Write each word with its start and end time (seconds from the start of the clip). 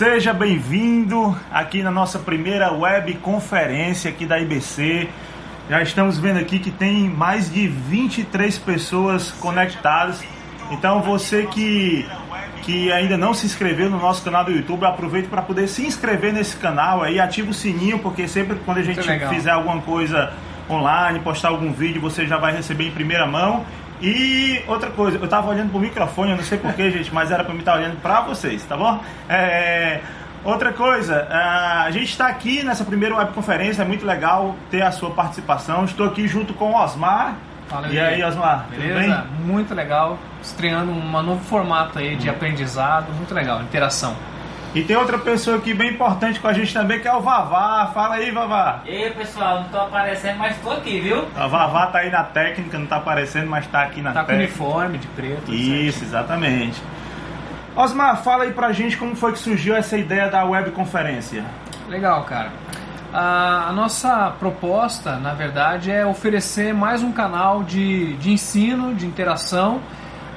Seja 0.00 0.32
bem-vindo 0.32 1.36
aqui 1.52 1.82
na 1.82 1.90
nossa 1.90 2.18
primeira 2.18 2.72
web 2.72 3.12
conferência 3.16 4.10
aqui 4.10 4.24
da 4.24 4.40
IBC. 4.40 5.06
Já 5.68 5.82
estamos 5.82 6.18
vendo 6.18 6.38
aqui 6.38 6.58
que 6.58 6.70
tem 6.70 7.06
mais 7.10 7.52
de 7.52 7.68
23 7.68 8.58
pessoas 8.60 9.30
conectadas. 9.32 10.24
Então 10.70 11.02
você 11.02 11.44
que, 11.48 12.08
que 12.62 12.90
ainda 12.90 13.18
não 13.18 13.34
se 13.34 13.44
inscreveu 13.44 13.90
no 13.90 13.98
nosso 13.98 14.24
canal 14.24 14.42
do 14.42 14.50
YouTube, 14.50 14.86
aproveite 14.86 15.28
para 15.28 15.42
poder 15.42 15.68
se 15.68 15.84
inscrever 15.84 16.32
nesse 16.32 16.56
canal 16.56 17.02
aí, 17.02 17.20
ativa 17.20 17.50
o 17.50 17.52
sininho, 17.52 17.98
porque 17.98 18.26
sempre 18.26 18.56
quando 18.64 18.78
a 18.78 18.82
gente 18.82 19.02
fizer 19.28 19.50
alguma 19.50 19.82
coisa 19.82 20.32
online, 20.70 21.18
postar 21.18 21.48
algum 21.48 21.74
vídeo, 21.74 22.00
você 22.00 22.26
já 22.26 22.38
vai 22.38 22.56
receber 22.56 22.86
em 22.88 22.90
primeira 22.90 23.26
mão. 23.26 23.66
E 24.00 24.62
outra 24.66 24.90
coisa, 24.90 25.18
eu 25.18 25.28
tava 25.28 25.48
olhando 25.48 25.70
pro 25.70 25.78
microfone, 25.78 26.30
eu 26.30 26.36
não 26.36 26.44
sei 26.44 26.58
porquê, 26.58 26.90
gente, 26.90 27.12
mas 27.12 27.30
era 27.30 27.44
para 27.44 27.52
mim 27.52 27.60
estar 27.60 27.76
olhando 27.76 28.00
para 28.00 28.22
vocês, 28.22 28.64
tá 28.64 28.76
bom? 28.76 29.00
É, 29.28 30.00
outra 30.42 30.72
coisa, 30.72 31.26
a 31.30 31.90
gente 31.90 32.10
está 32.10 32.28
aqui 32.28 32.62
nessa 32.62 32.84
primeira 32.84 33.16
webconferência, 33.16 33.82
é 33.82 33.84
muito 33.84 34.06
legal 34.06 34.56
ter 34.70 34.82
a 34.82 34.90
sua 34.90 35.10
participação. 35.10 35.84
Estou 35.84 36.06
aqui 36.06 36.26
junto 36.26 36.54
com 36.54 36.72
o 36.72 36.82
Osmar. 36.82 37.36
Fala, 37.68 37.88
e 37.88 38.00
aí, 38.00 38.22
Osmar, 38.24 38.66
Beleza? 38.70 39.00
tudo 39.00 39.00
bem? 39.00 39.46
Muito 39.46 39.74
legal, 39.74 40.18
estreando 40.42 40.90
um 40.90 41.22
novo 41.22 41.44
formato 41.44 41.98
aí 41.98 42.16
de 42.16 42.28
hum. 42.28 42.32
aprendizado, 42.32 43.12
muito 43.12 43.32
legal, 43.34 43.62
interação. 43.62 44.16
E 44.72 44.82
tem 44.84 44.96
outra 44.96 45.18
pessoa 45.18 45.56
aqui 45.56 45.74
bem 45.74 45.90
importante 45.90 46.38
com 46.38 46.46
a 46.46 46.52
gente 46.52 46.72
também, 46.72 47.00
que 47.00 47.08
é 47.08 47.12
o 47.12 47.20
Vavá. 47.20 47.90
Fala 47.92 48.14
aí, 48.14 48.30
Vavá. 48.30 48.82
E 48.86 48.90
aí, 48.90 49.10
pessoal, 49.10 49.62
não 49.62 49.68
tô 49.68 49.78
aparecendo, 49.78 50.38
mas 50.38 50.56
tô 50.58 50.70
aqui, 50.70 51.00
viu? 51.00 51.26
A 51.34 51.48
Vavá 51.48 51.86
tá 51.86 51.98
aí 51.98 52.10
na 52.10 52.22
técnica, 52.22 52.78
não 52.78 52.86
tá 52.86 52.96
aparecendo, 52.96 53.50
mas 53.50 53.66
tá 53.66 53.82
aqui 53.82 54.00
na 54.00 54.12
tá 54.12 54.22
técnica. 54.22 54.52
Tá 54.52 54.58
com 54.58 54.64
uniforme 54.64 54.98
de 54.98 55.06
preto. 55.08 55.52
Isso, 55.52 55.98
certo. 55.98 56.10
exatamente. 56.10 56.80
Osmar, 57.74 58.22
fala 58.22 58.44
aí 58.44 58.52
pra 58.52 58.72
gente 58.72 58.96
como 58.96 59.16
foi 59.16 59.32
que 59.32 59.38
surgiu 59.40 59.74
essa 59.74 59.96
ideia 59.96 60.28
da 60.28 60.44
webconferência. 60.44 61.44
Legal, 61.88 62.22
cara. 62.24 62.52
A, 63.12 63.70
a 63.70 63.72
nossa 63.72 64.32
proposta, 64.38 65.16
na 65.16 65.34
verdade, 65.34 65.90
é 65.90 66.06
oferecer 66.06 66.72
mais 66.72 67.02
um 67.02 67.10
canal 67.10 67.64
de, 67.64 68.14
de 68.18 68.30
ensino, 68.30 68.94
de 68.94 69.04
interação 69.04 69.80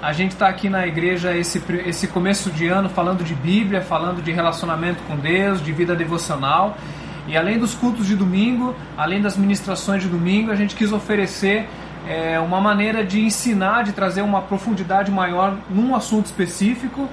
a 0.03 0.11
gente 0.11 0.31
está 0.31 0.49
aqui 0.49 0.69
na 0.69 0.85
igreja 0.85 1.33
esse, 1.33 1.63
esse 1.85 2.07
começo 2.07 2.51
de 2.51 2.67
ano 2.67 2.89
falando 2.89 3.23
de 3.23 3.33
Bíblia, 3.33 3.81
falando 3.81 4.21
de 4.21 4.33
relacionamento 4.33 5.01
com 5.07 5.15
Deus, 5.15 5.63
de 5.63 5.71
vida 5.71 5.95
devocional. 5.95 6.77
E 7.25 7.37
além 7.37 7.57
dos 7.57 7.73
cultos 7.73 8.05
de 8.05 8.13
domingo, 8.13 8.75
além 8.97 9.21
das 9.21 9.37
ministrações 9.37 10.03
de 10.03 10.09
domingo, 10.09 10.51
a 10.51 10.55
gente 10.55 10.75
quis 10.75 10.91
oferecer 10.91 11.69
é, 12.05 12.37
uma 12.37 12.59
maneira 12.59 13.01
de 13.05 13.21
ensinar, 13.21 13.85
de 13.85 13.93
trazer 13.93 14.23
uma 14.23 14.41
profundidade 14.41 15.09
maior 15.09 15.55
num 15.69 15.95
assunto 15.95 16.25
específico. 16.25 17.07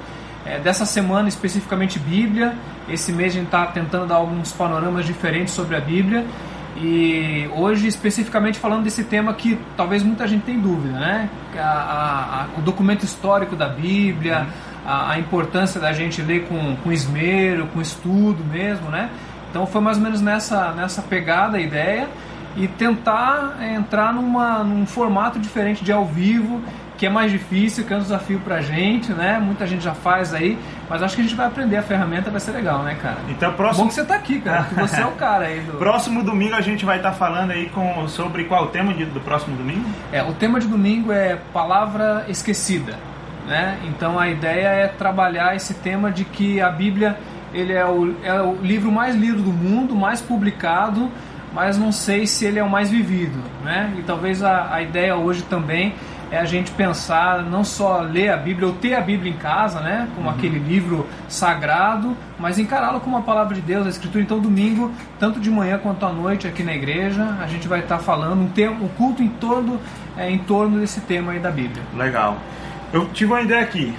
É, 0.44 0.58
dessa 0.58 0.84
semana, 0.84 1.28
especificamente 1.28 1.96
Bíblia. 1.98 2.56
Esse 2.88 3.12
mês 3.12 3.32
a 3.34 3.36
gente 3.36 3.44
está 3.44 3.66
tentando 3.66 4.06
dar 4.06 4.16
alguns 4.16 4.50
panoramas 4.50 5.06
diferentes 5.06 5.54
sobre 5.54 5.76
a 5.76 5.80
Bíblia. 5.80 6.26
E 6.76 7.48
hoje, 7.52 7.86
especificamente 7.88 8.58
falando 8.58 8.84
desse 8.84 9.04
tema 9.04 9.34
que 9.34 9.58
talvez 9.76 10.02
muita 10.02 10.26
gente 10.26 10.42
tenha 10.42 10.58
dúvida, 10.58 10.98
né? 10.98 11.28
A, 11.56 11.60
a, 11.60 12.42
a, 12.42 12.46
o 12.58 12.62
documento 12.62 13.04
histórico 13.04 13.56
da 13.56 13.68
Bíblia, 13.68 14.46
a, 14.86 15.18
importância 15.18 15.80
da 15.80 15.92
gente 15.92 16.22
ler 16.22 16.46
com, 16.46 16.76
com 16.76 16.92
esmero, 16.92 17.66
com 17.68 17.80
estudo 17.80 18.44
mesmo, 18.44 18.88
né? 18.88 19.10
Então 19.50 19.66
foi 19.66 19.80
mais 19.80 19.96
ou 19.96 20.02
menos 20.02 20.20
nessa, 20.20 20.72
nessa 20.72 21.02
pegada 21.02 21.58
a 21.58 21.60
ideia 21.60 22.08
e 22.56 22.66
tentar 22.66 23.58
entrar 23.62 24.12
numa, 24.12 24.64
num 24.64 24.86
formato 24.86 25.38
diferente 25.38 25.84
de 25.84 25.92
ao 25.92 26.04
vivo 26.04 26.60
que 27.00 27.06
é 27.06 27.08
mais 27.08 27.32
difícil, 27.32 27.86
que 27.86 27.94
é 27.94 27.96
um 27.96 28.00
desafio 28.00 28.38
pra 28.40 28.60
gente, 28.60 29.10
né? 29.14 29.40
Muita 29.42 29.66
gente 29.66 29.82
já 29.82 29.94
faz 29.94 30.34
aí, 30.34 30.58
mas 30.86 31.02
acho 31.02 31.14
que 31.14 31.22
a 31.22 31.24
gente 31.24 31.34
vai 31.34 31.46
aprender 31.46 31.78
a 31.78 31.82
ferramenta, 31.82 32.30
vai 32.30 32.38
ser 32.38 32.50
legal, 32.50 32.82
né, 32.82 32.94
cara? 33.00 33.16
Então, 33.26 33.54
próximo... 33.54 33.84
Bom 33.84 33.88
que 33.88 33.94
você 33.94 34.04
tá 34.04 34.16
aqui, 34.16 34.38
cara, 34.38 34.64
que 34.64 34.74
você 34.74 35.00
é 35.00 35.06
o 35.06 35.12
cara 35.12 35.46
aí 35.46 35.60
do... 35.60 35.72
Próximo 35.80 36.22
domingo 36.22 36.54
a 36.54 36.60
gente 36.60 36.84
vai 36.84 36.98
estar 36.98 37.12
tá 37.12 37.16
falando 37.16 37.52
aí 37.52 37.70
com, 37.70 38.06
sobre 38.06 38.44
qual 38.44 38.64
o 38.64 38.66
tema 38.66 38.92
de, 38.92 39.06
do 39.06 39.18
próximo 39.18 39.56
domingo? 39.56 39.88
É, 40.12 40.22
o 40.22 40.34
tema 40.34 40.60
de 40.60 40.66
domingo 40.66 41.10
é 41.10 41.38
palavra 41.54 42.26
esquecida, 42.28 42.98
né? 43.46 43.78
Então 43.86 44.18
a 44.18 44.28
ideia 44.28 44.68
é 44.68 44.86
trabalhar 44.86 45.56
esse 45.56 45.72
tema 45.72 46.12
de 46.12 46.26
que 46.26 46.60
a 46.60 46.68
Bíblia 46.68 47.16
ele 47.54 47.72
é 47.72 47.86
o, 47.86 48.14
é 48.22 48.42
o 48.42 48.56
livro 48.56 48.92
mais 48.92 49.16
lido 49.16 49.40
do 49.40 49.52
mundo, 49.52 49.96
mais 49.96 50.20
publicado, 50.20 51.10
mas 51.54 51.78
não 51.78 51.92
sei 51.92 52.26
se 52.26 52.44
ele 52.44 52.58
é 52.58 52.62
o 52.62 52.68
mais 52.68 52.90
vivido, 52.90 53.38
né? 53.64 53.90
E 53.98 54.02
talvez 54.02 54.42
a, 54.42 54.74
a 54.74 54.82
ideia 54.82 55.16
hoje 55.16 55.42
também 55.44 55.94
é 56.30 56.38
a 56.38 56.44
gente 56.44 56.70
pensar 56.72 57.42
não 57.42 57.64
só 57.64 58.00
ler 58.00 58.30
a 58.30 58.36
Bíblia 58.36 58.68
ou 58.68 58.74
ter 58.74 58.94
a 58.94 59.00
Bíblia 59.00 59.32
em 59.32 59.36
casa, 59.36 59.80
né, 59.80 60.08
como 60.14 60.28
uhum. 60.28 60.34
aquele 60.34 60.58
livro 60.58 61.06
sagrado, 61.28 62.16
mas 62.38 62.58
encará-lo 62.58 63.00
como 63.00 63.16
a 63.16 63.22
palavra 63.22 63.54
de 63.54 63.60
Deus, 63.60 63.86
a 63.86 63.90
Escritura. 63.90 64.22
Então, 64.22 64.38
domingo, 64.38 64.92
tanto 65.18 65.40
de 65.40 65.50
manhã 65.50 65.78
quanto 65.78 66.06
à 66.06 66.12
noite 66.12 66.46
aqui 66.46 66.62
na 66.62 66.74
igreja, 66.74 67.36
a 67.40 67.46
gente 67.46 67.66
vai 67.66 67.80
estar 67.80 67.98
falando 67.98 68.42
um, 68.42 68.48
tema, 68.48 68.76
um 68.82 68.88
culto 68.88 69.22
em 69.22 69.28
torno, 69.28 69.80
é, 70.16 70.30
em 70.30 70.38
torno 70.38 70.78
desse 70.78 71.00
tema 71.00 71.32
aí 71.32 71.38
da 71.38 71.50
Bíblia. 71.50 71.82
Legal. 71.94 72.36
Eu 72.92 73.06
tive 73.06 73.32
uma 73.32 73.42
ideia 73.42 73.62
aqui. 73.62 73.94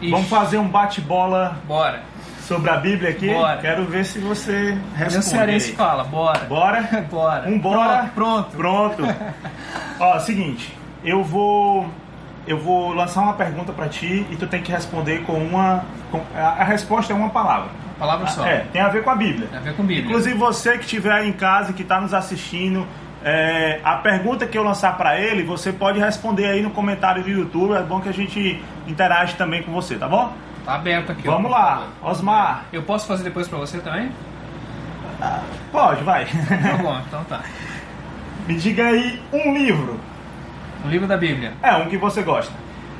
Ixi. 0.00 0.10
Vamos 0.10 0.28
fazer 0.28 0.58
um 0.58 0.68
bate-bola. 0.68 1.58
Bora 1.66 2.14
sobre 2.46 2.70
a 2.70 2.76
Bíblia 2.76 3.10
aqui? 3.10 3.28
Bora. 3.28 3.58
Quero 3.58 3.84
ver 3.86 4.04
se 4.04 4.18
você 4.18 4.76
responde. 4.94 5.24
Cearense 5.24 5.72
fala, 5.72 6.04
bora. 6.04 6.40
Bora? 6.40 6.82
bora. 7.10 7.48
Um 7.48 7.58
bora? 7.58 8.10
Pronto. 8.14 8.50
Pronto. 8.56 9.02
Ó, 9.98 10.18
seguinte, 10.18 10.76
eu 11.04 11.22
vou 11.22 11.86
eu 12.46 12.58
vou 12.58 12.92
lançar 12.92 13.22
uma 13.22 13.34
pergunta 13.34 13.72
para 13.72 13.88
ti 13.88 14.26
e 14.30 14.36
tu 14.36 14.46
tem 14.46 14.62
que 14.62 14.70
responder 14.70 15.22
com 15.22 15.32
uma 15.32 15.84
com, 16.10 16.20
a, 16.34 16.40
a, 16.40 16.64
resposta 16.64 17.12
é 17.12 17.16
uma 17.16 17.30
palavra. 17.30 17.70
Palavra 17.98 18.26
só. 18.26 18.44
É, 18.44 18.66
tem 18.72 18.80
a 18.80 18.88
ver 18.88 19.02
com 19.02 19.10
a 19.10 19.14
Bíblia. 19.14 19.48
Tem 19.48 19.58
a 19.58 19.62
ver 19.62 19.74
com 19.74 19.82
a 19.82 19.84
Bíblia. 19.84 20.06
Inclusive 20.06 20.36
você 20.36 20.76
que 20.76 20.84
estiver 20.84 21.12
aí 21.12 21.28
em 21.28 21.32
casa 21.32 21.72
que 21.72 21.82
está 21.82 22.00
nos 22.00 22.12
assistindo, 22.12 22.86
é, 23.24 23.80
a 23.82 23.96
pergunta 23.96 24.46
que 24.46 24.58
eu 24.58 24.62
lançar 24.62 24.96
para 24.96 25.18
ele, 25.18 25.42
você 25.42 25.72
pode 25.72 25.98
responder 25.98 26.46
aí 26.46 26.60
no 26.60 26.70
comentário 26.70 27.22
do 27.22 27.30
YouTube. 27.30 27.74
É 27.74 27.82
bom 27.82 28.00
que 28.00 28.08
a 28.08 28.12
gente 28.12 28.62
interage 28.86 29.36
também 29.36 29.62
com 29.62 29.72
você, 29.72 29.96
tá 29.96 30.08
bom? 30.08 30.32
Tá 30.64 30.74
aberto 30.74 31.12
aqui. 31.12 31.22
Vamos 31.26 31.50
lá, 31.50 31.88
Osmar. 32.02 32.64
Eu 32.72 32.82
posso 32.82 33.06
fazer 33.06 33.24
depois 33.24 33.48
para 33.48 33.58
você 33.58 33.78
também? 33.78 34.10
Ah, 35.20 35.40
pode, 35.72 36.02
vai. 36.02 36.26
Tá 36.26 36.76
bom, 36.82 37.00
então 37.06 37.24
tá. 37.24 37.40
Me 38.46 38.56
diga 38.56 38.84
aí 38.84 39.22
um 39.32 39.54
livro 39.54 39.98
um 40.84 40.88
livro 40.88 41.06
da 41.06 41.16
Bíblia. 41.16 41.52
É, 41.62 41.74
um 41.76 41.88
que 41.88 41.96
você 41.96 42.22
gosta. 42.22 42.52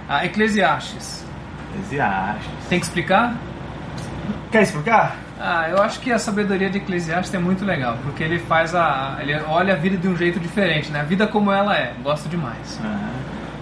Ah, 0.09 0.25
Eclesiastes. 0.25 1.25
Eclesiastes. 1.73 2.69
Tem 2.69 2.79
que 2.79 2.87
explicar? 2.87 3.35
Quer 4.51 4.63
explicar? 4.63 5.17
Ah, 5.39 5.69
eu 5.69 5.83
acho 5.83 6.01
que 6.01 6.13
a 6.13 6.19
sabedoria 6.19 6.71
de 6.71 6.79
Eclesiastes 6.79 7.35
é 7.35 7.39
muito 7.39 7.65
legal, 7.65 7.99
porque 8.03 8.23
ele 8.23 8.39
faz 8.39 8.75
a. 8.75 9.19
ele 9.21 9.35
olha 9.49 9.75
a 9.75 9.77
vida 9.77 9.97
de 9.97 10.09
um 10.09 10.17
jeito 10.17 10.39
diferente, 10.39 10.91
né? 10.91 11.01
A 11.01 11.05
vida 11.05 11.27
como 11.27 11.53
ela 11.53 11.77
é. 11.77 11.93
Gosto 12.03 12.29
demais. 12.29 12.81
Ah, 12.83 13.11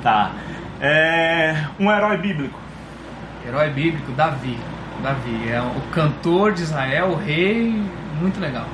tá. 0.03 0.31
É, 0.81 1.67
um 1.79 1.91
herói 1.91 2.17
bíblico. 2.19 2.59
Herói 3.47 3.71
bíblico, 3.71 4.13
Davi. 4.13 4.59
Davi. 5.03 5.49
É 5.51 5.61
o 5.61 5.81
cantor 5.93 6.53
de 6.53 6.63
Israel, 6.63 7.09
o 7.09 7.17
rei. 7.17 7.83
Muito 8.21 8.39
legal. 8.39 8.67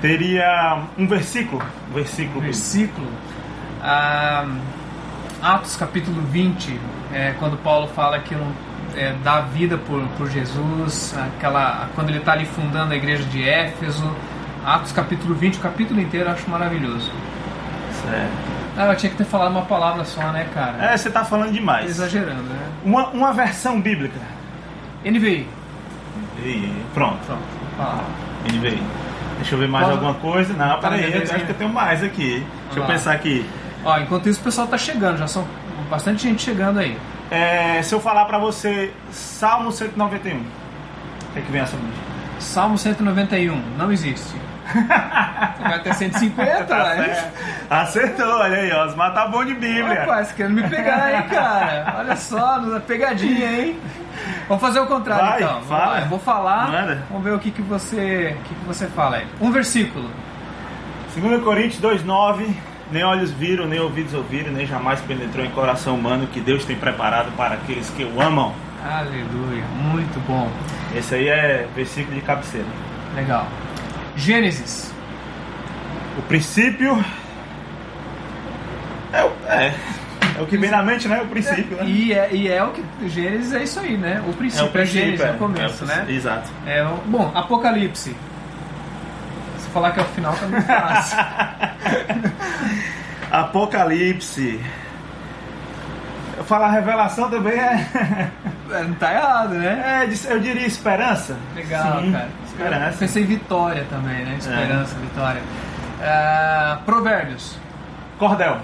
Teria 0.00 0.84
um 0.96 1.06
versículo. 1.06 1.62
Versículo. 1.92 2.40
Versículo. 2.40 3.08
Ah, 3.82 4.46
Atos 5.42 5.76
capítulo 5.76 6.20
20, 6.22 6.80
é, 7.12 7.34
quando 7.38 7.56
Paulo 7.58 7.86
fala 7.88 8.18
que 8.18 8.34
é, 8.96 9.14
dá 9.22 9.40
vida 9.40 9.78
por, 9.78 10.02
por 10.16 10.28
Jesus, 10.28 11.16
aquela, 11.16 11.88
quando 11.94 12.08
ele 12.10 12.18
está 12.18 12.32
ali 12.32 12.44
fundando 12.44 12.92
a 12.92 12.96
igreja 12.96 13.22
de 13.24 13.48
Éfeso, 13.48 14.10
Atos 14.64 14.92
capítulo 14.92 15.34
20, 15.34 15.56
o 15.56 15.60
capítulo 15.60 16.00
inteiro 16.00 16.28
eu 16.28 16.32
acho 16.32 16.50
maravilhoso. 16.50 17.12
Certo. 18.02 18.58
Ah, 18.76 18.86
eu 18.86 18.96
tinha 18.96 19.10
que 19.10 19.16
ter 19.16 19.24
falado 19.24 19.50
uma 19.50 19.62
palavra 19.62 20.04
só, 20.04 20.30
né, 20.30 20.46
cara? 20.54 20.92
É, 20.92 20.96
você 20.96 21.08
está 21.08 21.24
falando 21.24 21.52
demais. 21.52 21.90
Exagerando, 21.90 22.42
né? 22.42 22.68
Uma, 22.84 23.08
uma 23.08 23.32
versão 23.32 23.80
bíblica. 23.80 24.20
NVI. 25.04 25.48
NVI. 26.38 26.72
Pronto. 26.94 27.18
Pronto. 27.26 27.42
Ah. 27.80 28.04
NVI. 28.44 28.82
Deixa 29.38 29.54
eu 29.54 29.58
ver 29.58 29.68
mais 29.68 29.88
alguma 29.88 30.14
coisa. 30.14 30.52
Não, 30.52 30.80
tá 30.80 30.90
peraí, 30.90 31.22
acho 31.22 31.44
que 31.44 31.50
eu 31.50 31.54
tenho 31.54 31.72
mais 31.72 32.02
aqui. 32.02 32.44
Deixa 32.66 32.80
eu 32.80 32.86
pensar 32.86 33.12
aqui. 33.12 33.44
Ó, 33.84 33.98
enquanto 33.98 34.28
isso 34.28 34.40
o 34.40 34.44
pessoal 34.44 34.66
tá 34.66 34.76
chegando, 34.76 35.18
já 35.18 35.26
são 35.26 35.46
bastante 35.90 36.22
gente 36.22 36.42
chegando 36.42 36.78
aí. 36.78 36.98
É, 37.30 37.82
se 37.82 37.94
eu 37.94 38.00
falar 38.00 38.24
para 38.24 38.38
você 38.38 38.92
Salmo 39.10 39.70
191, 39.70 40.38
o 40.38 40.42
que, 41.32 41.38
é 41.38 41.42
que 41.42 41.52
vem 41.52 41.60
essa 41.60 41.76
música? 41.76 42.08
Salmo 42.38 42.78
191, 42.78 43.60
não 43.76 43.92
existe. 43.92 44.34
Vai 45.60 45.82
ter 45.82 45.94
150, 45.94 46.64
tá 46.64 46.94
né? 46.94 47.32
Acertou, 47.70 48.26
olha 48.26 48.58
aí, 48.58 48.72
ó. 48.72 48.86
Tá 49.10 49.26
bom 49.26 49.44
de 49.44 49.54
Bíblia. 49.54 50.00
Rapaz, 50.00 50.32
querendo 50.32 50.54
me 50.54 50.68
pegar 50.68 51.02
aí, 51.04 51.22
cara. 51.28 51.94
Olha 51.98 52.16
só, 52.16 52.80
pegadinha, 52.86 53.50
hein? 53.50 53.80
Vamos 54.46 54.60
fazer 54.60 54.80
o 54.80 54.86
contrário 54.86 55.26
Vai, 55.26 55.42
então. 55.42 55.62
Fala. 55.62 56.00
Vou 56.02 56.18
falar. 56.18 56.70
Vamos 57.08 57.24
ver 57.24 57.32
o 57.32 57.38
que, 57.38 57.50
que 57.50 57.62
você. 57.62 58.36
O 58.38 58.42
que, 58.42 58.54
que 58.54 58.64
você 58.66 58.86
fala 58.88 59.16
aí. 59.16 59.26
Um 59.40 59.50
versículo. 59.50 60.10
2 61.16 61.42
Coríntios 61.42 61.82
2,9 61.82 62.54
nem 62.90 63.04
olhos 63.04 63.30
viram, 63.30 63.66
nem 63.66 63.78
ouvidos 63.80 64.14
ouviram, 64.14 64.52
nem 64.52 64.66
jamais 64.66 65.00
penetrou 65.00 65.44
em 65.44 65.50
coração 65.50 65.94
humano 65.94 66.26
que 66.28 66.40
Deus 66.40 66.64
tem 66.64 66.76
preparado 66.76 67.30
para 67.36 67.54
aqueles 67.54 67.88
que 67.90 68.04
o 68.04 68.20
amam. 68.20 68.52
Aleluia, 68.84 69.64
muito 69.76 70.18
bom. 70.26 70.50
Esse 70.96 71.14
aí 71.16 71.28
é 71.28 71.66
versículo 71.74 72.14
de 72.14 72.22
cabeceira. 72.22 72.66
Legal. 73.14 73.46
Gênesis. 74.16 74.92
O 76.16 76.22
princípio. 76.22 77.04
É, 79.12 79.24
o- 79.24 79.32
é, 79.48 79.74
é 80.38 80.42
o 80.42 80.46
que 80.46 80.56
vem 80.56 80.70
na 80.70 80.82
mente, 80.82 81.08
né? 81.08 81.20
O 81.22 81.26
princípio, 81.26 81.76
né? 81.76 81.84
E 81.86 82.12
é, 82.12 82.28
e 82.32 82.48
é 82.48 82.62
o 82.62 82.70
que. 82.70 82.84
Gênesis 83.08 83.52
é 83.52 83.62
isso 83.62 83.80
aí, 83.80 83.96
né? 83.96 84.22
O 84.26 84.32
princípio, 84.32 84.80
é, 84.80 84.84
Gênesis, 84.86 85.20
é 85.26 85.30
o 85.32 85.34
começo, 85.34 85.82
é 85.82 85.84
o 85.84 85.88
né? 85.88 85.94
princípio, 85.94 86.16
Exato. 86.16 86.50
É, 86.66 86.82
o- 86.84 86.96
bom, 87.06 87.30
Apocalipse. 87.34 88.14
Se 89.58 89.68
falar 89.70 89.90
que 89.92 90.00
é 90.00 90.02
o 90.02 90.06
final, 90.06 90.34
tá 90.34 90.46
muito 90.46 90.66
fácil. 90.66 91.18
Apocalipse. 93.30 94.60
Eu 96.36 96.44
falar 96.44 96.70
revelação 96.70 97.28
também 97.30 97.54
é. 97.58 98.30
É, 98.70 98.82
Não 98.82 98.92
tá 98.96 99.14
errado, 99.14 99.54
né? 99.54 100.04
é 100.06 100.30
eu 100.30 100.40
diria 100.40 100.66
esperança. 100.66 101.38
Legal, 101.54 102.02
Sim, 102.02 102.12
cara. 102.12 102.24
Eu 102.28 102.46
Esperança. 102.46 102.98
pensei 102.98 103.22
em 103.22 103.26
vitória 103.26 103.86
também, 103.88 104.26
né? 104.26 104.36
Esperança, 104.38 104.94
vitória. 104.96 105.40
É, 106.02 106.76
provérbios. 106.84 107.56
Cordel. 108.18 108.58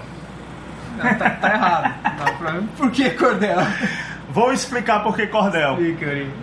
Não, 0.95 1.15
tá, 1.15 1.29
tá 1.31 1.49
errado. 1.51 1.93
Não, 2.23 2.37
pro- 2.37 2.63
Por 2.77 2.91
que 2.91 3.09
cordel? 3.09 3.57
Vou 4.35 4.51
explicar 4.51 5.01
por 5.01 5.15
que 5.15 5.25
cordel. 5.27 5.77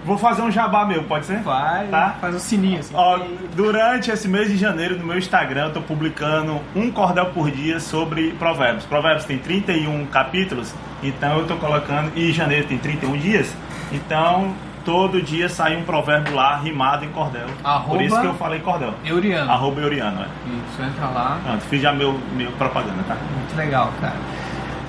Vou 0.02 0.16
fazer 0.16 0.40
um 0.40 0.50
jabá 0.50 0.86
meu, 0.86 1.04
pode 1.04 1.26
ser? 1.26 1.40
Vai, 1.40 1.86
Tá. 1.88 2.16
faz 2.22 2.34
o 2.34 2.40
sininho 2.40 2.80
assim. 2.80 2.94
Ó, 2.96 3.20
durante 3.54 4.10
esse 4.10 4.26
mês 4.26 4.48
de 4.48 4.56
janeiro, 4.56 4.98
no 4.98 5.04
meu 5.06 5.18
Instagram, 5.18 5.66
eu 5.66 5.72
tô 5.74 5.82
publicando 5.82 6.58
um 6.74 6.90
cordel 6.90 7.26
por 7.26 7.50
dia 7.50 7.78
sobre 7.78 8.30
provérbios. 8.38 8.86
Provérbios 8.86 9.26
tem 9.26 9.36
31 9.36 10.06
capítulos, 10.06 10.72
então 11.02 11.38
eu 11.40 11.46
tô 11.46 11.56
colocando. 11.56 12.10
E 12.16 12.32
janeiro 12.32 12.66
tem 12.66 12.78
31 12.78 13.12
dias, 13.18 13.54
então 13.92 14.54
todo 14.86 15.20
dia 15.20 15.50
sai 15.50 15.76
um 15.76 15.82
provérbio 15.84 16.34
lá 16.34 16.56
rimado 16.56 17.04
em 17.04 17.10
cordel. 17.10 17.46
Arroba- 17.62 17.90
Por 17.98 18.02
isso 18.02 18.18
que 18.18 18.26
eu 18.26 18.34
falei 18.34 18.60
cordel. 18.60 18.94
Euriano. 19.04 19.50
Arroba 19.52 19.80
Euriano, 19.82 20.22
é. 20.22 20.26
Isso, 20.48 20.82
entra 20.82 21.08
lá. 21.08 21.38
Pronto, 21.44 21.60
fiz 21.66 21.82
já 21.82 21.92
meu, 21.92 22.18
meu 22.32 22.50
propaganda, 22.52 23.02
tá? 23.06 23.16
Muito 23.36 23.54
legal, 23.54 23.92
cara. 24.00 24.16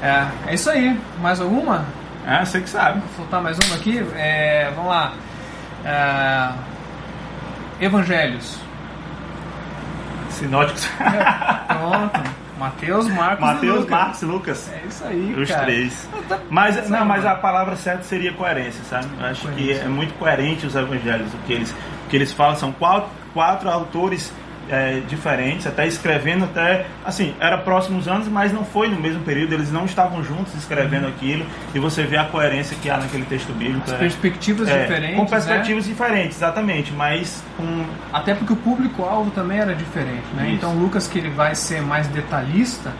É, 0.01 0.51
é 0.51 0.53
isso 0.55 0.69
aí. 0.69 0.97
Mais 1.21 1.41
alguma? 1.41 1.83
É, 2.25 2.45
você 2.45 2.61
que 2.61 2.69
sabe. 2.69 2.99
Vou 2.99 3.09
soltar 3.17 3.41
mais 3.41 3.57
uma 3.59 3.75
aqui. 3.75 3.99
É, 4.15 4.71
vamos 4.75 4.89
lá. 4.89 5.13
É, 5.85 6.49
Evangelhos. 7.85 8.57
Sinóticos. 10.29 10.87
Pronto. 11.67 12.43
Mateus, 12.57 13.07
Marcos 13.09 13.39
e 13.39 13.41
Mateus, 13.53 13.75
Lucas. 13.79 13.89
Marcos 13.89 14.21
e 14.21 14.25
Lucas. 14.25 14.71
É 14.71 14.81
isso 14.87 15.03
aí, 15.05 15.35
Os 15.37 15.49
cara. 15.49 15.63
três. 15.63 16.07
Tá- 16.29 16.39
Mas, 16.49 16.75
tá 16.77 16.83
não, 16.87 17.05
mas 17.05 17.25
a 17.25 17.35
palavra 17.35 17.75
certa 17.75 18.03
seria 18.03 18.31
coerência, 18.31 18.81
sabe? 18.85 19.07
Eu 19.19 19.25
acho 19.25 19.41
que 19.49 19.53
Coerência. 19.55 19.81
é 19.83 19.87
muito 19.87 20.13
coerente 20.17 20.65
os 20.65 20.75
evangelhos. 20.75 21.33
O 21.33 21.37
que 21.39 21.53
eles, 21.53 21.71
o 21.71 22.09
que 22.09 22.15
eles 22.15 22.31
falam 22.31 22.55
são 22.55 22.71
quatro, 22.71 23.09
quatro 23.33 23.69
autores 23.69 24.31
é, 24.69 25.01
diferentes, 25.07 25.67
até 25.67 25.85
escrevendo 25.85 26.45
até, 26.45 26.85
assim, 27.03 27.33
era 27.39 27.57
próximos 27.57 28.07
anos, 28.07 28.27
mas 28.27 28.53
não 28.53 28.63
foi 28.63 28.87
no 28.87 28.99
mesmo 28.99 29.21
período, 29.23 29.53
eles 29.53 29.71
não 29.71 29.85
estavam 29.85 30.23
juntos 30.23 30.53
escrevendo 30.55 31.07
aquilo, 31.07 31.45
e 31.73 31.79
você 31.79 32.03
vê 32.03 32.17
a 32.17 32.25
coerência 32.25 32.77
que 32.81 32.89
há 32.89 32.97
naquele 32.97 33.25
texto 33.25 33.53
bíblico. 33.53 33.83
As 33.85 33.93
é- 33.93 33.97
perspectivas 33.97 34.67
é, 34.69 34.81
diferentes. 34.81 35.15
Com 35.15 35.23
né? 35.23 35.29
perspectivas 35.29 35.85
diferentes, 35.85 36.37
exatamente, 36.37 36.91
mas 36.93 37.43
com 37.57 37.85
Até 38.11 38.33
porque 38.33 38.53
o 38.53 38.57
público-alvo 38.57 39.31
também 39.31 39.59
era 39.59 39.73
diferente, 39.75 40.23
né? 40.35 40.47
Isso. 40.47 40.55
Então, 40.55 40.75
Lucas, 40.75 41.07
que 41.07 41.17
ele 41.17 41.29
vai 41.29 41.55
ser 41.55 41.81
mais 41.81 42.07
detalhista, 42.07 42.91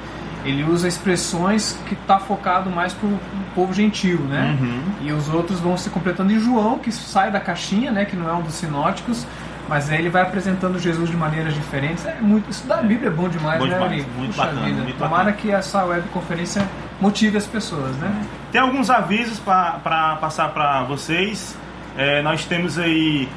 ele 0.46 0.64
usa 0.64 0.88
expressões 0.88 1.80
que 1.88 1.94
está 1.94 2.20
focado 2.20 2.70
mais 2.70 2.94
para 2.94 3.08
o 3.08 3.20
povo 3.56 3.74
gentil, 3.74 4.20
né? 4.20 4.58
Uhum. 4.60 4.82
E 5.02 5.12
os 5.12 5.30
outros 5.30 5.60
vão 5.60 5.78
se 5.78 5.90
completando. 5.90 6.34
E 6.34 6.40
João, 6.40 6.80
que 6.80 6.92
sai 6.92 7.32
da 7.32 7.40
caixinha, 7.40 7.92
né? 7.92 8.06
Que 8.06 8.16
não 8.16 8.30
é 8.30 8.34
um 8.34 8.42
dos 8.42 8.56
sinóticos, 8.56 9.26
mas 9.70 9.90
aí 9.90 10.00
ele 10.00 10.10
vai 10.10 10.22
apresentando 10.22 10.78
Jesus 10.80 11.10
de 11.10 11.16
maneiras 11.16 11.54
diferentes. 11.54 12.06
É 12.06 12.16
muito, 12.22 12.50
isso 12.50 12.66
da 12.68 12.78
Bíblia 12.78 13.08
é 13.10 13.12
bom 13.12 13.30
demais, 13.30 13.60
Bom 13.60 13.66
né, 13.68 13.74
demais, 13.76 14.06
muito 14.18 14.30
Puxa 14.36 14.46
bacana, 14.46 14.66
vida. 14.66 14.82
muito 14.82 14.98
Tomara 14.98 15.16
bacana. 15.26 15.38
que 15.38 15.52
essa 15.52 15.84
webconferência 15.86 16.68
motive 17.00 17.38
as 17.38 17.48
pessoas, 17.48 17.96
né? 17.98 18.26
Tem 18.52 18.60
alguns 18.62 18.90
avisos 18.90 19.40
para 19.40 20.18
passar 20.22 20.50
para 20.50 20.84
vocês. 20.84 21.56
É, 21.98 22.22
nós 22.22 22.46
temos 22.46 22.78
aí 22.80 23.28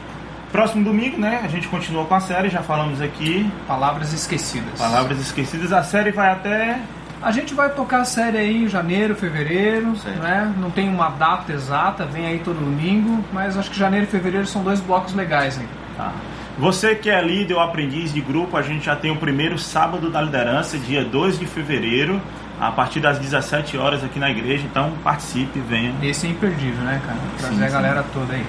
próximo 0.53 0.85
domingo, 0.85 1.19
né? 1.19 1.41
A 1.45 1.49
gente 1.49 1.69
continua 1.69 2.05
com 2.07 2.15
a 2.15 2.21
série, 2.21 2.49
já 2.49 2.63
falamos 2.63 3.01
aqui. 3.03 3.51
Palavras 3.67 4.13
esquecidas. 4.13 4.79
Palavras 4.79 5.19
esquecidas. 5.21 5.73
A 5.73 5.83
série 5.83 6.11
vai 6.11 6.31
até 6.33 6.79
A 7.23 7.31
gente 7.33 7.55
vai 7.55 7.71
tocar 7.71 8.03
a 8.03 8.05
série 8.05 8.37
aí 8.37 8.65
em 8.65 8.69
janeiro, 8.69 9.15
fevereiro, 9.17 9.97
Certo. 9.97 10.19
né? 10.21 10.53
Não 10.59 10.71
tem 10.71 10.89
uma 10.89 11.09
data 11.09 11.51
exata, 11.53 12.05
vem 12.05 12.27
aí 12.27 12.39
todo 12.45 12.57
domingo, 12.59 13.25
mas 13.33 13.57
acho 13.57 13.71
que 13.71 13.79
janeiro 13.79 14.05
e 14.05 14.09
fevereiro 14.09 14.47
são 14.47 14.63
dois 14.63 14.81
blocos 14.81 15.15
legais 15.15 15.59
aí. 15.59 15.67
Tá. 15.97 16.13
Você 16.59 16.95
que 16.95 17.11
é 17.11 17.21
líder 17.23 17.55
ou 17.55 17.61
aprendiz 17.61 18.13
de 18.13 18.21
grupo, 18.21 18.57
a 18.57 18.63
gente 18.63 18.87
já 18.87 18.97
tem 18.97 19.11
o 19.11 19.17
primeiro 19.17 19.59
sábado 19.59 20.11
da 20.11 20.21
liderança, 20.21 20.79
dia 20.79 21.05
2 21.05 21.39
de 21.39 21.47
fevereiro, 21.47 22.21
a 22.61 22.71
partir 22.71 23.01
das 23.01 23.19
17 23.19 23.77
horas 23.77 24.03
aqui 24.03 24.19
na 24.19 24.31
igreja. 24.31 24.65
Então 24.65 24.93
participe, 25.03 25.59
venha. 25.61 25.95
Esse 26.03 26.27
é 26.27 26.31
imperdível, 26.31 26.83
né, 26.85 27.01
cara? 27.05 27.19
Trazer 27.39 27.55
Sim, 27.57 27.63
a 27.63 27.67
sim. 27.67 27.73
galera 27.73 28.05
toda 28.13 28.33
aí. 28.33 28.47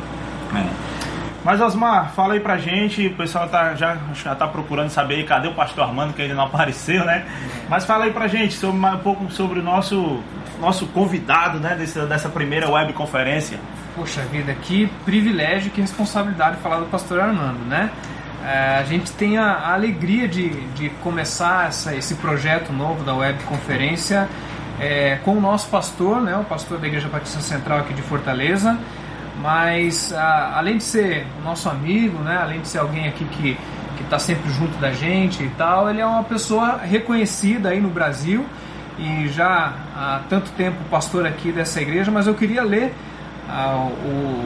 É. 0.56 0.98
Mas 1.44 1.62
Osmar, 1.62 2.12
fala 2.12 2.34
aí 2.34 2.42
pra 2.42 2.58
gente, 2.58 3.08
o 3.08 3.16
pessoal 3.16 3.48
tá, 3.48 3.74
já, 3.74 3.98
já 4.14 4.36
tá 4.36 4.46
procurando 4.48 4.90
saber 4.90 5.16
aí, 5.16 5.24
cadê 5.24 5.48
o 5.48 5.54
pastor 5.54 5.86
Armando, 5.86 6.14
que 6.14 6.22
ainda 6.22 6.34
não 6.34 6.44
apareceu, 6.44 7.06
né? 7.06 7.26
Mas 7.70 7.86
fala 7.86 8.04
aí 8.06 8.12
pra 8.12 8.28
gente 8.28 8.56
sobre, 8.56 8.78
um 8.78 8.98
pouco 8.98 9.32
sobre 9.32 9.60
o 9.60 9.64
nosso, 9.64 10.22
nosso 10.60 10.88
convidado, 10.88 11.58
né, 11.60 11.76
desse, 11.76 12.00
dessa 12.02 12.28
primeira 12.28 12.70
webconferência. 12.70 13.60
Poxa 13.98 14.22
vida, 14.22 14.54
que 14.54 14.86
privilégio, 15.04 15.72
que 15.72 15.82
responsabilidade 15.82 16.58
falar 16.58 16.78
do 16.80 16.86
pastor 16.86 17.20
Armando, 17.20 17.66
né? 17.68 17.90
É, 18.46 18.78
a 18.80 18.84
gente 18.84 19.12
tem 19.14 19.40
a, 19.40 19.46
a 19.54 19.74
alegria 19.74 20.28
de, 20.28 20.50
de 20.76 20.90
começar 21.02 21.68
essa, 21.68 21.96
esse 21.96 22.14
projeto 22.16 22.72
novo 22.72 23.04
da 23.04 23.16
webconferência 23.16 24.30
é, 24.80 25.18
com 25.26 25.32
o 25.32 25.42
nosso 25.42 25.68
pastor, 25.70 26.22
né, 26.22 26.38
o 26.38 26.44
pastor 26.44 26.78
da 26.78 26.86
Igreja 26.86 27.10
Batista 27.10 27.42
Central 27.42 27.80
aqui 27.80 27.94
de 27.96 28.04
Fortaleza, 28.04 28.78
mas 29.42 30.14
a- 30.14 30.54
além 30.58 30.78
de 30.78 30.84
ser 30.84 31.26
nosso 31.44 31.68
amigo, 31.68 32.20
né, 32.20 32.38
além 32.40 32.62
de 32.62 32.68
ser 32.68 32.78
alguém 32.78 33.08
aqui 33.08 33.26
que 33.26 33.58
que 33.98 34.04
está 34.04 34.20
sempre 34.20 34.48
junto 34.52 34.78
da 34.78 34.92
gente 34.92 35.42
e 35.44 35.50
tal, 35.58 35.90
ele 35.90 36.00
é 36.00 36.06
uma 36.06 36.24
pessoa 36.24 36.78
reconhecida 36.84 37.70
aí 37.70 37.82
no 37.82 37.90
Brasil 37.90 38.46
e 39.00 39.28
já 39.30 39.74
há 39.96 40.20
tanto 40.30 40.52
tempo 40.52 40.78
pastor 40.92 41.26
aqui 41.26 41.52
dessa 41.52 41.82
igreja, 41.82 42.12
mas 42.12 42.28
eu 42.28 42.36
queria 42.36 42.62
ler 42.62 42.94
ah, 43.50 43.90
o, 44.06 44.46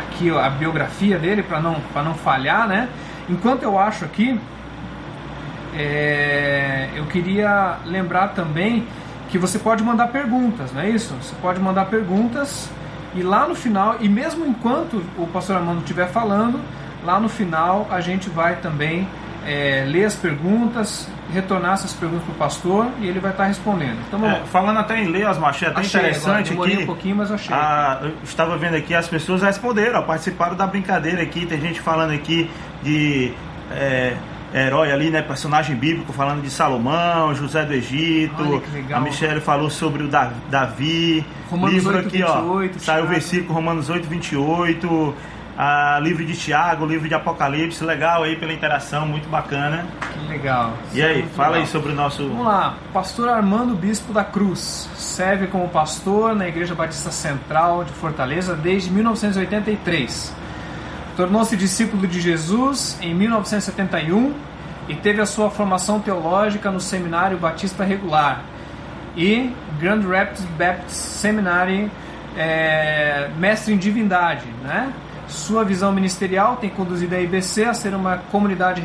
aqui 0.00 0.30
a 0.30 0.50
biografia 0.50 1.18
dele 1.18 1.42
para 1.42 1.60
não, 1.60 1.76
não 1.94 2.14
falhar, 2.14 2.66
né? 2.66 2.88
Enquanto 3.28 3.62
eu 3.62 3.78
acho 3.78 4.04
aqui, 4.04 4.38
é, 5.76 6.90
eu 6.94 7.06
queria 7.06 7.78
lembrar 7.84 8.28
também 8.28 8.86
que 9.28 9.38
você 9.38 9.58
pode 9.58 9.82
mandar 9.84 10.08
perguntas, 10.08 10.72
não 10.72 10.82
é 10.82 10.90
isso? 10.90 11.14
Você 11.22 11.34
pode 11.40 11.60
mandar 11.60 11.86
perguntas 11.86 12.68
e 13.14 13.22
lá 13.22 13.46
no 13.46 13.54
final, 13.54 13.96
e 14.00 14.08
mesmo 14.08 14.46
enquanto 14.46 15.02
o 15.16 15.26
pastor 15.26 15.56
Armando 15.56 15.80
estiver 15.80 16.08
falando, 16.08 16.60
lá 17.04 17.18
no 17.18 17.28
final 17.28 17.86
a 17.90 18.00
gente 18.00 18.28
vai 18.28 18.56
também 18.56 19.08
é, 19.46 19.84
ler 19.86 20.04
as 20.04 20.14
perguntas, 20.14 21.08
retornar 21.32 21.74
essas 21.74 21.92
perguntas 21.92 22.24
para 22.24 22.32
o 22.32 22.36
pastor 22.36 22.86
e 23.00 23.06
ele 23.06 23.20
vai 23.20 23.30
estar 23.30 23.44
respondendo. 23.44 23.98
Então, 24.06 24.24
É, 24.28 24.40
falando 24.50 24.78
até 24.78 25.00
em 25.02 25.06
ler, 25.06 25.26
achei 25.26 25.68
até 25.68 25.80
achei, 25.80 26.00
agora, 26.00 26.10
interessante 26.12 26.50
demorei 26.50 26.74
aqui. 26.74 26.82
um 26.82 26.86
pouquinho, 26.86 27.16
mas 27.16 27.30
achei. 27.32 27.54
Ah, 27.54 27.98
eu 28.02 28.12
estava 28.24 28.56
vendo 28.56 28.76
aqui, 28.76 28.94
as 28.94 29.08
pessoas 29.08 29.42
responderam, 29.42 30.02
participaram 30.02 30.56
da 30.56 30.66
brincadeira 30.66 31.22
aqui. 31.22 31.46
Tem 31.46 31.60
gente 31.60 31.80
falando 31.80 32.12
aqui 32.12 32.50
de 32.82 33.32
é, 33.70 34.14
herói 34.52 34.90
ali, 34.92 35.10
né? 35.10 35.22
Personagem 35.22 35.76
bíblico, 35.76 36.12
falando 36.12 36.42
de 36.42 36.50
Salomão, 36.50 37.34
José 37.34 37.64
do 37.64 37.72
Egito. 37.72 38.62
Que. 38.86 38.92
A 38.92 39.00
Michelle 39.00 39.40
falou 39.40 39.70
sobre 39.70 40.02
o 40.02 40.08
Da- 40.08 40.32
Davi. 40.50 41.24
Romanos 41.50 41.74
livro 41.74 41.96
8, 41.96 42.06
aqui, 42.08 42.18
28, 42.22 42.76
ó. 42.76 42.78
Saiu 42.80 43.04
o 43.04 43.08
versículo 43.08 43.54
Romanos 43.54 43.88
8, 43.90 44.08
28. 44.08 45.14
Ah, 45.62 45.98
livro 46.00 46.24
de 46.24 46.34
Tiago, 46.34 46.86
livro 46.86 47.06
de 47.06 47.14
Apocalipse, 47.14 47.84
legal 47.84 48.22
aí 48.22 48.34
pela 48.34 48.50
interação, 48.50 49.06
muito 49.06 49.28
bacana. 49.28 49.86
Que 50.10 50.26
legal. 50.26 50.72
E 50.94 51.02
aí, 51.02 51.22
fala 51.36 51.48
legal. 51.50 51.64
aí 51.64 51.66
sobre 51.66 51.92
o 51.92 51.94
nosso. 51.94 52.26
Vamos 52.26 52.46
lá, 52.46 52.76
pastor 52.94 53.28
Armando 53.28 53.74
Bispo 53.74 54.10
da 54.10 54.24
Cruz, 54.24 54.88
serve 54.94 55.48
como 55.48 55.68
pastor 55.68 56.34
na 56.34 56.48
Igreja 56.48 56.74
Batista 56.74 57.10
Central 57.10 57.84
de 57.84 57.92
Fortaleza 57.92 58.56
desde 58.56 58.90
1983. 58.90 60.34
Tornou-se 61.14 61.54
discípulo 61.58 62.06
de 62.06 62.22
Jesus 62.22 62.98
em 63.02 63.14
1971 63.14 64.32
e 64.88 64.94
teve 64.94 65.20
a 65.20 65.26
sua 65.26 65.50
formação 65.50 66.00
teológica 66.00 66.70
no 66.70 66.80
Seminário 66.80 67.36
Batista 67.36 67.84
Regular 67.84 68.40
e 69.14 69.54
Grand 69.78 70.00
Rapids 70.08 70.42
Baptist 70.56 70.96
Seminary, 70.96 71.90
é, 72.34 73.28
mestre 73.36 73.74
em 73.74 73.76
divindade, 73.76 74.46
né? 74.62 74.90
Sua 75.30 75.64
visão 75.64 75.92
ministerial 75.92 76.56
tem 76.56 76.68
conduzido 76.68 77.14
a 77.14 77.20
IBC 77.20 77.64
a 77.64 77.74
ser 77.74 77.94
uma 77.94 78.18
comunidade 78.30 78.82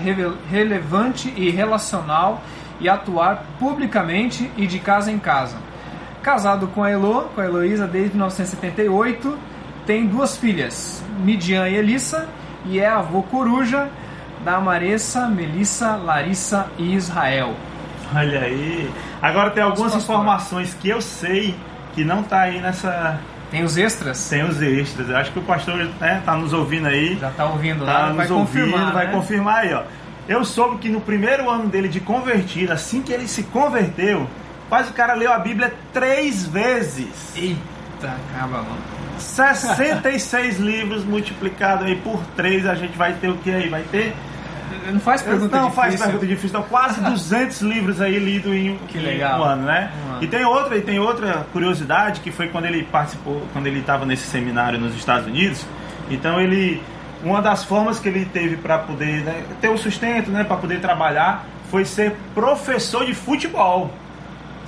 relevante 0.50 1.34
e 1.36 1.50
relacional 1.50 2.42
e 2.80 2.88
atuar 2.88 3.44
publicamente 3.60 4.50
e 4.56 4.66
de 4.66 4.80
casa 4.80 5.12
em 5.12 5.20
casa. 5.20 5.58
Casado 6.22 6.68
com 6.68 6.84
a 6.84 6.90
Elo, 6.90 7.30
com 7.36 7.42
a 7.42 7.46
Heloísa 7.46 7.88
desde 7.88 8.12
1978 8.12 9.38
tem 9.86 10.08
duas 10.08 10.36
filhas, 10.36 11.04
Midian 11.20 11.70
e 11.70 11.76
Elissa, 11.76 12.28
e 12.66 12.80
é 12.80 12.88
avô 12.88 13.22
coruja 13.22 13.88
da 14.44 14.60
Maressa, 14.60 15.28
Melissa, 15.28 15.96
Larissa 15.96 16.68
e 16.78 16.96
Israel. 16.96 17.54
Olha 18.14 18.42
aí. 18.42 18.90
Agora 19.22 19.52
tem 19.52 19.62
algumas 19.62 19.96
informações 19.96 20.74
que 20.74 20.90
eu 20.90 21.02
sei 21.02 21.56
que 21.94 22.04
não 22.04 22.24
tá 22.24 22.42
aí 22.42 22.60
nessa. 22.60 23.20
Tem 23.52 23.64
os 23.64 23.78
extras? 23.78 24.28
Tem 24.30 24.44
os 24.44 24.62
extras. 24.62 25.10
Eu 25.10 25.18
acho 25.18 25.32
que 25.32 25.40
o 25.40 25.44
pastor 25.44 25.78
né, 26.00 26.22
tá 26.26 26.36
nos 26.36 26.52
ouvindo 26.54 26.88
aí. 26.88 27.18
Já 27.20 27.30
tá 27.32 27.46
ouvindo 27.46 27.86
Tá 27.86 27.94
lá, 27.94 28.08
nos 28.08 28.18
vai 28.18 28.30
ouvindo, 28.30 28.46
confirmar, 28.48 28.94
vai 28.94 29.06
né? 29.08 29.12
confirmar 29.12 29.56
aí, 29.64 29.74
ó. 29.74 29.84
Eu 30.28 30.44
soube 30.44 30.78
que 30.78 30.90
no 30.90 31.00
primeiro 31.00 31.50
ano 31.50 31.68
dele 31.68 31.88
de 31.88 32.00
convertido, 32.00 32.74
assim 32.74 33.02
que 33.02 33.14
ele 33.14 33.28
se 33.28 33.44
converteu, 33.44 34.28
quase 34.68 34.90
o 34.90 34.94
cara 34.94 35.14
leu 35.14 35.32
a 35.32 35.38
Bíblia 35.38 35.72
três 35.94 36.46
vezes. 36.46 37.32
Eita, 37.36 38.16
acaba, 38.34 38.58
mano. 38.64 38.78
66 39.20 40.58
livros 40.60 41.06
multiplicado 41.06 41.84
aí 41.86 41.96
por 41.96 42.20
3, 42.36 42.66
a 42.66 42.76
gente 42.76 42.98
vai 42.98 43.14
ter 43.14 43.30
o 43.30 43.38
que 43.38 43.52
aí? 43.52 43.70
Vai 43.70 43.84
ter. 43.84 44.14
Não 44.92 45.00
faz 45.00 45.22
pergunta 45.22 45.56
não 45.58 45.70
difícil. 45.70 45.84
faz 45.84 46.02
pergunta 46.02 46.26
difícil, 46.26 46.50
então 46.50 46.64
quase 46.64 47.02
200 47.04 47.62
livros 47.62 48.02
aí 48.02 48.18
lidos 48.20 48.54
em, 48.54 48.78
Que 48.88 48.98
em 48.98 49.02
legal. 49.02 49.40
um 49.40 49.44
ano, 49.44 49.64
né? 49.64 49.92
Um 50.08 50.12
ano. 50.14 50.24
E 50.24 50.28
tem 50.28 50.46
outra, 50.46 50.78
e 50.78 50.82
tem 50.82 51.00
outra 51.00 51.46
curiosidade 51.52 52.22
que 52.22 52.32
foi 52.32 52.48
quando 52.50 52.66
ele 52.66 52.84
participou, 52.84 53.42
quando 53.54 53.68
ele 53.68 53.80
estava 53.80 54.06
nesse 54.06 54.28
seminário 54.28 54.80
nos 54.80 54.96
Estados 54.96 55.28
Unidos. 55.28 55.66
Então 56.10 56.40
ele, 56.40 56.82
uma 57.24 57.42
das 57.42 57.64
formas 57.64 58.00
que 58.00 58.08
ele 58.08 58.26
teve 58.26 58.58
para 58.58 58.78
poder 58.78 59.24
né, 59.24 59.44
ter 59.60 59.70
o 59.70 59.78
sustento, 59.78 60.30
né, 60.32 60.44
para 60.44 60.58
poder 60.58 60.80
trabalhar, 60.80 61.46
foi 61.72 61.84
ser 61.86 62.16
professor 62.34 63.06
de 63.06 63.14
futebol. 63.14 63.92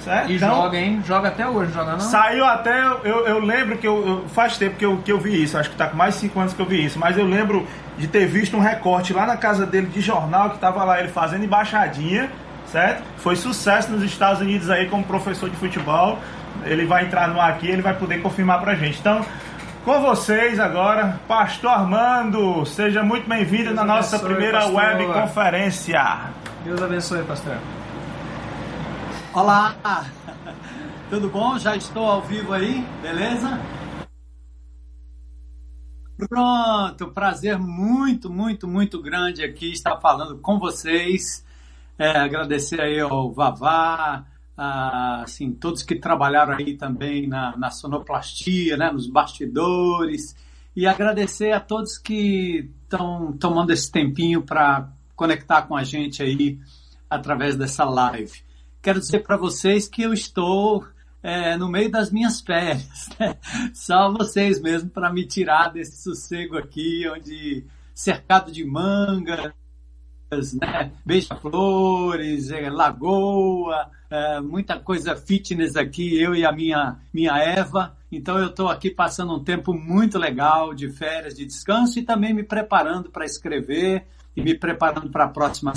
Certo? 0.08 0.32
E 0.32 0.36
Então, 0.38 0.56
joga, 0.56 0.78
hein? 0.78 1.02
Joga 1.06 1.28
até 1.28 1.48
hoje, 1.48 1.72
joga 1.74 1.92
não? 1.92 2.00
Saiu 2.00 2.46
até, 2.46 2.82
eu, 3.04 3.28
eu 3.28 3.40
lembro 3.40 3.78
que 3.78 3.88
eu, 3.88 4.08
eu- 4.08 4.26
faz 4.30 4.58
tempo 4.58 4.76
que 4.78 4.86
eu, 4.86 4.98
que 4.98 5.12
eu 5.12 5.20
vi 5.20 5.44
isso, 5.44 5.58
acho 5.58 5.70
que 5.70 5.76
tá 5.76 5.88
com 5.88 5.98
mais 5.98 6.14
de 6.16 6.22
5 6.22 6.40
anos 6.40 6.54
que 6.54 6.60
eu 6.62 6.66
vi 6.66 6.84
isso, 6.86 6.98
mas 7.00 7.18
eu 7.18 7.26
lembro 7.26 7.68
de 7.98 8.08
ter 8.08 8.26
visto 8.26 8.56
um 8.56 8.60
recorte 8.60 9.12
lá 9.14 9.26
na 9.26 9.36
casa 9.38 9.66
dele 9.66 9.88
de 9.88 10.02
jornal 10.02 10.52
que 10.52 10.60
tava 10.60 10.84
lá 10.84 11.00
ele 11.00 11.10
fazendo 11.10 11.44
embaixadinha, 11.44 12.30
certo? 12.72 13.04
Foi 13.18 13.36
sucesso 13.36 13.92
nos 13.92 14.04
Estados 14.04 14.42
Unidos 14.42 14.70
aí 14.70 14.88
como 14.88 15.04
professor 15.04 15.50
de 15.50 15.56
futebol. 15.56 16.20
Ele 16.66 16.86
vai 16.86 17.06
entrar 17.06 17.28
no 17.28 17.40
ar 17.40 17.52
aqui, 17.52 17.68
ele 17.68 17.82
vai 17.82 17.94
poder 17.94 18.22
confirmar 18.22 18.60
pra 18.62 18.76
gente. 18.76 19.00
Então, 19.00 19.24
com 19.86 20.02
vocês 20.02 20.60
agora, 20.60 21.20
Pastor 21.28 21.72
Armando, 21.72 22.66
seja 22.66 23.04
muito 23.04 23.28
bem-vindo 23.30 23.74
na 23.74 23.84
nossa 23.84 24.16
abençoe, 24.18 24.34
primeira 24.36 24.60
pastor. 24.60 24.76
web 24.76 25.06
conferência. 25.14 26.18
Deus 26.66 26.82
abençoe, 26.82 27.24
pastor. 27.24 27.56
Olá, 29.38 29.76
tudo 31.12 31.30
bom? 31.30 31.60
Já 31.60 31.76
estou 31.76 32.04
ao 32.06 32.24
vivo 32.24 32.54
aí, 32.54 32.84
beleza? 33.04 33.48
Pronto, 36.28 37.12
prazer 37.12 37.60
muito, 37.60 38.32
muito, 38.32 38.68
muito 38.68 39.00
grande 39.00 39.44
aqui 39.44 39.72
estar 39.72 40.00
falando 40.00 40.40
com 40.40 40.58
vocês. 40.58 41.46
É, 42.00 42.18
agradecer 42.18 42.82
aí 42.82 43.00
ao 43.00 43.32
Vavá, 43.32 44.26
a, 44.58 45.22
assim, 45.22 45.52
todos 45.52 45.84
que 45.84 45.94
trabalharam 45.94 46.56
aí 46.56 46.76
também 46.76 47.28
na, 47.28 47.56
na 47.56 47.70
sonoplastia, 47.70 48.76
né, 48.76 48.90
nos 48.90 49.08
bastidores, 49.08 50.36
e 50.76 50.88
agradecer 50.88 51.52
a 51.52 51.60
todos 51.60 52.00
que 52.00 52.72
estão 52.82 53.34
tomando 53.34 53.70
esse 53.70 53.92
tempinho 53.92 54.42
para 54.42 54.90
conectar 55.16 55.62
com 55.62 55.76
a 55.76 55.84
gente 55.84 56.24
aí 56.24 56.60
através 57.08 57.56
dessa 57.56 57.86
live. 57.86 58.47
Quero 58.88 59.02
dizer 59.02 59.20
para 59.20 59.36
vocês 59.36 59.86
que 59.86 60.02
eu 60.02 60.14
estou 60.14 60.88
é, 61.22 61.58
no 61.58 61.70
meio 61.70 61.92
das 61.92 62.10
minhas 62.10 62.40
férias, 62.40 63.10
né? 63.20 63.36
só 63.74 64.10
vocês 64.10 64.62
mesmo 64.62 64.90
para 64.90 65.12
me 65.12 65.28
tirar 65.28 65.74
desse 65.74 66.02
sossego 66.02 66.58
aqui, 66.58 67.06
onde 67.10 67.66
cercado 67.94 68.50
de 68.50 68.64
mangas, 68.64 69.52
né? 70.32 70.94
beija-flores, 71.06 72.50
é, 72.50 72.70
lagoa, 72.70 73.92
é, 74.10 74.40
muita 74.40 74.80
coisa 74.80 75.18
fitness 75.18 75.76
aqui, 75.76 76.18
eu 76.18 76.34
e 76.34 76.46
a 76.46 76.54
minha, 76.54 76.98
minha 77.14 77.38
Eva. 77.40 77.94
Então 78.10 78.40
eu 78.40 78.48
estou 78.48 78.70
aqui 78.70 78.90
passando 78.90 79.36
um 79.36 79.44
tempo 79.44 79.74
muito 79.74 80.18
legal 80.18 80.74
de 80.74 80.90
férias, 80.90 81.36
de 81.36 81.46
descanso 81.46 82.00
e 82.00 82.04
também 82.04 82.34
me 82.34 82.44
preparando 82.44 83.12
para 83.12 83.26
escrever 83.26 84.08
e 84.34 84.42
me 84.42 84.58
preparando 84.58 85.10
para 85.10 85.26
a 85.26 85.30
próxima 85.30 85.74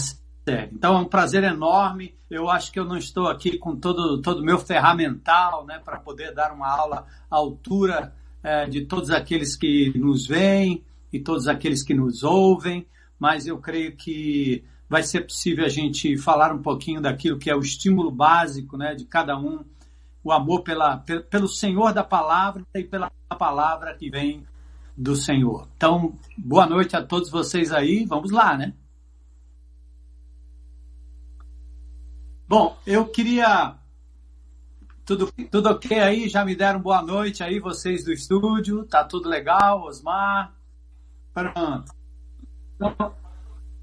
Então 0.72 0.96
é 0.96 0.98
um 0.98 1.04
prazer 1.04 1.44
enorme. 1.44 2.14
Eu 2.30 2.48
acho 2.48 2.70
que 2.72 2.78
eu 2.78 2.84
não 2.84 2.96
estou 2.96 3.28
aqui 3.28 3.58
com 3.58 3.76
todo 3.76 4.20
todo 4.22 4.40
o 4.40 4.44
meu 4.44 4.58
ferramental, 4.58 5.64
né, 5.66 5.80
para 5.84 5.98
poder 5.98 6.32
dar 6.34 6.52
uma 6.52 6.68
aula 6.68 7.06
à 7.30 7.36
altura 7.36 8.14
é, 8.42 8.66
de 8.66 8.84
todos 8.86 9.10
aqueles 9.10 9.56
que 9.56 9.92
nos 9.98 10.26
veem 10.26 10.82
e 11.12 11.18
todos 11.18 11.48
aqueles 11.48 11.82
que 11.82 11.92
nos 11.92 12.22
ouvem, 12.22 12.86
mas 13.18 13.46
eu 13.46 13.58
creio 13.58 13.96
que 13.96 14.62
vai 14.88 15.02
ser 15.02 15.22
possível 15.22 15.64
a 15.64 15.68
gente 15.68 16.16
falar 16.16 16.52
um 16.52 16.62
pouquinho 16.62 17.00
daquilo 17.00 17.38
que 17.38 17.50
é 17.50 17.54
o 17.54 17.60
estímulo 17.60 18.10
básico, 18.10 18.76
né, 18.76 18.94
de 18.94 19.04
cada 19.04 19.36
um, 19.38 19.64
o 20.22 20.32
amor 20.32 20.62
pela, 20.62 20.98
pe- 20.98 21.20
pelo 21.20 21.48
Senhor 21.48 21.92
da 21.92 22.04
palavra 22.04 22.64
e 22.74 22.84
pela 22.84 23.10
palavra 23.38 23.94
que 23.94 24.08
vem 24.10 24.44
do 24.96 25.16
Senhor. 25.16 25.66
Então, 25.76 26.14
boa 26.36 26.66
noite 26.66 26.94
a 26.94 27.02
todos 27.02 27.30
vocês 27.30 27.72
aí. 27.72 28.04
Vamos 28.04 28.30
lá, 28.30 28.56
né? 28.56 28.74
Bom, 32.50 32.76
eu 32.84 33.06
queria. 33.06 33.76
Tudo, 35.06 35.32
tudo 35.48 35.70
ok 35.70 36.00
aí? 36.00 36.28
Já 36.28 36.44
me 36.44 36.56
deram 36.56 36.80
boa 36.80 37.00
noite 37.00 37.44
aí, 37.44 37.60
vocês 37.60 38.04
do 38.04 38.12
estúdio? 38.12 38.84
Tá 38.86 39.04
tudo 39.04 39.28
legal, 39.28 39.84
Osmar? 39.84 40.52
Pronto. 41.32 41.92
Então, 42.74 43.14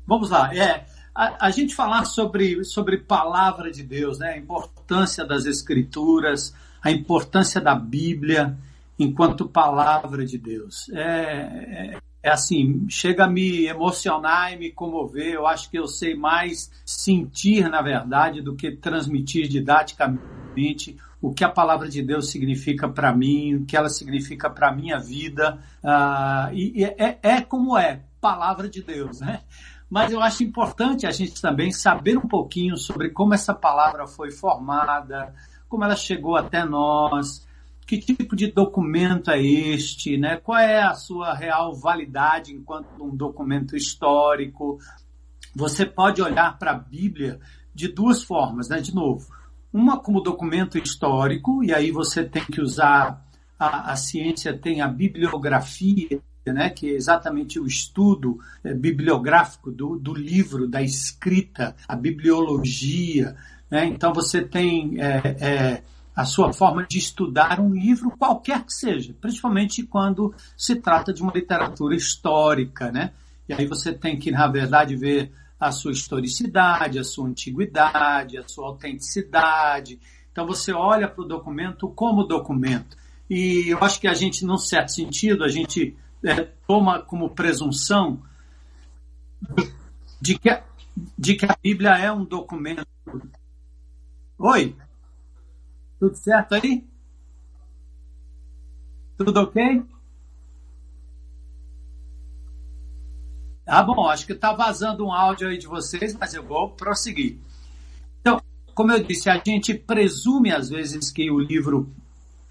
vamos 0.06 0.32
lá. 0.32 0.54
É, 0.54 0.86
a, 1.16 1.46
a 1.46 1.50
gente 1.50 1.74
falar 1.74 2.04
sobre, 2.04 2.62
sobre 2.66 2.98
palavra 2.98 3.72
de 3.72 3.84
Deus, 3.84 4.20
né? 4.20 4.32
A 4.32 4.38
importância 4.38 5.24
das 5.24 5.46
escrituras, 5.46 6.54
a 6.82 6.92
importância 6.92 7.62
da 7.62 7.74
Bíblia 7.74 8.58
enquanto 9.00 9.48
palavra 9.48 10.26
de 10.26 10.38
Deus. 10.38 10.90
É, 10.90 11.98
é, 12.22 12.30
assim, 12.30 12.86
chega 12.90 13.26
a 13.26 13.30
me 13.30 13.66
emocionar 13.66 14.54
e 14.54 14.58
me 14.58 14.72
comover. 14.72 15.34
Eu 15.34 15.48
acho 15.48 15.70
que 15.70 15.78
eu 15.78 15.88
sei 15.88 16.16
mais 16.16 16.72
sentir, 16.86 17.70
na 17.70 17.82
verdade, 17.82 18.42
do 18.42 18.56
que 18.56 18.72
transmitir 18.72 19.48
didaticamente 19.48 20.98
o 21.22 21.34
que 21.34 21.44
a 21.44 21.50
palavra 21.50 21.90
de 21.90 22.02
Deus 22.02 22.30
significa 22.30 22.88
para 22.88 23.14
mim, 23.14 23.56
o 23.56 23.66
que 23.66 23.76
ela 23.76 23.90
significa 23.90 24.50
para 24.50 24.70
a 24.70 24.76
minha 24.76 25.00
vida. 25.00 25.60
Ah, 25.84 26.50
e 26.54 26.82
e 26.82 26.84
é, 26.84 27.20
é 27.22 27.42
como 27.42 27.78
é, 27.78 28.02
palavra 28.20 28.70
de 28.70 28.82
Deus, 28.82 29.22
né? 29.22 29.42
Mas 29.90 30.12
eu 30.12 30.22
acho 30.22 30.44
importante 30.44 31.08
a 31.08 31.12
gente 31.12 31.42
também 31.42 31.72
saber 31.72 32.18
um 32.18 32.28
pouquinho 32.28 32.76
sobre 32.76 33.10
como 33.10 33.34
essa 33.34 33.54
palavra 33.54 34.06
foi 34.06 34.32
formada, 34.32 35.34
como 35.70 35.84
ela 35.84 35.96
chegou 35.96 36.36
até 36.36 36.66
nós, 36.66 37.47
que 37.88 37.98
tipo 37.98 38.36
de 38.36 38.52
documento 38.52 39.32
é 39.32 39.42
este, 39.42 40.18
né? 40.18 40.36
Qual 40.36 40.60
é 40.60 40.82
a 40.82 40.94
sua 40.94 41.34
real 41.34 41.74
validade 41.74 42.54
enquanto 42.54 43.02
um 43.02 43.16
documento 43.16 43.78
histórico? 43.78 44.78
Você 45.56 45.86
pode 45.86 46.22
olhar 46.22 46.60
para 46.60 46.72
a 46.72 46.78
Bíblia 46.78 47.40
de 47.74 47.88
duas 47.88 48.22
formas, 48.22 48.68
né? 48.68 48.82
De 48.82 48.94
novo, 48.94 49.26
uma 49.72 49.98
como 49.98 50.20
documento 50.20 50.78
histórico, 50.78 51.64
e 51.64 51.74
aí 51.74 51.90
você 51.90 52.26
tem 52.26 52.44
que 52.44 52.60
usar 52.60 53.26
a, 53.58 53.94
a 53.94 53.96
ciência 53.96 54.58
tem 54.58 54.82
a 54.82 54.88
bibliografia, 54.88 56.22
né, 56.46 56.70
que 56.70 56.92
é 56.92 56.94
exatamente 56.94 57.60
o 57.60 57.66
estudo 57.66 58.38
é, 58.64 58.74
bibliográfico 58.74 59.72
do, 59.72 59.98
do 59.98 60.14
livro, 60.14 60.68
da 60.68 60.82
escrita, 60.82 61.76
a 61.88 61.96
bibliologia. 61.96 63.36
Né? 63.70 63.86
Então 63.86 64.14
você 64.14 64.42
tem 64.42 65.02
é, 65.02 65.36
é, 65.40 65.84
a 66.18 66.26
sua 66.26 66.52
forma 66.52 66.84
de 66.84 66.98
estudar 66.98 67.60
um 67.60 67.72
livro, 67.72 68.10
qualquer 68.18 68.66
que 68.66 68.74
seja, 68.74 69.14
principalmente 69.22 69.84
quando 69.84 70.34
se 70.58 70.76
trata 70.76 71.14
de 71.14 71.22
uma 71.22 71.32
literatura 71.32 71.96
histórica. 71.96 72.92
Né? 72.92 73.14
E 73.48 73.54
aí 73.54 73.68
você 73.68 73.94
tem 73.94 74.18
que, 74.18 74.32
na 74.32 74.48
verdade, 74.48 74.96
ver 74.96 75.32
a 75.60 75.72
sua 75.72 75.92
historicidade, 75.92 76.98
a 76.98 77.04
sua 77.04 77.28
antiguidade, 77.28 78.36
a 78.36 78.48
sua 78.48 78.70
autenticidade. 78.70 80.00
Então 80.32 80.48
você 80.48 80.74
olha 80.74 81.08
para 81.08 81.24
o 81.24 81.28
documento 81.28 81.88
como 81.90 82.24
documento. 82.24 82.98
E 83.30 83.66
eu 83.68 83.84
acho 83.84 84.02
que 84.02 84.08
a 84.08 84.16
gente, 84.16 84.44
num 84.44 84.58
certo 84.58 84.94
sentido, 84.94 85.44
a 85.44 85.50
gente 85.50 85.96
é, 86.26 86.48
toma 86.68 87.00
como 87.00 87.30
presunção 87.30 88.24
de 90.20 90.36
que, 90.40 90.50
de 91.16 91.36
que 91.36 91.46
a 91.46 91.56
Bíblia 91.62 91.92
é 91.92 92.12
um 92.12 92.26
documento. 92.26 92.88
Oi? 94.40 94.76
Tudo 96.00 96.16
certo 96.16 96.56
aí? 96.56 96.86
Tudo 99.18 99.42
ok? 99.42 99.84
Ah, 103.66 103.84
bom, 103.84 104.08
acho 104.08 104.26
que 104.26 104.34
está 104.34 104.54
vazando 104.54 105.06
um 105.06 105.12
áudio 105.12 105.50
aí 105.50 105.58
de 105.58 105.68
vocês, 105.68 106.16
mas 106.16 106.34
eu 106.34 106.44
vou 106.44 106.70
prosseguir. 106.70 107.38
Então, 108.22 108.40
como 108.74 108.92
eu 108.92 109.04
disse, 109.04 109.30
a 109.30 109.42
gente 109.44 109.74
presume 109.74 110.52
às 110.52 110.70
vezes 110.70 111.12
que 111.12 111.30
o 111.32 111.40
livro 111.40 111.92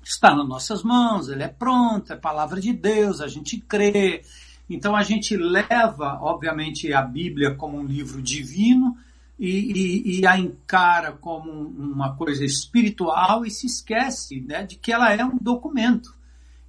está 0.03 0.35
nas 0.35 0.47
nossas 0.47 0.83
mãos, 0.83 1.29
ele 1.29 1.43
é 1.43 1.49
pronto, 1.49 2.13
é 2.13 2.17
palavra 2.17 2.61
de 2.61 2.73
Deus, 2.73 3.21
a 3.21 3.29
gente 3.29 3.59
crê. 3.59 4.23
Então 4.69 4.95
a 4.95 5.03
gente 5.03 5.37
leva, 5.37 6.19
obviamente, 6.21 6.93
a 6.93 7.01
Bíblia 7.01 7.55
como 7.55 7.79
um 7.79 7.85
livro 7.85 8.21
divino 8.21 8.97
e, 9.39 9.51
e, 9.51 10.21
e 10.21 10.27
a 10.27 10.39
encara 10.39 11.13
como 11.13 11.51
uma 11.51 12.17
coisa 12.17 12.45
espiritual 12.45 13.45
e 13.45 13.51
se 13.51 13.67
esquece 13.67 14.41
né, 14.41 14.65
de 14.65 14.77
que 14.77 14.93
ela 14.93 15.13
é 15.13 15.25
um 15.25 15.37
documento. 15.39 16.15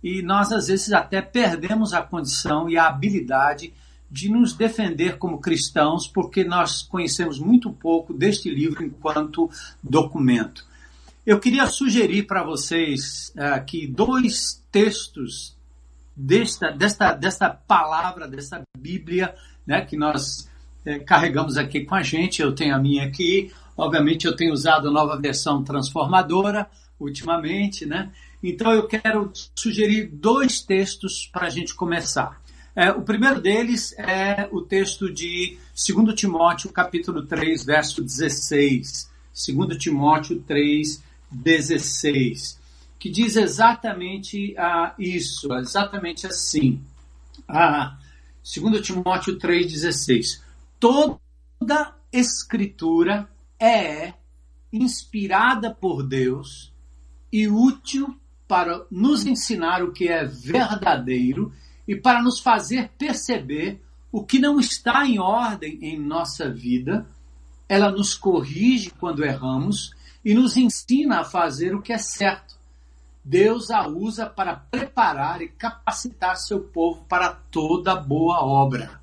E 0.04 0.22
nós, 0.22 0.52
às 0.52 0.68
vezes, 0.68 0.92
até 0.92 1.22
perdemos 1.22 1.94
a 1.94 2.02
condição 2.02 2.70
e 2.70 2.78
a 2.78 2.88
habilidade 2.88 3.74
de 4.10 4.30
nos 4.30 4.54
defender 4.54 5.18
como 5.18 5.40
cristãos, 5.40 6.08
porque 6.08 6.44
nós 6.44 6.82
conhecemos 6.82 7.40
muito 7.40 7.72
pouco 7.72 8.14
deste 8.14 8.50
livro 8.50 8.84
enquanto 8.84 9.50
documento. 9.84 10.66
Eu 11.26 11.40
queria 11.40 11.66
sugerir 11.66 12.24
para 12.24 12.42
vocês 12.42 13.34
aqui 13.36 13.86
uh, 13.86 13.94
dois 13.94 14.64
textos 14.72 15.58
desta, 16.16 16.72
desta, 16.72 17.14
desta 17.14 17.50
palavra, 17.50 18.28
dessa 18.28 18.62
Bíblia, 18.78 19.36
né, 19.66 19.82
que 19.82 19.98
nós 19.98 20.50
é, 20.88 21.00
carregamos 21.00 21.58
aqui 21.58 21.84
com 21.84 21.96
a 21.96 22.02
gente. 22.02 22.42
Eu 22.42 22.56
tenho 22.56 22.74
a 22.74 22.80
minha 22.80 23.06
aqui. 23.06 23.52
Obviamente, 23.76 24.26
eu 24.26 24.36
tenho 24.36 24.54
usado 24.54 24.88
a 24.88 24.92
nova 24.92 25.20
versão 25.20 25.64
transformadora 25.64 26.68
ultimamente, 27.00 27.86
né? 27.86 28.12
Então, 28.42 28.72
eu 28.72 28.88
quero 28.88 29.32
sugerir 29.54 30.08
dois 30.08 30.62
textos 30.62 31.30
para 31.32 31.48
a 31.48 31.50
gente 31.50 31.76
começar. 31.76 32.42
É, 32.74 32.92
o 32.92 33.02
primeiro 33.02 33.42
deles 33.42 33.94
é 33.98 34.48
o 34.52 34.62
texto 34.62 35.12
de 35.12 35.58
2 35.76 36.16
Timóteo, 36.16 36.72
capítulo 36.72 37.26
3, 37.26 37.66
verso 37.66 38.02
16. 38.02 39.10
2 39.34 39.78
Timóteo 39.78 40.40
3, 40.48 41.04
16, 41.30 42.60
que 42.98 43.10
diz 43.10 43.36
exatamente 43.36 44.56
ah, 44.58 44.94
isso, 44.98 45.54
exatamente 45.54 46.26
assim. 46.26 46.82
Ah, 47.48 47.98
2 48.44 48.82
Timóteo 48.82 49.38
3,16. 49.38 50.47
Toda 50.80 51.96
escritura 52.12 53.30
é 53.60 54.14
inspirada 54.72 55.74
por 55.74 56.04
Deus 56.04 56.74
e 57.32 57.48
útil 57.48 58.20
para 58.48 58.86
nos 58.90 59.26
ensinar 59.26 59.84
o 59.84 59.92
que 59.92 60.08
é 60.08 60.24
verdadeiro 60.24 61.52
e 61.88 61.96
para 61.96 62.22
nos 62.22 62.40
fazer 62.40 62.92
perceber 62.98 63.82
o 64.12 64.24
que 64.24 64.40
não 64.40 64.60
está 64.60 65.06
em 65.06 65.20
ordem 65.20 65.80
em 65.82 66.00
nossa 66.00 66.50
vida. 66.50 67.08
Ela 67.68 67.92
nos 67.92 68.16
corrige 68.16 68.92
quando 68.92 69.26
erramos 69.26 69.92
e 70.24 70.34
nos 70.34 70.56
ensina 70.58 71.22
a 71.22 71.26
fazer 71.26 71.76
o 71.76 71.82
que 71.82 71.92
é 71.92 71.98
certo. 71.98 72.56
Deus 73.24 73.72
a 73.72 73.88
usa 73.88 74.26
para 74.26 74.56
preparar 74.56 75.42
e 75.42 75.50
capacitar 75.50 76.38
seu 76.38 76.62
povo 76.62 77.04
para 77.10 77.30
toda 77.30 77.96
boa 77.96 78.42
obra. 78.42 79.02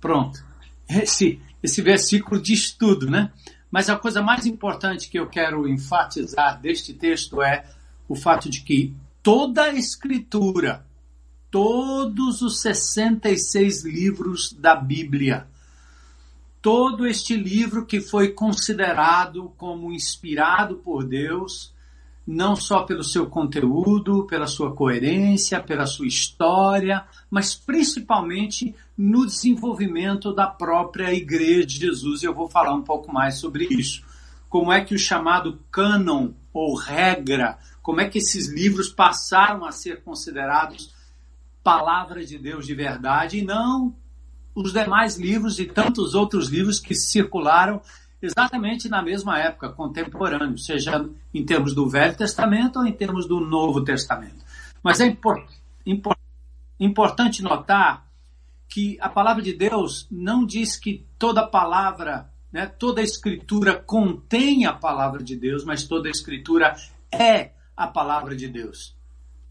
Pronto. 0.00 0.47
Esse, 0.88 1.40
esse 1.62 1.82
versículo 1.82 2.40
diz 2.40 2.72
tudo, 2.72 3.10
né? 3.10 3.30
Mas 3.70 3.90
a 3.90 3.96
coisa 3.96 4.22
mais 4.22 4.46
importante 4.46 5.08
que 5.08 5.18
eu 5.18 5.28
quero 5.28 5.68
enfatizar 5.68 6.60
deste 6.60 6.94
texto 6.94 7.42
é 7.42 7.64
o 8.08 8.16
fato 8.16 8.48
de 8.48 8.62
que 8.62 8.94
toda 9.22 9.64
a 9.64 9.74
Escritura, 9.74 10.86
todos 11.50 12.40
os 12.40 12.62
66 12.62 13.84
livros 13.84 14.52
da 14.52 14.74
Bíblia, 14.74 15.46
todo 16.62 17.06
este 17.06 17.36
livro 17.36 17.84
que 17.84 18.00
foi 18.00 18.28
considerado 18.28 19.52
como 19.56 19.92
inspirado 19.92 20.76
por 20.76 21.04
Deus, 21.04 21.74
não 22.28 22.54
só 22.54 22.82
pelo 22.82 23.02
seu 23.02 23.24
conteúdo, 23.24 24.26
pela 24.26 24.46
sua 24.46 24.74
coerência, 24.74 25.62
pela 25.62 25.86
sua 25.86 26.06
história, 26.06 27.06
mas 27.30 27.54
principalmente 27.54 28.74
no 28.94 29.24
desenvolvimento 29.24 30.34
da 30.34 30.46
própria 30.46 31.10
Igreja 31.14 31.64
de 31.64 31.78
Jesus. 31.78 32.22
E 32.22 32.26
eu 32.26 32.34
vou 32.34 32.46
falar 32.46 32.74
um 32.74 32.82
pouco 32.82 33.10
mais 33.10 33.36
sobre 33.38 33.66
isso. 33.70 34.04
Como 34.46 34.70
é 34.70 34.84
que 34.84 34.94
o 34.94 34.98
chamado 34.98 35.58
cânon 35.70 36.32
ou 36.52 36.76
regra, 36.76 37.58
como 37.80 38.02
é 38.02 38.08
que 38.10 38.18
esses 38.18 38.46
livros 38.46 38.90
passaram 38.90 39.64
a 39.64 39.72
ser 39.72 40.02
considerados 40.02 40.94
palavra 41.64 42.22
de 42.26 42.36
Deus 42.36 42.66
de 42.66 42.74
verdade 42.74 43.38
e 43.38 43.42
não 43.42 43.96
os 44.54 44.72
demais 44.72 45.16
livros 45.16 45.58
e 45.58 45.64
tantos 45.64 46.14
outros 46.14 46.48
livros 46.48 46.78
que 46.78 46.94
circularam 46.94 47.80
exatamente 48.20 48.88
na 48.88 49.02
mesma 49.02 49.38
época, 49.38 49.70
contemporâneo, 49.70 50.58
seja 50.58 51.08
em 51.32 51.44
termos 51.44 51.74
do 51.74 51.88
Velho 51.88 52.16
Testamento 52.16 52.78
ou 52.78 52.86
em 52.86 52.92
termos 52.92 53.26
do 53.26 53.40
Novo 53.40 53.82
Testamento. 53.82 54.44
Mas 54.82 55.00
é 55.00 55.06
impor, 55.06 55.46
impor, 55.84 56.16
importante 56.78 57.42
notar 57.42 58.06
que 58.68 58.98
a 59.00 59.08
palavra 59.08 59.42
de 59.42 59.52
Deus 59.52 60.06
não 60.10 60.44
diz 60.44 60.76
que 60.76 61.06
toda 61.18 61.46
palavra, 61.46 62.30
né, 62.52 62.66
toda 62.66 63.02
escritura 63.02 63.74
contém 63.74 64.66
a 64.66 64.72
palavra 64.72 65.22
de 65.22 65.36
Deus, 65.36 65.64
mas 65.64 65.84
toda 65.84 66.10
escritura 66.10 66.74
é 67.10 67.52
a 67.76 67.86
palavra 67.86 68.36
de 68.36 68.48
Deus. 68.48 68.96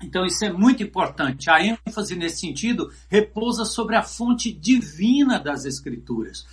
Então 0.03 0.25
isso 0.25 0.45
é 0.45 0.51
muito 0.51 0.83
importante. 0.83 1.49
A 1.49 1.63
ênfase 1.63 2.15
nesse 2.15 2.41
sentido 2.41 2.91
repousa 3.09 3.65
sobre 3.65 3.95
a 3.95 4.03
fonte 4.03 4.51
divina 4.51 5.39
das 5.39 5.65
Escrituras. 5.65 6.45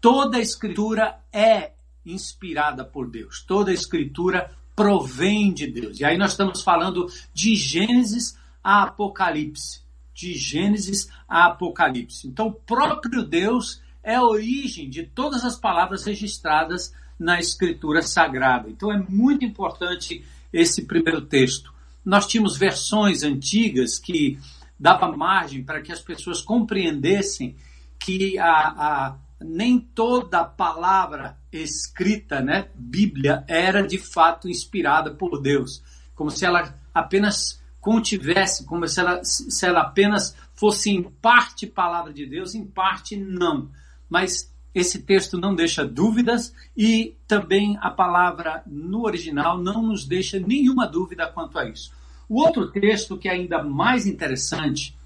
Toda 0.00 0.38
a 0.38 0.40
Escritura 0.40 1.18
é 1.32 1.72
inspirada 2.04 2.84
por 2.84 3.10
Deus. 3.10 3.44
Toda 3.46 3.70
a 3.70 3.74
Escritura 3.74 4.50
provém 4.74 5.52
de 5.52 5.66
Deus. 5.66 6.00
E 6.00 6.04
aí 6.04 6.16
nós 6.16 6.32
estamos 6.32 6.62
falando 6.62 7.06
de 7.32 7.54
Gênesis 7.54 8.38
a 8.62 8.84
Apocalipse. 8.84 9.82
De 10.14 10.34
Gênesis 10.34 11.08
a 11.28 11.46
Apocalipse. 11.46 12.28
Então 12.28 12.48
o 12.48 12.52
próprio 12.52 13.24
Deus 13.24 13.82
é 14.02 14.14
a 14.14 14.22
origem 14.22 14.88
de 14.88 15.02
todas 15.04 15.44
as 15.44 15.56
palavras 15.56 16.04
registradas 16.04 16.92
na 17.18 17.40
Escritura 17.40 18.02
Sagrada. 18.02 18.70
Então 18.70 18.92
é 18.92 18.98
muito 19.08 19.44
importante 19.44 20.24
esse 20.52 20.84
primeiro 20.86 21.22
texto 21.22 21.72
nós 22.08 22.26
tínhamos 22.26 22.56
versões 22.56 23.22
antigas 23.22 23.98
que 23.98 24.38
dava 24.80 25.14
margem 25.14 25.62
para 25.62 25.82
que 25.82 25.92
as 25.92 26.00
pessoas 26.00 26.40
compreendessem 26.40 27.54
que 27.98 28.38
a, 28.38 28.48
a, 28.50 29.16
nem 29.40 29.78
toda 29.78 30.44
palavra 30.44 31.38
escrita, 31.52 32.40
né, 32.40 32.68
Bíblia, 32.74 33.44
era 33.46 33.86
de 33.86 33.98
fato 33.98 34.48
inspirada 34.48 35.14
por 35.14 35.40
Deus, 35.40 35.82
como 36.14 36.30
se 36.30 36.44
ela 36.44 36.74
apenas 36.92 37.62
contivesse, 37.80 38.64
como 38.64 38.86
se 38.86 39.00
ela, 39.00 39.22
se 39.22 39.64
ela 39.64 39.80
apenas 39.80 40.36
fosse 40.54 40.90
em 40.90 41.02
parte 41.02 41.66
palavra 41.66 42.12
de 42.12 42.26
Deus, 42.26 42.54
em 42.54 42.64
parte 42.64 43.16
não. 43.16 43.70
Mas 44.08 44.52
esse 44.74 45.02
texto 45.02 45.38
não 45.38 45.54
deixa 45.54 45.84
dúvidas 45.84 46.52
e 46.76 47.16
também 47.26 47.78
a 47.80 47.90
palavra 47.90 48.62
no 48.66 49.04
original 49.04 49.58
não 49.58 49.82
nos 49.82 50.04
deixa 50.04 50.38
nenhuma 50.38 50.86
dúvida 50.86 51.26
quanto 51.26 51.58
a 51.58 51.68
isso. 51.68 51.92
O 52.28 52.40
outro 52.40 52.70
texto 52.70 53.16
que 53.16 53.28
é 53.28 53.32
ainda 53.32 53.62
mais 53.62 54.06
interessante 54.06 54.96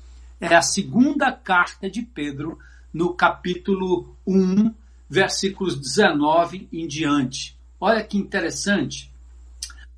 é 0.41 0.55
a 0.55 0.63
segunda 0.63 1.31
carta 1.31 1.89
de 1.89 2.03
Pedro, 2.03 2.59
no 2.93 3.15
capítulo 3.15 4.17
1, 4.27 4.75
versículos 5.09 5.77
19 5.77 6.69
em 6.73 6.87
diante. 6.87 7.57
Olha 7.81 8.03
que 8.03 8.19
interessante. 8.19 9.13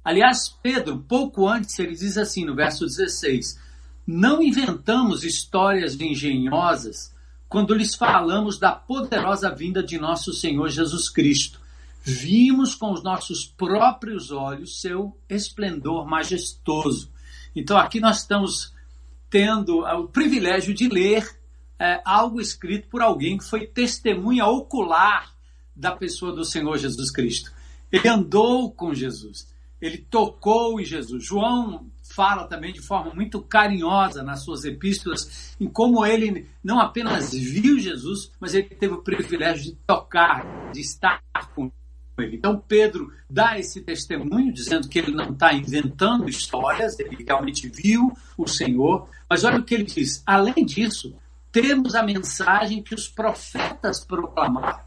Aliás, 0.05 0.49
Pedro, 0.63 0.99
pouco 0.99 1.49
antes, 1.49 1.79
ele 1.79 1.95
diz 1.95 2.19
assim 2.19 2.45
no 2.45 2.55
verso 2.55 2.85
16: 2.87 3.59
Não 4.07 4.43
inventamos 4.43 5.25
histórias 5.25 5.99
engenhosas 6.01 7.15
quando 7.49 7.75
lhes 7.75 7.95
falamos 7.95 8.59
da 8.59 8.73
poderosa 8.73 9.55
vinda 9.55 9.83
de 9.83 9.99
nosso 9.99 10.33
Senhor 10.33 10.69
Jesus 10.69 11.09
Cristo. 11.09 11.61
Vimos 12.03 12.75
com 12.75 12.93
os 12.93 13.03
nossos 13.03 13.47
próprios 13.47 14.31
olhos 14.31 14.81
seu 14.81 15.17
esplendor 15.29 16.07
majestoso 16.07 17.15
então 17.55 17.77
aqui 17.77 18.01
nós 18.01 18.19
estamos 18.19 18.73
tendo 19.31 19.81
o 19.81 20.09
privilégio 20.09 20.75
de 20.75 20.89
ler 20.89 21.39
é, 21.79 22.01
algo 22.05 22.41
escrito 22.41 22.89
por 22.89 23.03
alguém 23.03 23.39
que 23.39 23.45
foi 23.45 23.67
testemunha 23.67 24.47
ocular 24.47 25.35
da 25.75 25.93
pessoa 25.93 26.35
do 26.35 26.45
Senhor 26.45 26.77
Jesus 26.79 27.11
Cristo. 27.11 27.53
Ele 27.91 28.09
andou 28.09 28.73
com 28.73 28.95
Jesus, 28.95 29.53
ele 29.81 29.99
tocou 29.99 30.81
em 30.81 30.85
Jesus. 30.85 31.25
João 31.25 31.91
fala 32.03 32.47
também 32.47 32.73
de 32.73 32.81
forma 32.81 33.13
muito 33.15 33.43
carinhosa 33.43 34.23
nas 34.23 34.45
suas 34.45 34.65
epístolas 34.65 35.55
em 35.61 35.69
como 35.69 36.05
ele 36.05 36.49
não 36.63 36.79
apenas 36.79 37.33
viu 37.33 37.79
Jesus, 37.79 38.31
mas 38.39 38.55
ele 38.55 38.69
teve 38.69 38.95
o 38.95 39.03
privilégio 39.03 39.65
de 39.65 39.73
tocar, 39.87 40.71
de 40.73 40.81
estar 40.81 41.21
com 41.55 41.71
ele. 42.19 42.37
Então 42.37 42.63
Pedro 42.69 43.13
dá 43.29 43.59
esse 43.59 43.81
testemunho 43.81 44.53
dizendo 44.53 44.89
que 44.89 44.99
ele 44.99 45.13
não 45.13 45.31
está 45.33 45.53
inventando 45.53 46.29
histórias, 46.29 46.99
ele 47.01 47.25
realmente 47.25 47.69
viu 47.69 48.13
o 48.39 48.47
Senhor. 48.47 49.09
Mas 49.29 49.43
olha 49.45 49.59
o 49.59 49.65
que 49.65 49.75
ele 49.75 49.85
diz: 49.85 50.23
além 50.25 50.65
disso, 50.65 51.17
temos 51.55 51.95
a 51.95 52.03
mensagem 52.03 52.83
que 52.83 52.97
os 52.97 53.09
profetas 53.09 54.05
proclamaram. 54.05 54.81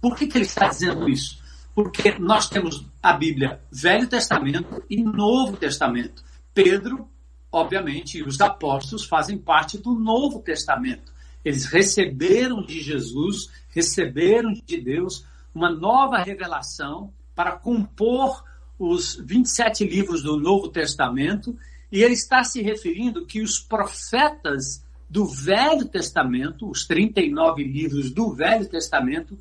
Por 0.00 0.14
que, 0.14 0.28
que 0.28 0.38
ele 0.38 0.44
está 0.44 0.68
dizendo 0.68 1.08
isso? 1.08 1.42
Porque 1.74 2.16
nós 2.20 2.48
temos 2.48 2.86
a 3.02 3.14
Bíblia 3.14 3.60
Velho 3.68 4.06
Testamento 4.06 4.80
e 4.88 5.02
Novo 5.02 5.56
Testamento. 5.56 6.22
Pedro, 6.54 7.08
obviamente, 7.50 8.18
e 8.18 8.22
os 8.22 8.40
apóstolos 8.40 9.04
fazem 9.06 9.36
parte 9.36 9.76
do 9.76 9.92
Novo 9.92 10.38
Testamento. 10.38 11.12
Eles 11.44 11.64
receberam 11.64 12.64
de 12.64 12.80
Jesus, 12.80 13.50
receberam 13.70 14.52
de 14.52 14.80
Deus 14.80 15.26
uma 15.52 15.68
nova 15.68 16.18
revelação 16.18 17.12
para 17.34 17.58
compor 17.58 18.44
os 18.78 19.16
27 19.16 19.84
livros 19.84 20.22
do 20.22 20.38
Novo 20.38 20.68
Testamento, 20.68 21.58
e 21.90 22.04
ele 22.04 22.14
está 22.14 22.44
se 22.44 22.62
referindo 22.62 23.26
que 23.26 23.42
os 23.42 23.58
profetas 23.58 24.83
do 25.14 25.26
Velho 25.26 25.84
Testamento, 25.84 26.68
os 26.68 26.88
39 26.88 27.62
livros 27.62 28.10
do 28.10 28.34
Velho 28.34 28.68
Testamento, 28.68 29.38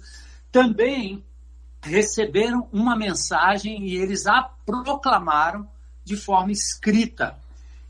também 0.52 1.24
receberam 1.82 2.70
uma 2.72 2.96
mensagem 2.96 3.84
e 3.88 3.96
eles 3.96 4.28
a 4.28 4.44
proclamaram 4.44 5.68
de 6.06 6.16
forma 6.16 6.52
escrita. 6.52 7.36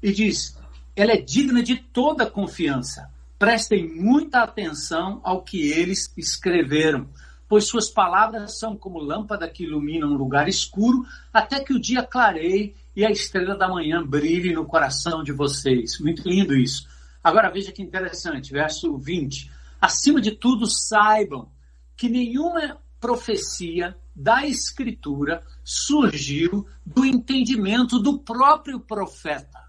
E 0.02 0.14
diz: 0.14 0.58
ela 0.96 1.12
é 1.12 1.18
digna 1.18 1.62
de 1.62 1.76
toda 1.76 2.26
confiança. 2.26 3.12
Prestem 3.38 3.86
muita 3.94 4.44
atenção 4.44 5.20
ao 5.22 5.42
que 5.42 5.70
eles 5.70 6.10
escreveram, 6.16 7.10
pois 7.50 7.66
suas 7.66 7.90
palavras 7.90 8.58
são 8.58 8.78
como 8.78 8.98
lâmpada 8.98 9.50
que 9.50 9.66
ilumina 9.66 10.08
um 10.08 10.16
lugar 10.16 10.48
escuro, 10.48 11.06
até 11.34 11.60
que 11.60 11.74
o 11.74 11.82
dia 11.82 12.02
clareie 12.02 12.74
e 12.96 13.06
a 13.06 13.12
estrela 13.12 13.58
da 13.58 13.68
manhã 13.68 14.02
brilhe 14.02 14.54
no 14.54 14.64
coração 14.64 15.22
de 15.22 15.34
vocês. 15.34 16.00
Muito 16.00 16.26
lindo 16.26 16.56
isso. 16.56 16.93
Agora 17.24 17.50
veja 17.50 17.72
que 17.72 17.82
interessante, 17.82 18.52
verso 18.52 18.98
20. 18.98 19.50
Acima 19.80 20.20
de 20.20 20.32
tudo, 20.32 20.68
saibam 20.68 21.50
que 21.96 22.10
nenhuma 22.10 22.78
profecia 23.00 23.96
da 24.16 24.46
Escritura 24.46 25.44
surgiu 25.64 26.68
do 26.86 27.06
entendimento 27.06 28.00
do 28.00 28.20
próprio 28.20 28.80
profeta. 28.80 29.60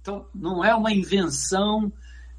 Então, 0.00 0.26
não 0.34 0.64
é 0.64 0.74
uma 0.74 0.92
invenção 0.92 1.92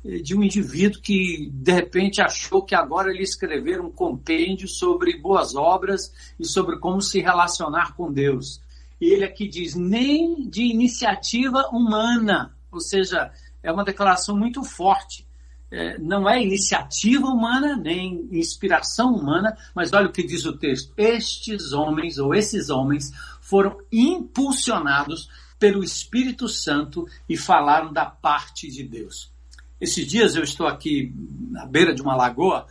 eh, 0.06 0.20
de 0.20 0.36
um 0.36 0.44
indivíduo 0.44 1.02
que 1.02 1.50
de 1.52 1.72
repente 1.72 2.22
achou 2.22 2.64
que 2.64 2.76
agora 2.76 3.10
ele 3.10 3.24
escrever 3.24 3.82
um 3.82 3.92
compêndio 3.92 4.68
sobre 4.68 5.18
boas 5.18 5.56
obras 5.56 6.14
e 6.40 6.46
sobre 6.46 6.78
como 6.80 7.02
se 7.02 7.20
relacionar 7.20 7.96
com 7.96 8.12
Deus. 8.12 8.62
E 9.02 9.08
ele 9.08 9.26
aqui 9.26 9.48
diz 9.48 9.76
nem 9.76 10.48
de 10.50 10.64
iniciativa 10.64 11.68
humana, 11.72 12.56
ou 12.72 12.80
seja, 12.80 13.32
é 13.68 13.72
uma 13.72 13.84
declaração 13.84 14.36
muito 14.36 14.64
forte 14.64 15.28
é, 15.70 15.98
não 15.98 16.30
é 16.30 16.42
iniciativa 16.42 17.28
humana, 17.28 17.76
nem 17.76 18.28
inspiração 18.32 19.14
humana, 19.14 19.58
mas 19.76 19.92
olha 19.92 20.08
o 20.08 20.12
que 20.12 20.24
diz 20.24 20.46
o 20.46 20.58
texto. 20.58 20.94
Estes 20.96 21.74
homens, 21.74 22.18
ou 22.18 22.34
esses 22.34 22.70
homens, 22.70 23.12
foram 23.42 23.78
impulsionados 23.92 25.30
pelo 25.60 25.84
Espírito 25.84 26.48
Santo 26.48 27.06
e 27.28 27.36
falaram 27.36 27.92
da 27.92 28.06
parte 28.06 28.70
de 28.72 28.84
Deus. 28.84 29.32
Esses 29.80 30.08
dias 30.08 30.36
eu 30.36 30.44
estou 30.44 30.68
aqui 30.68 31.14
na 31.52 31.66
beira 31.66 31.94
de 31.94 32.02
uma 32.02 32.16
lagoa 32.16 32.66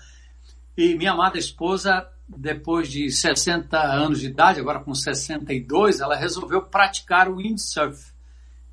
e 0.76 0.94
minha 0.94 1.12
amada 1.12 1.38
esposa, 1.38 2.09
depois 2.26 2.90
de 2.90 3.11
60 3.11 3.78
anos 3.78 4.20
de 4.20 4.28
idade, 4.28 4.59
agora 4.59 4.80
com 4.80 4.94
62, 4.94 6.00
ela 6.00 6.16
resolveu 6.16 6.62
praticar 6.62 7.28
o 7.28 7.37
windsurf. 7.37 8.15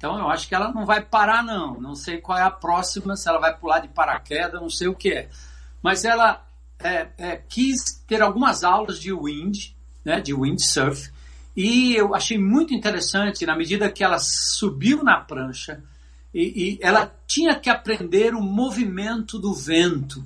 Então 0.03 0.19
eu 0.19 0.29
acho 0.29 0.49
que 0.49 0.53
ela 0.53 0.69
não 0.73 0.85
vai 0.85 1.01
parar, 1.01 1.41
não. 1.41 1.79
Não 1.79 1.95
sei 1.95 2.17
qual 2.17 2.37
é 2.37 2.41
a 2.41 2.51
próxima, 2.51 3.15
se 3.15 3.29
ela 3.29 3.39
vai 3.39 3.57
pular 3.57 3.79
de 3.79 3.87
paraquedas, 3.87 4.59
não 4.59 4.69
sei 4.69 4.89
o 4.89 4.93
que 4.93 5.13
é. 5.13 5.29
Mas 5.81 6.03
ela 6.03 6.45
é, 6.77 7.07
é, 7.17 7.37
quis 7.37 8.03
ter 8.05 8.21
algumas 8.21 8.65
aulas 8.65 8.99
de 8.99 9.13
wind, 9.13 9.69
né, 10.03 10.19
de 10.19 10.33
windsurf, 10.33 11.09
e 11.55 11.95
eu 11.95 12.13
achei 12.13 12.37
muito 12.37 12.73
interessante 12.73 13.45
na 13.45 13.55
medida 13.55 13.89
que 13.89 14.03
ela 14.03 14.19
subiu 14.19 15.05
na 15.05 15.21
prancha 15.21 15.81
e, 16.33 16.73
e 16.73 16.79
ela 16.81 17.09
tinha 17.25 17.57
que 17.57 17.69
aprender 17.69 18.35
o 18.35 18.41
movimento 18.41 19.39
do 19.39 19.53
vento, 19.53 20.21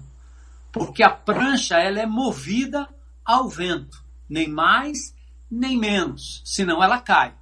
porque 0.71 1.03
a 1.03 1.09
prancha 1.11 1.75
ela 1.75 1.99
é 1.99 2.05
movida 2.07 2.89
ao 3.23 3.47
vento, 3.47 4.03
nem 4.27 4.49
mais 4.49 5.13
nem 5.51 5.77
menos, 5.77 6.41
senão 6.43 6.83
ela 6.83 6.99
cai. 6.99 7.35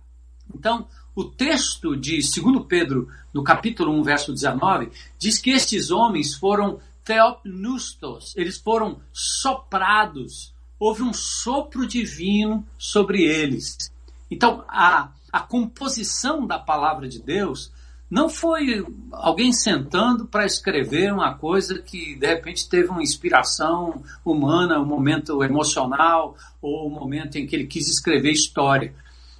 Então, 0.53 0.87
o 1.15 1.23
texto 1.23 1.95
de 1.95 2.17
2 2.17 2.65
Pedro, 2.67 3.07
no 3.33 3.43
capítulo 3.43 3.97
1, 3.99 4.03
verso 4.03 4.33
19, 4.33 4.91
diz 5.17 5.39
que 5.39 5.51
estes 5.51 5.89
homens 5.89 6.35
foram 6.35 6.79
theopnustos, 7.05 8.35
eles 8.35 8.57
foram 8.57 8.99
soprados, 9.13 10.53
houve 10.77 11.03
um 11.03 11.13
sopro 11.13 11.87
divino 11.87 12.67
sobre 12.77 13.23
eles. 13.23 13.91
Então, 14.29 14.65
a, 14.67 15.09
a 15.31 15.39
composição 15.39 16.45
da 16.45 16.59
palavra 16.59 17.07
de 17.07 17.21
Deus 17.21 17.71
não 18.09 18.29
foi 18.29 18.85
alguém 19.11 19.51
sentando 19.51 20.25
para 20.25 20.45
escrever 20.45 21.13
uma 21.13 21.33
coisa 21.35 21.79
que 21.79 22.15
de 22.15 22.27
repente 22.27 22.69
teve 22.69 22.89
uma 22.89 23.01
inspiração 23.01 24.03
humana, 24.23 24.79
um 24.79 24.85
momento 24.85 25.43
emocional 25.43 26.35
ou 26.61 26.87
um 26.87 26.93
momento 26.93 27.37
em 27.37 27.47
que 27.47 27.55
ele 27.55 27.67
quis 27.67 27.87
escrever 27.87 28.31
história. 28.31 28.93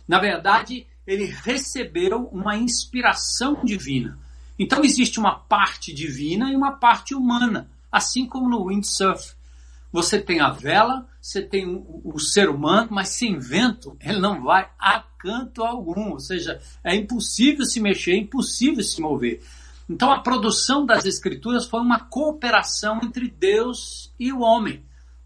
Na 0.08 0.20
verdade, 0.20 0.88
ele 1.06 1.26
recebeu 1.26 2.28
uma 2.32 2.56
inspiração 2.56 3.64
divina. 3.64 4.18
Então 4.58 4.84
existe 4.84 5.20
uma 5.20 5.38
parte 5.38 5.94
divina 5.94 6.52
e 6.52 6.56
uma 6.56 6.74
parte 6.74 7.14
humana, 7.14 7.70
assim 7.92 8.26
como 8.26 8.50
no 8.50 8.68
windsurf. 8.68 9.36
Você 9.92 10.20
tem 10.20 10.42
a 10.42 10.50
vela, 10.50 11.08
você 11.22 11.42
tem 11.42 11.66
o, 12.04 12.20
ser 12.20 12.50
humano, 12.50 12.90
mas 12.92 13.10
sem 13.10 13.40
vento 13.40 13.96
ele 14.02 14.20
não 14.20 14.44
vai 14.44 14.70
a 14.80 15.04
canto 15.18 15.64
algum. 15.64 16.12
Ou 16.12 16.20
seja, 16.20 16.62
é 16.84 16.96
impossível 16.96 17.66
se 17.66 17.80
mexer, 17.80 18.12
é 18.12 18.18
impossível 18.18 18.84
se 18.84 19.00
mover. 19.02 19.42
Então 19.90 20.12
a 20.12 20.20
produção 20.20 20.86
das 20.86 21.06
escrituras 21.06 21.66
foi 21.66 21.80
uma 21.80 22.00
cooperação 22.00 23.00
entre 23.04 23.30
Deus 23.30 24.12
e 24.20 24.34
o 24.34 24.40
homem, 24.40 24.84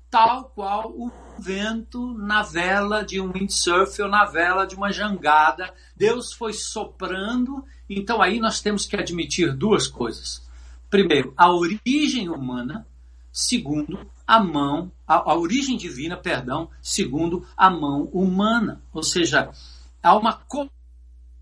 tal 0.10 0.52
qual 0.54 0.92
o 0.92 1.10
vento 1.40 2.14
na 2.18 2.44
vela 2.44 3.04
de 3.04 3.20
um 3.22 3.32
windsurf 3.32 4.02
ou 4.02 4.10
na 4.10 4.26
vela 4.26 4.66
de 4.66 4.76
uma 4.76 4.92
jangada. 4.92 5.74
Deus 5.96 6.34
foi 6.34 6.54
soprando. 6.54 7.64
Então 7.90 8.22
aí 8.22 8.40
nós 8.40 8.62
temos 8.62 8.86
que 8.86 8.96
admitir 8.96 9.56
duas 9.56 9.88
coisas. 9.88 10.48
Primeiro, 10.90 11.34
a 11.38 11.52
origem 11.52 12.30
humana. 12.30 12.86
Segundo, 13.32 14.10
a 14.26 14.40
mão, 14.40 14.92
a, 15.08 15.32
a 15.32 15.38
origem 15.38 15.78
divina, 15.78 16.18
perdão. 16.18 16.70
Segundo, 16.82 17.46
a 17.56 17.70
mão 17.70 18.04
humana. 18.12 18.82
Ou 18.92 19.04
seja, 19.04 19.52
há 20.02 20.16
uma 20.18 20.42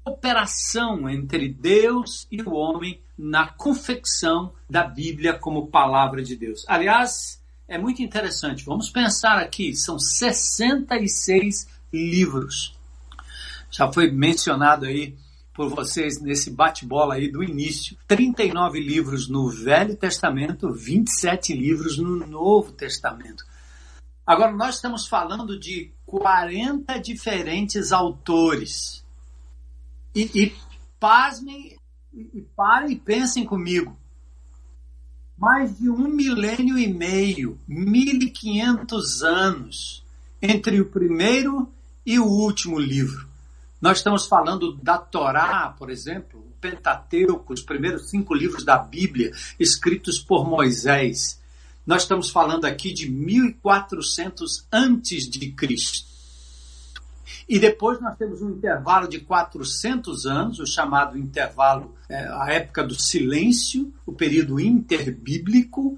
cooperação 0.04 1.10
entre 1.10 1.50
Deus 1.50 2.28
e 2.32 2.42
o 2.42 2.54
homem 2.54 3.02
na 3.18 3.48
confecção 3.48 4.54
da 4.70 4.84
Bíblia 4.84 5.34
como 5.38 5.68
palavra 5.68 6.22
de 6.22 6.36
Deus. 6.36 6.66
Aliás, 6.68 7.42
é 7.68 7.78
muito 7.78 8.02
interessante. 8.02 8.64
Vamos 8.64 8.90
pensar 8.90 9.38
aqui, 9.38 9.76
são 9.76 10.00
66 10.00 11.68
livros. 11.92 12.76
Já 13.70 13.92
foi 13.92 14.10
mencionado 14.10 14.86
aí 14.86 15.18
por 15.54 15.70
vocês 15.70 16.22
nesse 16.22 16.50
bate-bola 16.52 17.16
aí 17.16 17.30
do 17.30 17.44
início. 17.44 17.98
39 18.08 18.80
livros 18.80 19.28
no 19.28 19.50
Velho 19.50 19.96
Testamento, 19.96 20.72
27 20.72 21.54
livros 21.54 21.98
no 21.98 22.16
Novo 22.26 22.72
Testamento. 22.72 23.44
Agora, 24.26 24.52
nós 24.52 24.76
estamos 24.76 25.08
falando 25.08 25.60
de 25.60 25.92
40 26.06 27.00
diferentes 27.00 27.92
autores. 27.92 29.04
E, 30.16 30.30
e 30.34 30.56
pasmem, 31.00 31.78
e 32.14 32.42
parem 32.56 32.92
e 32.92 32.96
pensem 32.96 33.46
comigo 33.46 33.98
mais 35.38 35.78
de 35.78 35.90
um 35.90 36.08
milênio 36.08 36.78
e 36.78 36.92
meio, 36.92 37.60
1500 37.68 39.22
anos, 39.22 40.04
entre 40.42 40.82
o 40.82 40.86
primeiro 40.86 41.72
e 42.06 42.18
o 42.18 42.26
último 42.26 42.80
livro. 42.80 43.28
Nós 43.80 44.00
estamos 44.00 44.26
falando 44.26 44.74
da 44.78 44.98
Torá, 44.98 45.76
por 45.78 45.92
exemplo, 45.92 46.40
o 46.40 46.60
Pentateuco, 46.60 47.54
os 47.54 47.62
primeiros 47.62 48.10
cinco 48.10 48.34
livros 48.34 48.66
da 48.66 48.78
Bíblia, 48.80 49.32
escritos 49.60 50.18
por 50.18 50.50
Moisés. 50.50 51.40
Nós 51.86 52.02
estamos 52.02 52.32
falando 52.32 52.66
aqui 52.66 52.92
de 52.92 53.08
1400 53.08 54.66
antes 54.72 55.30
de 55.30 55.52
Cristo. 55.52 56.17
E 57.48 57.60
depois 57.60 58.00
nós 58.02 58.18
temos 58.18 58.42
um 58.42 58.52
intervalo 58.52 59.08
de 59.08 59.20
400 59.20 60.26
anos, 60.26 60.60
o 60.60 60.66
chamado 60.66 61.18
intervalo, 61.18 61.96
é, 62.10 62.28
a 62.28 62.48
época 62.52 62.84
do 62.84 63.00
silêncio, 63.00 63.94
o 64.06 64.14
período 64.14 64.60
interbíblico, 64.60 65.98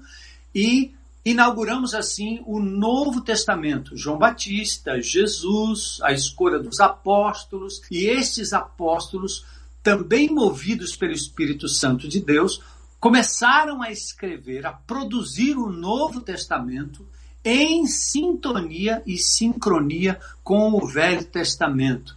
e 0.54 0.92
inauguramos 1.24 1.94
assim 1.94 2.42
o 2.46 2.60
Novo 2.60 3.20
Testamento. 3.20 3.96
João 3.96 4.18
Batista, 4.18 5.00
Jesus, 5.00 5.98
a 6.02 6.12
escolha 6.12 6.58
dos 6.58 6.80
apóstolos, 6.80 7.82
e 7.90 8.06
estes 8.06 8.52
apóstolos, 8.52 9.44
também 9.82 10.28
movidos 10.28 10.96
pelo 10.96 11.12
Espírito 11.12 11.68
Santo 11.68 12.08
de 12.08 12.20
Deus, 12.20 12.60
começaram 12.98 13.82
a 13.82 13.90
escrever, 13.90 14.66
a 14.66 14.72
produzir 14.72 15.56
o 15.56 15.70
Novo 15.70 16.20
Testamento 16.20 17.06
em 17.44 17.86
sintonia 17.86 19.02
e 19.06 19.16
sincronia 19.18 20.20
com 20.44 20.72
o 20.72 20.86
Velho 20.86 21.24
Testamento. 21.24 22.16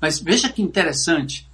Mas 0.00 0.18
veja 0.18 0.48
que 0.48 0.62
interessante. 0.62 1.46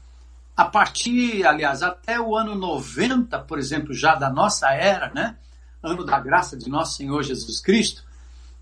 a 0.58 0.64
partir, 0.64 1.46
aliás, 1.46 1.84
até 1.84 2.20
o 2.20 2.34
ano 2.36 2.56
90, 2.56 3.38
por 3.42 3.60
exemplo, 3.60 3.94
já 3.94 4.16
da 4.16 4.28
nossa 4.28 4.68
era, 4.72 5.08
né? 5.14 5.36
Ano 5.80 6.04
da 6.04 6.18
graça 6.18 6.56
de 6.56 6.68
nosso 6.68 6.96
Senhor 6.96 7.22
Jesus 7.22 7.60
Cristo, 7.60 8.02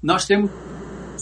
nós 0.02 0.26
temos 0.26 0.50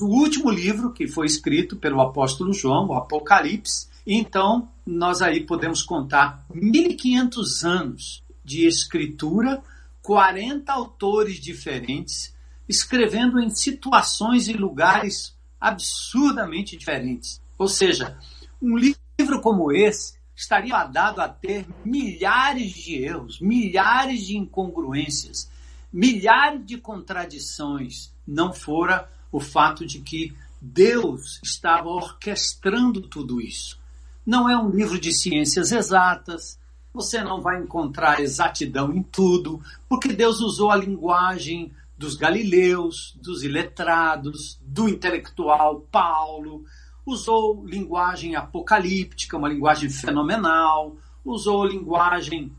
o 0.00 0.06
último 0.06 0.50
livro 0.50 0.92
que 0.92 1.06
foi 1.06 1.26
escrito 1.26 1.76
pelo 1.76 2.00
apóstolo 2.00 2.52
João, 2.52 2.88
o 2.88 2.94
Apocalipse. 2.94 3.86
Então, 4.04 4.68
nós 4.84 5.22
aí 5.22 5.46
podemos 5.46 5.80
contar 5.80 6.44
1500 6.52 7.64
anos 7.64 8.24
de 8.44 8.66
escritura, 8.66 9.62
40 10.02 10.72
autores 10.72 11.36
diferentes, 11.38 12.33
escrevendo 12.68 13.38
em 13.38 13.50
situações 13.50 14.48
e 14.48 14.52
lugares 14.52 15.34
absurdamente 15.60 16.76
diferentes. 16.76 17.40
Ou 17.58 17.68
seja, 17.68 18.18
um 18.60 18.76
livro 18.76 19.40
como 19.40 19.72
esse 19.72 20.14
estaria 20.36 20.84
dado 20.84 21.20
a 21.20 21.28
ter 21.28 21.66
milhares 21.84 22.72
de 22.72 22.96
erros, 22.96 23.40
milhares 23.40 24.26
de 24.26 24.36
incongruências, 24.36 25.48
milhares 25.92 26.64
de 26.66 26.76
contradições, 26.76 28.12
não 28.26 28.52
fora 28.52 29.08
o 29.30 29.38
fato 29.38 29.86
de 29.86 30.00
que 30.00 30.34
Deus 30.60 31.40
estava 31.42 31.88
orquestrando 31.88 33.02
tudo 33.02 33.40
isso. 33.40 33.78
Não 34.26 34.48
é 34.48 34.56
um 34.56 34.70
livro 34.70 34.98
de 34.98 35.12
ciências 35.12 35.70
exatas, 35.70 36.58
você 36.92 37.22
não 37.22 37.40
vai 37.40 37.60
encontrar 37.60 38.20
exatidão 38.20 38.92
em 38.94 39.02
tudo, 39.02 39.60
porque 39.88 40.12
Deus 40.12 40.40
usou 40.40 40.70
a 40.70 40.76
linguagem 40.76 41.72
dos 41.96 42.16
galileus, 42.16 43.16
dos 43.20 43.42
iletrados, 43.42 44.58
do 44.62 44.88
intelectual 44.88 45.80
Paulo, 45.90 46.64
usou 47.06 47.64
linguagem 47.66 48.34
apocalíptica, 48.34 49.36
uma 49.36 49.48
linguagem 49.48 49.88
fenomenal, 49.90 50.96
usou 51.24 51.64
linguagem 51.64 52.52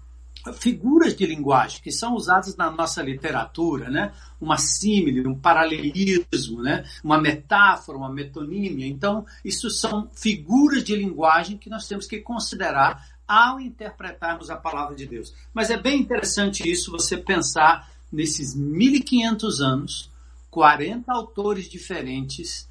figuras 0.53 1.15
de 1.15 1.25
linguagem 1.25 1.81
que 1.81 1.91
são 1.91 2.13
usadas 2.13 2.55
na 2.55 2.69
nossa 2.69 3.01
literatura, 3.01 3.89
né? 3.89 4.13
Uma 4.39 4.57
símile, 4.57 5.27
um 5.27 5.37
paralelismo, 5.37 6.61
né? 6.61 6.83
Uma 7.03 7.19
metáfora, 7.19 7.97
uma 7.97 8.11
metonímia. 8.11 8.85
Então, 8.85 9.25
isso 9.43 9.69
são 9.69 10.09
figuras 10.13 10.83
de 10.83 10.95
linguagem 10.95 11.57
que 11.57 11.69
nós 11.69 11.87
temos 11.87 12.05
que 12.05 12.19
considerar 12.19 13.15
ao 13.27 13.59
interpretarmos 13.59 14.51
a 14.51 14.55
palavra 14.55 14.95
de 14.95 15.07
Deus. 15.07 15.33
Mas 15.53 15.71
é 15.71 15.77
bem 15.77 15.99
interessante 15.99 16.69
isso, 16.69 16.91
você 16.91 17.17
pensar 17.17 17.89
nesses 18.15 18.55
1500 18.55 19.59
anos, 19.59 20.09
40 20.49 21.11
autores 21.11 21.69
diferentes, 21.69 22.67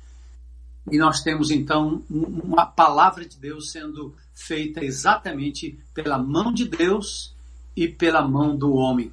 e 0.90 0.96
nós 0.96 1.22
temos 1.22 1.50
então 1.50 2.02
uma 2.10 2.64
palavra 2.64 3.26
de 3.26 3.36
Deus 3.36 3.70
sendo 3.70 4.14
feita 4.34 4.84
exatamente 4.84 5.78
pela 5.92 6.18
mão 6.18 6.52
de 6.52 6.66
Deus 6.66 7.34
e 7.76 7.86
pela 7.86 8.26
mão 8.26 8.56
do 8.56 8.72
homem. 8.72 9.12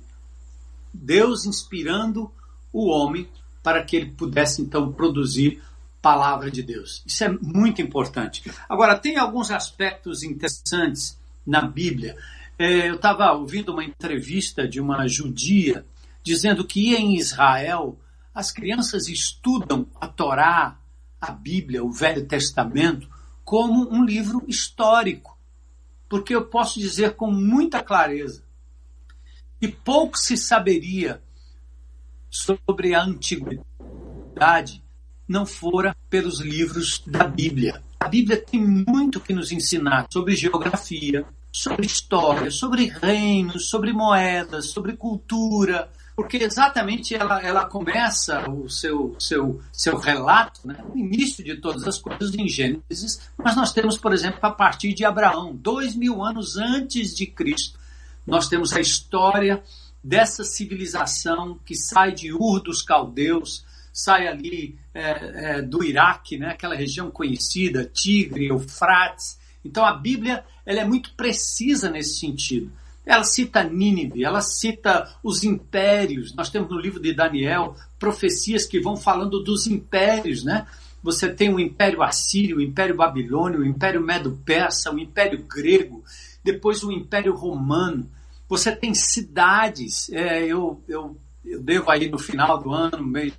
Deus 0.94 1.46
inspirando 1.46 2.32
o 2.74 2.88
homem 2.88 3.28
para 3.62 3.84
que 3.84 3.96
ele 3.96 4.12
pudesse 4.12 4.62
então 4.62 4.92
produzir 4.92 5.62
palavra 6.02 6.50
de 6.50 6.64
Deus. 6.64 7.04
Isso 7.06 7.24
é 7.24 7.30
muito 7.30 7.82
importante. 7.82 8.50
Agora, 8.68 8.98
tem 8.98 9.18
alguns 9.18 9.52
aspectos 9.52 10.24
interessantes 10.24 11.18
na 11.46 11.62
Bíblia. 11.62 12.18
É, 12.58 12.90
eu 12.90 12.96
estava 12.96 13.32
ouvindo 13.32 13.72
uma 13.72 13.84
entrevista 13.84 14.68
de 14.68 14.80
uma 14.82 15.08
judia 15.08 15.86
dizendo 16.24 16.66
que 16.66 16.96
em 16.96 17.16
Israel 17.16 18.00
as 18.34 18.52
crianças 18.52 19.08
estudam 19.08 19.88
a 20.00 20.08
Torá, 20.08 20.80
a 21.20 21.32
Bíblia, 21.32 21.84
o 21.84 21.92
Velho 21.92 22.26
Testamento, 22.26 23.10
como 23.44 23.90
um 23.92 24.04
livro 24.04 24.44
histórico. 24.48 25.38
Porque 26.08 26.36
eu 26.36 26.46
posso 26.46 26.80
dizer 26.80 27.16
com 27.16 27.32
muita 27.32 27.84
clareza 27.84 28.44
que 29.60 29.68
pouco 29.68 30.18
se 30.18 30.36
saberia 30.36 31.22
sobre 32.30 32.96
a 32.96 33.04
antiguidade 33.04 34.82
não 35.28 35.46
fora 35.46 35.96
pelos 36.10 36.40
livros 36.40 37.04
da 37.06 37.26
Bíblia. 37.26 37.82
A 38.00 38.08
Bíblia 38.08 38.38
tem 38.38 38.60
muito 38.60 39.20
que 39.20 39.34
nos 39.34 39.52
ensinar 39.52 40.08
sobre 40.12 40.36
geografia, 40.36 41.26
sobre 41.52 41.86
história, 41.86 42.50
sobre 42.50 42.86
reinos, 42.88 43.70
sobre 43.70 43.94
moedas, 43.94 44.68
sobre 44.68 44.98
cultura, 44.98 45.90
porque 46.16 46.38
exatamente 46.38 47.16
ela, 47.16 47.42
ela 47.42 47.66
começa 47.66 48.50
o 48.50 48.70
seu, 48.70 49.16
seu, 49.20 49.62
seu 49.72 49.98
relato, 49.98 50.68
né, 50.68 50.78
no 50.88 50.98
início 50.98 51.44
de 51.44 51.56
todas 51.56 51.88
as 51.88 51.98
coisas 51.98 52.34
em 52.36 52.48
Gênesis, 52.48 53.22
mas 53.38 53.56
nós 53.56 53.72
temos, 53.72 53.98
por 53.98 54.14
exemplo, 54.14 54.40
a 54.42 54.52
partir 54.52 54.94
de 54.94 55.06
Abraão, 55.06 55.56
dois 55.56 55.96
mil 55.96 56.24
anos 56.24 56.58
antes 56.58 57.16
de 57.16 57.26
Cristo, 57.26 57.80
nós 58.26 58.48
temos 58.48 58.74
a 58.74 58.80
história 58.80 59.64
dessa 60.04 60.44
civilização 60.44 61.60
que 61.66 61.76
sai 61.76 62.12
de 62.12 62.34
Ur 62.34 62.62
dos 62.62 62.82
caldeus, 62.82 63.66
sai 63.94 64.28
ali 64.28 64.78
é, 64.94 65.02
é, 65.58 65.62
do 65.62 65.84
Iraque, 65.84 66.38
né, 66.38 66.50
aquela 66.50 66.76
região 66.76 67.12
conhecida, 67.12 67.86
Tigre, 67.86 68.48
Eufrates. 68.48 69.40
Então 69.64 69.86
a 69.86 69.94
Bíblia 69.94 70.44
ela 70.66 70.82
é 70.82 70.86
muito 70.86 71.14
precisa 71.14 71.90
nesse 71.90 72.20
sentido. 72.20 72.72
Ela 73.06 73.24
cita 73.24 73.64
Nínive, 73.64 74.24
ela 74.24 74.42
cita 74.42 75.16
os 75.24 75.44
impérios. 75.44 76.36
Nós 76.36 76.50
temos 76.50 76.70
no 76.70 76.80
livro 76.80 77.02
de 77.02 77.14
Daniel 77.14 77.76
profecias 77.98 78.66
que 78.66 78.80
vão 78.80 78.96
falando 78.96 79.44
dos 79.44 79.68
impérios, 79.68 80.44
né? 80.44 80.68
Você 81.04 81.28
tem 81.34 81.52
o 81.54 81.60
Império 81.60 82.04
Assírio, 82.04 82.58
o 82.58 82.62
Império 82.62 82.96
Babilônio, 82.96 83.62
o 83.62 83.66
Império 83.66 84.02
Medo-Persa, 84.02 84.92
o 84.92 85.00
Império 85.00 85.44
Grego, 85.44 86.04
depois 86.44 86.84
o 86.84 86.92
Império 86.92 87.34
Romano. 87.36 88.10
Você 88.48 88.76
tem 88.76 88.94
cidades. 88.94 90.12
É, 90.12 90.46
eu, 90.46 90.84
eu, 90.88 91.18
eu 91.44 91.62
devo 91.62 91.90
aí 91.90 92.08
no 92.08 92.20
final 92.20 92.62
do 92.62 92.72
ano, 92.72 93.04
mês 93.04 93.34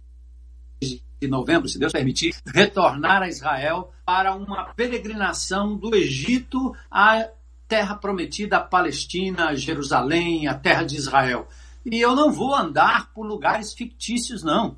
de 0.80 1.28
novembro, 1.28 1.68
se 1.68 1.78
Deus 1.78 1.92
permitir, 1.92 2.34
retornar 2.52 3.22
a 3.22 3.28
Israel 3.28 3.92
para 4.04 4.34
uma 4.34 4.64
peregrinação 4.74 5.76
do 5.76 5.94
Egito 5.94 6.74
a 6.90 7.28
terra 7.72 7.94
prometida, 7.94 8.58
a 8.58 8.60
Palestina, 8.60 9.46
a 9.46 9.54
Jerusalém, 9.54 10.46
a 10.46 10.52
terra 10.52 10.82
de 10.82 10.94
Israel. 10.94 11.48
E 11.86 11.98
eu 11.98 12.14
não 12.14 12.30
vou 12.30 12.54
andar 12.54 13.10
por 13.14 13.24
lugares 13.24 13.72
fictícios, 13.72 14.42
não. 14.42 14.76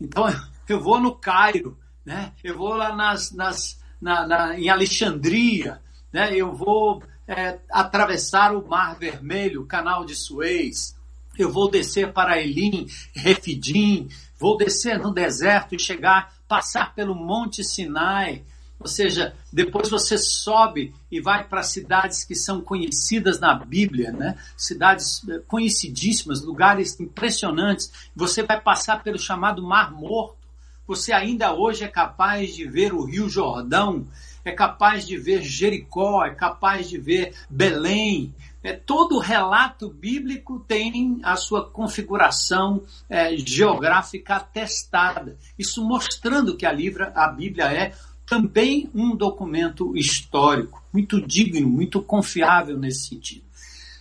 Então 0.00 0.24
eu 0.68 0.80
vou 0.80 0.98
no 0.98 1.14
Cairo, 1.14 1.78
né? 2.04 2.32
eu 2.42 2.58
vou 2.58 2.74
lá 2.74 2.96
nas, 2.96 3.30
nas, 3.30 3.80
na, 4.00 4.26
na, 4.26 4.58
em 4.58 4.68
Alexandria, 4.68 5.80
né? 6.12 6.34
eu 6.34 6.52
vou 6.52 7.00
é, 7.28 7.60
atravessar 7.70 8.56
o 8.56 8.68
Mar 8.68 8.98
Vermelho, 8.98 9.62
o 9.62 9.66
Canal 9.66 10.04
de 10.04 10.16
Suez, 10.16 10.98
eu 11.38 11.48
vou 11.48 11.70
descer 11.70 12.12
para 12.12 12.42
Elim, 12.42 12.88
Refidim, 13.14 14.08
vou 14.36 14.56
descer 14.56 14.98
no 14.98 15.14
deserto 15.14 15.76
e 15.76 15.78
chegar, 15.78 16.34
passar 16.48 16.92
pelo 16.92 17.14
Monte 17.14 17.62
Sinai, 17.62 18.44
ou 18.82 18.88
seja, 18.88 19.32
depois 19.52 19.88
você 19.88 20.18
sobe 20.18 20.92
e 21.08 21.20
vai 21.20 21.46
para 21.46 21.62
cidades 21.62 22.24
que 22.24 22.34
são 22.34 22.60
conhecidas 22.60 23.38
na 23.38 23.54
Bíblia, 23.54 24.10
né? 24.10 24.36
cidades 24.56 25.22
eh, 25.28 25.40
conhecidíssimas, 25.46 26.42
lugares 26.42 26.98
impressionantes. 26.98 27.92
Você 28.14 28.42
vai 28.42 28.60
passar 28.60 29.04
pelo 29.04 29.20
chamado 29.20 29.62
Mar 29.62 29.92
Morto. 29.92 30.36
Você 30.84 31.12
ainda 31.12 31.54
hoje 31.54 31.84
é 31.84 31.88
capaz 31.88 32.56
de 32.56 32.66
ver 32.66 32.92
o 32.92 33.04
Rio 33.04 33.28
Jordão, 33.28 34.04
é 34.44 34.50
capaz 34.50 35.06
de 35.06 35.16
ver 35.16 35.42
Jericó, 35.42 36.24
é 36.24 36.34
capaz 36.34 36.88
de 36.88 36.98
ver 36.98 37.32
Belém. 37.48 38.34
É, 38.64 38.72
todo 38.72 39.18
relato 39.18 39.88
bíblico 39.88 40.58
tem 40.58 41.20
a 41.22 41.36
sua 41.36 41.68
configuração 41.68 42.82
é, 43.08 43.36
geográfica 43.36 44.36
atestada. 44.36 45.36
Isso 45.56 45.84
mostrando 45.84 46.56
que 46.56 46.66
a, 46.66 46.72
livra, 46.72 47.12
a 47.14 47.28
Bíblia 47.28 47.66
é 47.72 47.92
também 48.32 48.88
um 48.94 49.14
documento 49.14 49.94
histórico, 49.94 50.82
muito 50.90 51.20
digno, 51.20 51.68
muito 51.68 52.00
confiável 52.00 52.78
nesse 52.78 53.08
sentido. 53.08 53.44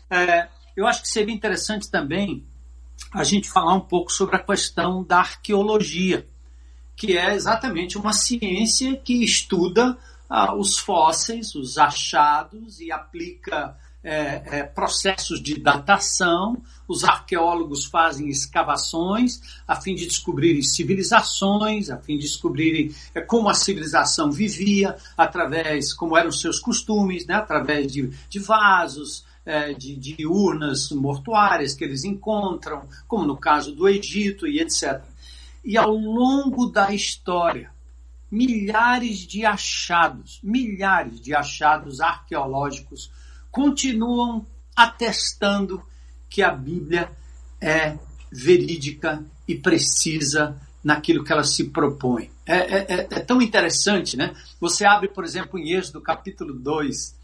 É, 0.10 0.48
eu 0.74 0.88
acho 0.88 1.02
que 1.02 1.10
seria 1.10 1.36
interessante 1.36 1.91
também 1.91 2.41
a 3.12 3.26
gente 3.26 3.50
falar 3.50 3.74
um 3.74 3.82
pouco 3.82 4.10
sobre 4.10 4.38
a 4.38 4.39
questão 4.39 5.04
da 5.04 5.17
arqueologia, 5.17 6.26
que 6.96 7.17
é 7.17 7.36
exatamente 7.36 7.98
uma 7.98 8.13
ciência 8.13 8.96
que 8.96 9.22
estuda 9.22 9.98
ah, 10.30 10.56
os 10.56 10.78
fósseis, 10.78 11.54
os 11.54 11.78
achados 11.78 12.80
e 12.80 12.89
aplica 12.89 13.78
é, 14.04 14.60
é, 14.60 14.64
processos 14.64 15.42
de 15.42 15.60
datação, 15.60 16.62
os 16.88 17.04
arqueólogos 17.04 17.86
fazem 17.86 18.30
escavações 18.30 19.42
a 19.68 19.76
fim 19.76 19.94
de 19.94 20.06
descobrirem 20.06 20.62
civilizações, 20.64 21.90
a 21.90 21.98
fim 21.98 22.18
de 22.18 22.24
descobrirem 22.24 22.94
é, 23.14 23.22
como 23.22 23.50
a 23.50 23.54
civilização 23.54 24.32
vivia, 24.32 24.96
através, 25.16 25.94
como 25.94 26.18
eram 26.18 26.32
seus 26.32 26.60
costumes, 26.60 27.26
né, 27.28 27.36
através 27.36 27.92
de, 27.92 28.08
de 28.28 28.40
vasos, 28.40 29.24
é, 29.46 29.74
de, 29.74 29.96
de 29.96 30.26
urnas 30.26 30.90
mortuárias 30.92 31.74
que 31.74 31.84
eles 31.84 32.04
encontram, 32.04 32.88
como 33.08 33.26
no 33.26 33.38
caso 33.38 33.72
do 33.76 33.88
Egito 33.88 34.48
e 34.48 34.60
etc. 34.60 35.02
E 35.64 35.78
ao 35.78 35.94
longo 35.94 36.68
da 36.68 36.92
história, 36.94 37.72
milhares 38.32 39.20
de 39.20 39.46
achados, 39.46 40.40
milhares 40.42 41.20
de 41.20 41.36
achados 41.36 42.00
arqueológicos 42.00 43.12
continuam 43.52 44.46
atestando 44.76 45.84
que 46.30 46.42
a 46.42 46.52
Bíblia 46.52 47.12
é 47.60 47.98
verídica 48.32 49.24
e 49.48 49.56
precisa 49.56 50.60
naquilo 50.84 51.24
que 51.24 51.32
ela 51.32 51.44
se 51.44 51.66
propõe. 51.66 52.32
É, 52.46 52.58
é, 52.58 52.86
é, 52.90 53.08
é 53.12 53.20
tão 53.20 53.42
interessante, 53.42 54.18
né? 54.18 54.34
Você 54.60 54.86
abre, 54.86 55.10
por 55.10 55.24
exemplo, 55.24 55.60
em 55.60 55.74
Êxodo 55.74 56.02
capítulo 56.02 56.54
2, 56.54 57.16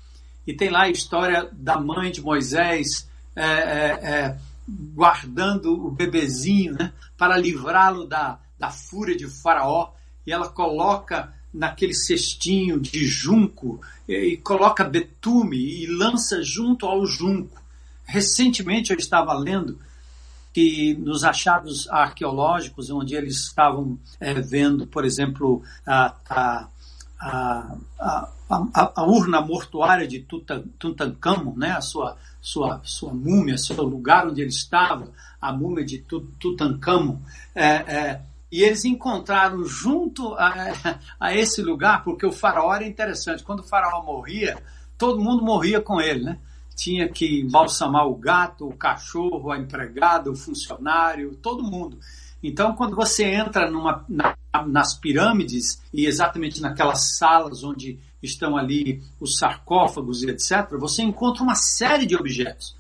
e 0.46 0.54
tem 0.54 0.70
lá 0.70 0.84
a 0.84 0.90
história 0.90 1.50
da 1.52 1.80
mãe 1.80 2.12
de 2.12 2.22
Moisés 2.22 3.10
é, 3.36 3.46
é, 3.46 4.10
é 4.10 4.38
guardando 4.68 5.74
o 5.74 5.90
bebezinho 5.90 6.74
né, 6.74 6.92
para 7.18 7.38
livrá-lo 7.38 8.06
da, 8.06 8.38
da 8.60 8.70
fúria 8.70 9.16
de 9.16 9.28
Faraó, 9.28 9.94
e 10.26 10.32
ela 10.32 10.50
coloca 10.50 11.34
naquele 11.54 11.94
cestinho 11.94 12.80
de 12.80 13.06
junco 13.06 13.82
e, 14.08 14.38
coloca 14.38 14.84
betume 14.84 15.58
e 15.58 15.88
lança 15.88 16.42
junto 16.44 16.86
ao 16.86 17.06
junco. 17.06 17.62
Recentemente 18.06 18.92
eu 18.92 18.98
estava 18.98 19.34
lendo 19.34 19.80
que 20.54 20.96
nos 20.96 21.24
achados 21.24 21.88
arqueológicos, 21.90 22.90
onde 22.90 23.16
eles 23.16 23.38
estavam 23.44 24.00
é, 24.20 24.34
vendo, 24.34 24.88
por 24.88 25.06
exemplo, 25.06 25.62
a, 25.86 26.16
a, 26.28 26.68
a, 27.20 27.78
a, 28.50 28.92
a 28.96 29.04
urna 29.06 29.42
mortuária 29.42 30.08
de 30.08 30.26
Tutankhamon, 30.80 31.56
né, 31.56 31.72
a 31.72 31.82
sua, 31.82 32.18
sua, 32.42 32.82
sua 32.84 33.14
múmia, 33.14 33.58
seu 33.58 33.84
lugar 33.84 34.28
onde 34.28 34.42
ele 34.42 34.50
estava, 34.50 35.12
a 35.40 35.52
múmia 35.52 35.86
de 35.86 36.00
Tutankhamon, 36.00 37.20
é, 37.54 37.68
é, 37.68 38.22
e 38.52 38.64
eles 38.64 38.86
encontraram 38.86 39.64
junto 39.66 40.34
a, 40.34 41.00
a, 41.20 41.36
esse 41.36 41.62
lugar, 41.62 42.04
porque 42.04 42.26
o 42.26 42.32
faraó 42.32 42.74
era 42.74 42.86
interessante, 42.86 43.44
quando 43.44 43.60
o 43.60 43.68
faraó 43.68 44.04
morria, 44.04 44.62
todo 44.98 45.22
mundo 45.22 45.44
morria 45.44 45.82
com 45.82 46.00
ele, 46.00 46.24
né? 46.24 46.40
tinha 46.76 47.10
que 47.10 47.42
embalsamar 47.42 48.08
o 48.08 48.16
gato, 48.16 48.68
o 48.68 48.78
cachorro, 48.78 49.52
a 49.52 49.58
empregada, 49.58 50.30
o 50.30 50.36
funcionário, 50.36 51.36
todo 51.42 51.64
mundo. 51.64 52.00
Então, 52.42 52.76
quando 52.76 52.96
você 52.96 53.26
entra 53.26 53.70
numa, 53.70 54.06
na, 54.08 54.36
nas 54.68 54.94
pirâmides 54.94 55.82
e 55.92 56.06
exatamente 56.06 56.62
naquelas 56.62 57.18
salas 57.18 57.64
onde 57.64 58.00
estão 58.22 58.56
ali 58.56 59.02
os 59.20 59.40
sarcófagos 59.40 60.22
e 60.22 60.30
etc., 60.30 60.78
você 60.80 61.02
encontra 61.02 61.42
uma 61.42 61.56
série 61.56 62.06
de 62.06 62.16
objetos. 62.16 62.77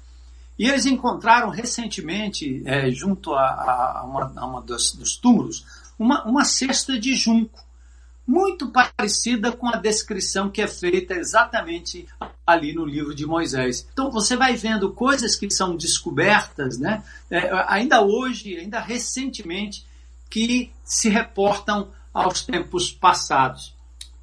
E 0.57 0.67
eles 0.67 0.85
encontraram 0.85 1.49
recentemente, 1.49 2.63
é, 2.65 2.89
junto 2.89 3.33
a, 3.33 3.45
a, 3.45 3.99
a, 3.99 4.03
uma, 4.03 4.33
a 4.35 4.45
uma 4.45 4.61
dos, 4.61 5.17
túmulos, 5.17 5.65
uma, 5.99 6.23
uma 6.25 6.43
cesta 6.43 6.99
de 6.99 7.15
junco 7.15 7.65
muito 8.25 8.69
parecida 8.69 9.53
com 9.53 9.69
a 9.69 9.77
descrição 9.77 10.49
que 10.49 10.61
é 10.61 10.67
feita 10.67 11.13
exatamente 11.13 12.05
ali 12.45 12.73
no 12.73 12.83
livro 12.83 13.15
de 13.15 13.25
Moisés. 13.25 13.87
Então 13.93 14.11
você 14.11 14.35
vai 14.35 14.55
vendo 14.55 14.91
coisas 14.91 15.35
que 15.35 15.49
são 15.49 15.77
descobertas, 15.77 16.77
né? 16.77 17.03
É, 17.31 17.49
ainda 17.67 18.01
hoje, 18.01 18.57
ainda 18.57 18.81
recentemente, 18.81 19.85
que 20.29 20.71
se 20.83 21.07
reportam 21.07 21.89
aos 22.13 22.41
tempos 22.41 22.91
passados. 22.91 23.73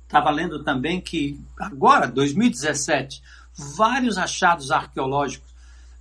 Estava 0.02 0.30
lendo 0.30 0.62
também 0.62 1.00
que 1.00 1.40
agora, 1.58 2.06
2017, 2.06 3.22
vários 3.56 4.18
achados 4.18 4.70
arqueológicos 4.70 5.53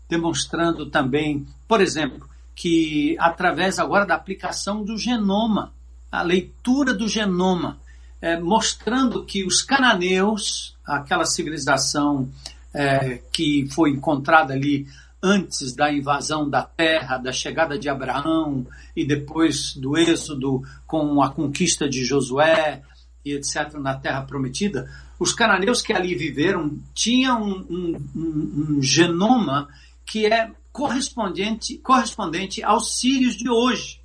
demonstrando 0.09 0.89
também, 0.89 1.45
por 1.67 1.81
exemplo, 1.81 2.27
que 2.55 3.15
através 3.19 3.79
agora 3.79 4.05
da 4.05 4.15
aplicação 4.15 4.83
do 4.83 4.97
genoma, 4.97 5.73
a 6.11 6.21
leitura 6.21 6.93
do 6.93 7.07
genoma, 7.07 7.79
é, 8.21 8.39
mostrando 8.39 9.25
que 9.25 9.45
os 9.45 9.61
cananeus, 9.61 10.75
aquela 10.85 11.25
civilização 11.25 12.29
é, 12.73 13.19
que 13.31 13.67
foi 13.71 13.89
encontrada 13.89 14.53
ali 14.53 14.87
antes 15.21 15.73
da 15.73 15.91
invasão 15.91 16.49
da 16.49 16.63
terra, 16.63 17.17
da 17.17 17.31
chegada 17.31 17.79
de 17.79 17.87
Abraão 17.87 18.67
e 18.95 19.05
depois 19.05 19.73
do 19.75 19.97
êxodo 19.97 20.61
com 20.85 21.21
a 21.21 21.31
conquista 21.31 21.87
de 21.87 22.03
Josué 22.03 22.81
e 23.25 23.33
etc. 23.33 23.73
na 23.75 23.95
terra 23.95 24.21
prometida, 24.23 24.89
os 25.17 25.33
cananeus 25.33 25.81
que 25.81 25.93
ali 25.93 26.13
viveram 26.13 26.77
tinham 26.93 27.41
um, 27.41 27.65
um, 27.69 28.09
um, 28.15 28.75
um 28.77 28.81
genoma 28.81 29.69
que 30.05 30.25
é 30.25 30.51
correspondente, 30.71 31.77
correspondente 31.77 32.63
aos 32.63 32.99
sírios 32.99 33.35
de 33.35 33.49
hoje. 33.49 34.01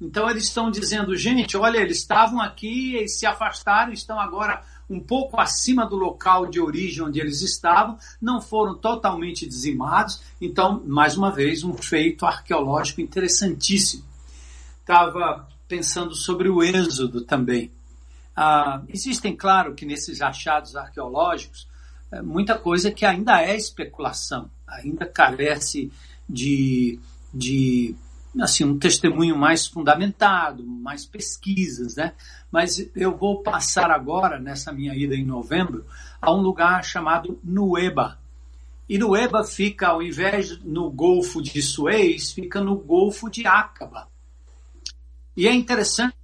Então 0.00 0.30
eles 0.30 0.44
estão 0.44 0.70
dizendo, 0.70 1.14
gente, 1.16 1.56
olha, 1.56 1.78
eles 1.78 1.98
estavam 1.98 2.40
aqui 2.40 2.96
e 2.96 3.08
se 3.08 3.26
afastaram, 3.26 3.92
estão 3.92 4.18
agora 4.18 4.62
um 4.88 4.98
pouco 4.98 5.40
acima 5.40 5.86
do 5.86 5.96
local 5.96 6.46
de 6.46 6.60
origem 6.60 7.04
onde 7.04 7.20
eles 7.20 7.42
estavam, 7.42 7.96
não 8.20 8.40
foram 8.40 8.74
totalmente 8.74 9.46
dizimados. 9.46 10.20
Então, 10.40 10.82
mais 10.84 11.16
uma 11.16 11.30
vez, 11.30 11.62
um 11.62 11.74
feito 11.74 12.26
arqueológico 12.26 13.00
interessantíssimo. 13.00 14.04
Estava 14.80 15.48
pensando 15.68 16.14
sobre 16.14 16.48
o 16.48 16.62
êxodo 16.62 17.20
também. 17.20 17.70
Ah, 18.34 18.82
existem, 18.88 19.36
claro, 19.36 19.74
que 19.74 19.86
nesses 19.86 20.20
achados 20.20 20.74
arqueológicos, 20.74 21.68
é, 22.10 22.20
muita 22.20 22.58
coisa 22.58 22.90
que 22.90 23.06
ainda 23.06 23.40
é 23.40 23.54
especulação, 23.54 24.50
ainda 24.70 25.06
carece 25.06 25.92
de, 26.28 26.98
de 27.32 27.94
assim, 28.38 28.64
um 28.64 28.78
testemunho 28.78 29.36
mais 29.36 29.66
fundamentado, 29.66 30.64
mais 30.64 31.04
pesquisas, 31.04 31.96
né? 31.96 32.12
Mas 32.50 32.90
eu 32.94 33.16
vou 33.16 33.42
passar 33.42 33.90
agora, 33.90 34.38
nessa 34.38 34.72
minha 34.72 34.94
ida 34.94 35.14
em 35.14 35.24
novembro, 35.24 35.84
a 36.20 36.32
um 36.32 36.40
lugar 36.40 36.84
chamado 36.84 37.40
Nueba. 37.42 38.18
E 38.88 38.98
Nueba 38.98 39.44
fica, 39.44 39.88
ao 39.88 40.02
invés 40.02 40.58
no 40.64 40.90
Golfo 40.90 41.40
de 41.40 41.62
Suez, 41.62 42.32
fica 42.32 42.60
no 42.60 42.76
Golfo 42.76 43.30
de 43.30 43.46
Acaba. 43.46 44.08
E 45.36 45.46
é 45.46 45.54
interessante 45.54 46.14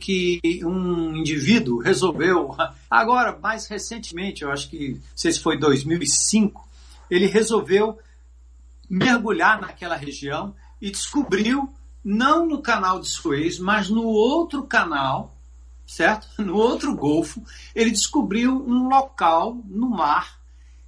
que 0.00 0.40
um 0.64 1.16
indivíduo 1.16 1.78
resolveu, 1.78 2.56
agora, 2.90 3.38
mais 3.38 3.66
recentemente, 3.66 4.42
eu 4.42 4.50
acho 4.50 4.70
que, 4.70 4.92
não 4.94 5.00
sei 5.14 5.32
se 5.32 5.40
foi 5.40 5.58
2005, 5.58 6.65
ele 7.10 7.26
resolveu 7.26 7.98
mergulhar 8.88 9.60
naquela 9.60 9.96
região 9.96 10.54
e 10.80 10.90
descobriu, 10.90 11.72
não 12.04 12.46
no 12.46 12.62
canal 12.62 13.00
de 13.00 13.08
Suez, 13.08 13.58
mas 13.58 13.88
no 13.88 14.04
outro 14.04 14.64
canal, 14.64 15.36
certo? 15.86 16.28
No 16.42 16.56
outro 16.56 16.94
golfo, 16.94 17.42
ele 17.74 17.90
descobriu 17.90 18.52
um 18.52 18.88
local 18.88 19.60
no 19.64 19.90
mar 19.90 20.36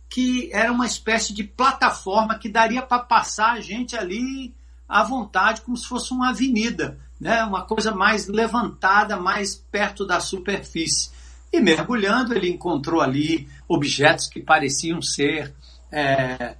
que 0.08 0.48
era 0.52 0.72
uma 0.72 0.86
espécie 0.86 1.34
de 1.34 1.44
plataforma 1.44 2.38
que 2.38 2.48
daria 2.48 2.82
para 2.82 3.02
passar 3.02 3.52
a 3.52 3.60
gente 3.60 3.94
ali 3.94 4.54
à 4.88 5.02
vontade, 5.02 5.60
como 5.60 5.76
se 5.76 5.86
fosse 5.86 6.12
uma 6.12 6.30
avenida, 6.30 6.98
né? 7.20 7.44
uma 7.44 7.62
coisa 7.62 7.94
mais 7.94 8.26
levantada, 8.26 9.18
mais 9.18 9.54
perto 9.54 10.06
da 10.06 10.18
superfície. 10.18 11.10
E 11.52 11.60
mergulhando, 11.60 12.34
ele 12.34 12.48
encontrou 12.48 13.00
ali 13.00 13.48
objetos 13.68 14.28
que 14.28 14.40
pareciam 14.40 15.02
ser 15.02 15.54
é, 15.90 16.56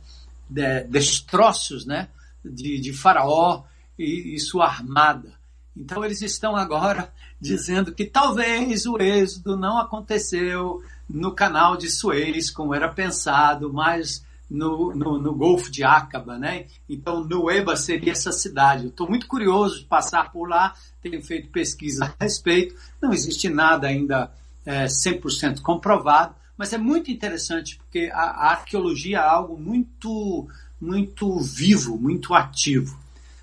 de, 0.49 0.85
destroços, 0.85 1.87
né? 1.87 2.09
de, 2.45 2.81
de 2.81 2.93
Faraó 2.93 3.65
e, 3.99 4.35
e 4.35 4.41
sua 4.41 4.67
armada. 4.67 5.33
Então 5.77 6.05
eles 6.05 6.23
estão 6.23 6.57
agora 6.57 7.13
dizendo 7.41 7.95
que 7.95 8.05
talvez 8.05 8.87
o 8.87 8.99
êxodo 8.99 9.57
não 9.57 9.79
aconteceu 9.79 10.83
no 11.09 11.33
canal 11.33 11.77
de 11.77 11.91
Suez, 11.91 12.51
como 12.51 12.75
era 12.75 12.89
pensado, 12.89 13.73
mas 13.73 14.27
no, 14.51 14.95
no, 14.95 15.19
no 15.19 15.35
Golfo 15.35 15.71
de 15.71 15.85
Acaba, 15.85 16.39
né? 16.39 16.67
Então, 16.89 17.25
Nueva 17.25 17.77
seria 17.77 18.13
essa 18.13 18.33
cidade. 18.33 18.87
Estou 18.87 19.09
muito 19.09 19.27
curioso 19.27 19.81
de 19.81 19.85
passar 19.85 20.33
por 20.33 20.49
lá, 20.49 20.75
tenho 21.03 21.23
feito 21.23 21.51
pesquisa 21.51 22.05
a 22.19 22.25
respeito. 22.25 22.75
Não 23.01 23.13
existe 23.13 23.49
nada 23.49 23.87
ainda 23.87 24.33
é, 24.65 24.87
100% 24.87 25.61
comprovado, 25.61 26.35
mas 26.59 26.73
é 26.73 26.79
muito 26.79 27.11
interessante 27.11 27.77
porque 27.77 28.11
a, 28.13 28.21
a 28.21 28.51
arqueologia 28.51 29.19
é 29.19 29.21
algo 29.21 29.57
muito 29.57 30.49
muito 30.81 31.39
vivo, 31.41 31.97
muito 31.99 32.35
ativo. 32.35 32.99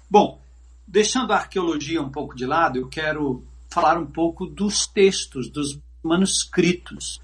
Bom, 0.09 0.39
deixando 0.87 1.33
a 1.33 1.37
arqueologia 1.37 2.01
um 2.01 2.09
pouco 2.09 2.35
de 2.35 2.45
lado, 2.45 2.77
eu 2.77 2.87
quero 2.87 3.43
falar 3.69 3.97
um 3.97 4.05
pouco 4.05 4.45
dos 4.45 4.87
textos, 4.87 5.49
dos 5.49 5.77
manuscritos. 6.01 7.19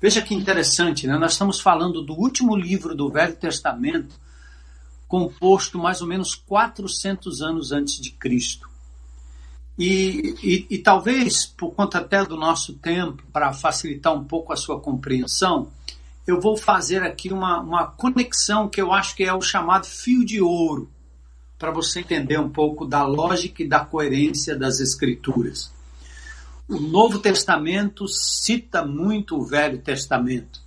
Veja 0.00 0.20
que 0.20 0.34
interessante, 0.34 1.06
né? 1.06 1.16
nós 1.16 1.32
estamos 1.32 1.60
falando 1.60 2.02
do 2.02 2.12
último 2.14 2.56
livro 2.56 2.94
do 2.94 3.08
Velho 3.08 3.36
Testamento, 3.36 4.18
composto 5.06 5.78
mais 5.78 6.00
ou 6.00 6.08
menos 6.08 6.34
400 6.34 7.40
anos 7.40 7.70
antes 7.70 8.00
de 8.00 8.10
Cristo. 8.10 8.68
E, 9.78 10.34
e, 10.42 10.66
e 10.70 10.78
talvez, 10.78 11.44
por 11.44 11.74
conta 11.74 11.98
até 11.98 12.24
do 12.24 12.36
nosso 12.36 12.74
tempo, 12.74 13.22
para 13.32 13.52
facilitar 13.52 14.14
um 14.14 14.24
pouco 14.24 14.52
a 14.52 14.56
sua 14.56 14.80
compreensão, 14.80 15.70
eu 16.26 16.40
vou 16.40 16.56
fazer 16.56 17.02
aqui 17.02 17.32
uma, 17.32 17.60
uma 17.60 17.86
conexão 17.86 18.68
que 18.68 18.80
eu 18.80 18.92
acho 18.92 19.14
que 19.14 19.22
é 19.22 19.32
o 19.32 19.40
chamado 19.40 19.86
fio 19.86 20.24
de 20.24 20.40
ouro, 20.40 20.90
para 21.58 21.70
você 21.70 22.00
entender 22.00 22.38
um 22.38 22.50
pouco 22.50 22.86
da 22.86 23.04
lógica 23.04 23.62
e 23.62 23.68
da 23.68 23.84
coerência 23.84 24.56
das 24.56 24.80
Escrituras. 24.80 25.72
O 26.68 26.80
Novo 26.80 27.20
Testamento 27.20 28.08
cita 28.08 28.84
muito 28.84 29.36
o 29.36 29.44
Velho 29.44 29.78
Testamento. 29.78 30.60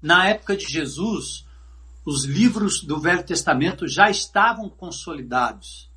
Na 0.00 0.28
época 0.28 0.56
de 0.56 0.66
Jesus, 0.66 1.44
os 2.04 2.24
livros 2.24 2.82
do 2.82 2.98
Velho 2.98 3.22
Testamento 3.22 3.86
já 3.86 4.08
estavam 4.08 4.68
consolidados. 4.70 5.87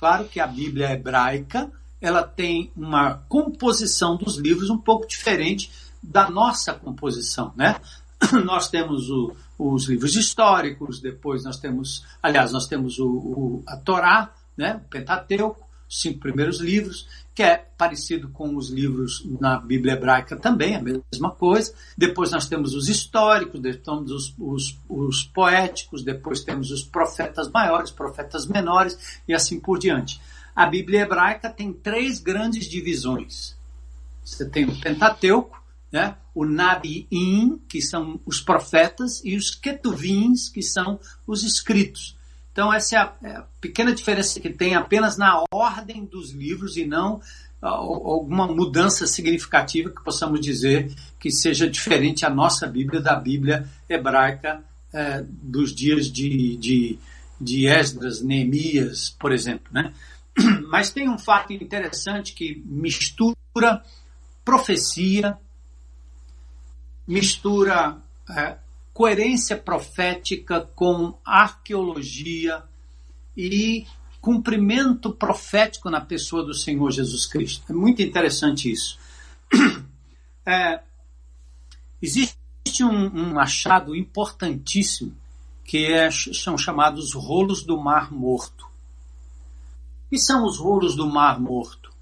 Claro 0.00 0.24
que 0.24 0.40
a 0.40 0.46
Bíblia 0.46 0.92
hebraica 0.92 1.70
ela 2.00 2.22
tem 2.22 2.72
uma 2.74 3.16
composição 3.28 4.16
dos 4.16 4.38
livros 4.38 4.70
um 4.70 4.78
pouco 4.78 5.06
diferente 5.06 5.70
da 6.02 6.30
nossa 6.30 6.72
composição, 6.72 7.52
né? 7.54 7.78
Nós 8.42 8.70
temos 8.70 9.10
o, 9.10 9.36
os 9.58 9.86
livros 9.86 10.16
históricos, 10.16 11.00
depois 11.00 11.44
nós 11.44 11.58
temos, 11.58 12.06
aliás, 12.22 12.50
nós 12.50 12.66
temos 12.66 12.98
o, 12.98 13.06
o, 13.06 13.62
a 13.66 13.76
Torá, 13.76 14.32
né? 14.56 14.80
o 14.82 14.88
Pentateuco, 14.88 15.68
cinco 15.90 16.20
primeiros 16.20 16.60
livros, 16.60 17.08
que 17.34 17.42
é 17.42 17.56
parecido 17.56 18.28
com 18.28 18.54
os 18.54 18.70
livros 18.70 19.26
na 19.40 19.58
Bíblia 19.58 19.94
hebraica 19.94 20.36
também, 20.36 20.76
a 20.76 20.82
mesma 20.82 21.30
coisa. 21.32 21.74
Depois 21.98 22.30
nós 22.30 22.48
temos 22.48 22.74
os 22.74 22.88
históricos, 22.88 23.60
depois 23.60 23.84
temos 23.84 24.10
os, 24.12 24.34
os, 24.38 24.78
os 24.88 25.24
poéticos, 25.24 26.04
depois 26.04 26.44
temos 26.44 26.70
os 26.70 26.84
profetas 26.84 27.50
maiores, 27.50 27.90
profetas 27.90 28.46
menores 28.46 29.20
e 29.26 29.34
assim 29.34 29.58
por 29.58 29.78
diante. 29.78 30.20
A 30.54 30.66
Bíblia 30.66 31.02
hebraica 31.02 31.50
tem 31.50 31.72
três 31.72 32.20
grandes 32.20 32.66
divisões. 32.66 33.56
Você 34.24 34.48
tem 34.48 34.64
o 34.64 34.80
Pentateuco, 34.80 35.60
né? 35.90 36.16
o 36.34 36.44
Nabiim, 36.44 37.60
que 37.68 37.82
são 37.82 38.20
os 38.24 38.40
profetas, 38.40 39.20
e 39.24 39.36
os 39.36 39.50
Ketuvins, 39.50 40.48
que 40.48 40.62
são 40.62 41.00
os 41.26 41.42
escritos. 41.42 42.16
Então, 42.52 42.72
essa 42.72 42.96
é 42.96 42.98
a, 42.98 43.14
é 43.22 43.36
a, 43.36 43.44
pequena 43.60 43.94
diferença 43.94 44.40
que 44.40 44.50
tem 44.50 44.74
apenas 44.74 45.16
na 45.16 45.44
ordem 45.52 46.04
dos 46.04 46.32
livros 46.32 46.76
e 46.76 46.84
não 46.84 47.20
alguma 47.62 48.46
mudança 48.46 49.06
significativa 49.06 49.90
que 49.90 50.02
possamos 50.02 50.40
dizer 50.40 50.94
que 51.18 51.30
seja 51.30 51.68
diferente 51.68 52.24
a 52.24 52.30
nossa 52.30 52.66
Bíblia 52.66 53.00
da 53.02 53.14
Bíblia 53.14 53.68
hebraica 53.88 54.64
é, 54.92 55.22
dos 55.22 55.74
dias 55.74 56.10
de, 56.10 56.56
de, 56.56 56.98
de 57.40 57.66
Esdras, 57.66 58.22
Neemias, 58.22 59.10
por 59.10 59.30
exemplo. 59.30 59.66
Né? 59.70 59.92
Mas 60.68 60.90
tem 60.90 61.08
um 61.08 61.18
fato 61.18 61.52
interessante 61.52 62.32
que 62.32 62.62
mistura 62.64 63.82
profecia, 64.42 65.36
mistura 67.06 67.98
é, 68.30 68.56
coerência 68.92 69.56
profética 69.56 70.60
com 70.74 71.18
arqueologia 71.24 72.62
e 73.36 73.86
cumprimento 74.20 75.12
profético 75.12 75.88
na 75.88 76.00
pessoa 76.00 76.44
do 76.44 76.52
Senhor 76.52 76.90
Jesus 76.90 77.26
Cristo. 77.26 77.64
É 77.70 77.74
muito 77.74 78.02
interessante 78.02 78.70
isso. 78.70 78.98
É, 80.46 80.80
existe 82.00 82.34
um, 82.82 83.34
um, 83.34 83.38
achado 83.38 83.94
importantíssimo 83.94 85.14
que 85.62 85.92
é, 85.92 86.10
são 86.10 86.56
chamados 86.58 87.12
rolos 87.12 87.62
do 87.62 87.78
Mar 87.78 88.10
Morto. 88.10 88.64
O 88.64 90.08
que 90.08 90.18
são 90.18 90.44
os 90.44 90.58
rolos 90.58 90.96
do 90.96 91.06
Mar 91.06 91.38
Morto? 91.38 91.92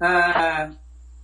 É, 0.00 0.70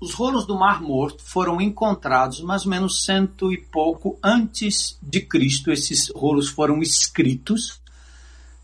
os 0.00 0.14
rolos 0.14 0.46
do 0.46 0.58
Mar 0.58 0.80
Morto 0.80 1.22
foram 1.22 1.60
encontrados 1.60 2.40
mais 2.40 2.64
ou 2.64 2.70
menos 2.70 3.04
cento 3.04 3.52
e 3.52 3.58
pouco 3.58 4.18
antes 4.22 4.98
de 5.02 5.20
Cristo. 5.20 5.70
Esses 5.70 6.10
rolos 6.10 6.48
foram 6.48 6.80
escritos 6.80 7.78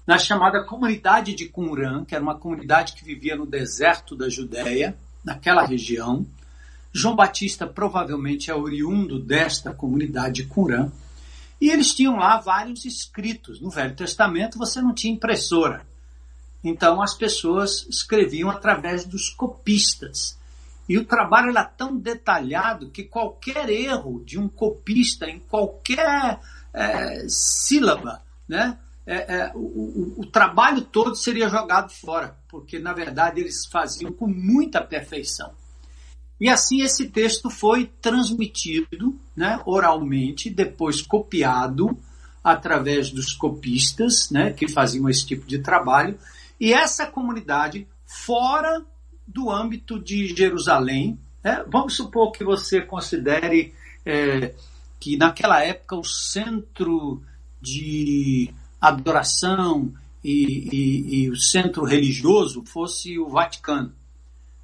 na 0.07 0.18
chamada 0.18 0.64
comunidade 0.64 1.34
de 1.34 1.47
Qumran, 1.47 2.07
que 2.07 2.14
era 2.14 2.24
uma 2.24 2.39
comunidade 2.39 2.95
que 2.95 3.05
vivia 3.05 3.37
no 3.37 3.45
deserto 3.45 4.16
da 4.16 4.30
Judéia, 4.30 4.97
naquela 5.22 5.66
região. 5.66 6.24
João 6.91 7.14
Batista 7.14 7.66
provavelmente 7.66 8.51
é 8.51 8.55
oriundo 8.55 9.18
desta 9.18 9.74
comunidade 9.74 10.43
de 10.43 10.49
Qumran. 10.49 10.91
E 11.61 11.68
eles 11.68 11.95
tinham 11.95 12.16
lá 12.16 12.39
vários 12.39 12.87
escritos. 12.87 13.61
No 13.61 13.68
Velho 13.68 13.95
Testamento 13.95 14.57
você 14.57 14.80
não 14.80 14.95
tinha 14.95 15.12
impressora. 15.12 15.87
Então 16.64 17.03
as 17.03 17.12
pessoas 17.12 17.87
escreviam 17.91 18.49
através 18.49 19.05
dos 19.05 19.28
copistas. 19.28 20.39
E 20.89 20.97
o 20.97 21.05
trabalho 21.05 21.51
era 21.51 21.64
tão 21.64 21.97
detalhado 21.97 22.91
que 22.91 23.05
qualquer 23.05 23.68
erro 23.68 24.22
de 24.24 24.39
um 24.39 24.49
copista 24.49 25.28
em 25.28 25.41
qualquer 25.41 26.39
é, 26.72 27.26
sílaba, 27.28 28.22
né, 28.49 28.78
é, 29.07 29.37
é, 29.37 29.53
o, 29.55 29.59
o, 29.59 30.14
o, 30.18 30.26
trabalho 30.26 30.82
todo 30.82 31.14
seria 31.14 31.49
jogado 31.49 31.93
fora, 31.93 32.37
porque 32.49 32.78
na 32.78 32.93
verdade 32.93 33.41
eles 33.41 33.64
faziam 33.66 34.12
com 34.12 34.26
muita 34.26 34.82
perfeição. 34.82 35.53
E 36.41 36.49
assim 36.49 36.82
esse 36.82 37.09
texto 37.09 37.49
foi 37.49 37.87
transmitido 38.01 39.18
né, 39.34 39.61
oralmente, 39.64 40.51
depois 40.51 41.01
copiado 41.01 41.97
através 42.43 43.11
dos 43.11 43.32
copistas 43.32 44.28
né, 44.30 44.53
que 44.53 44.68
faziam 44.68 45.09
esse 45.09 45.24
tipo 45.24 45.47
de 45.47 45.61
trabalho, 45.61 46.18
e 46.61 46.72
essa 46.72 47.07
comunidade, 47.07 47.87
fora 48.05 48.84
do 49.27 49.51
âmbito 49.51 49.99
de 49.99 50.29
Jerusalém. 50.29 51.18
Né? 51.43 51.64
Vamos 51.68 51.95
supor 51.95 52.33
que 52.33 52.45
você 52.45 52.81
considere 52.81 53.74
é, 54.05 54.55
que 55.01 55.16
naquela 55.16 55.62
época 55.62 55.97
o 55.97 56.05
centro 56.05 57.22
de 57.61 58.51
adoração 58.81 59.93
e, 60.22 60.68
e, 60.72 61.24
e, 61.24 61.31
o 61.31 61.37
centro 61.37 61.85
religioso 61.85 62.64
fosse 62.64 63.18
o 63.18 63.29
Vaticano. 63.29 63.93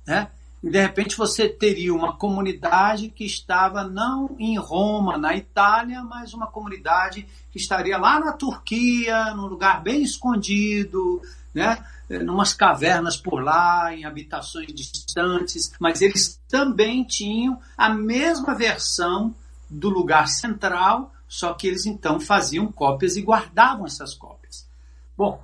Né? 0.06 0.28
E 0.62 0.70
de 0.70 0.80
repente 0.80 1.16
você 1.16 1.48
teria 1.48 1.92
uma 1.92 2.16
comunidade 2.16 3.08
que 3.08 3.24
estava 3.24 3.82
não 3.84 4.36
em 4.38 4.56
Roma, 4.56 5.18
na 5.18 5.36
Itália, 5.36 6.02
mas 6.02 6.34
uma 6.34 6.46
comunidade 6.46 7.26
que 7.50 7.58
estaria 7.58 7.98
lá 7.98 8.20
na 8.20 8.32
Turquia, 8.32 9.34
num 9.34 9.46
lugar 9.46 9.82
bem 9.82 10.02
escondido, 10.02 11.20
né? 11.55 11.84
numas 12.24 12.53
cavernas 12.53 13.16
por 13.16 13.42
lá, 13.42 13.94
em 13.94 14.05
habitações 14.05 14.66
distantes, 14.74 15.72
mas 15.80 16.03
eles 16.03 16.40
também 16.48 17.05
tinham 17.05 17.59
a 17.76 17.88
mesma 17.88 18.55
versão 18.55 19.34
do 19.68 19.88
lugar 19.88 20.28
central, 20.28 21.12
só 21.26 21.55
que 21.55 21.66
eles 21.66 21.86
então 21.86 22.20
faziam 22.20 22.70
cópias 22.70 23.16
e 23.16 23.22
guardavam 23.22 23.86
essas 23.86 24.14
cópias. 24.14 24.68
Bom, 25.16 25.42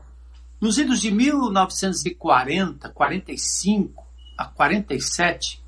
nos 0.60 0.76
idos 0.76 1.00
de 1.00 1.10
1940, 1.10 2.90
45 2.90 4.06
a 4.36 4.44
47, 4.44 5.62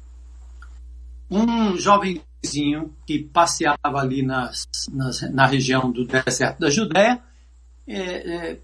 um 1.30 1.76
jovenzinho 1.76 2.94
que 3.06 3.20
passeava 3.20 3.78
ali 3.94 4.22
nas, 4.22 4.66
nas, 4.92 5.22
na 5.32 5.46
região 5.46 5.90
do 5.90 6.04
deserto 6.04 6.58
da 6.58 6.68
Judéia 6.68 7.22
é, 7.86 8.50
é, 8.50 8.60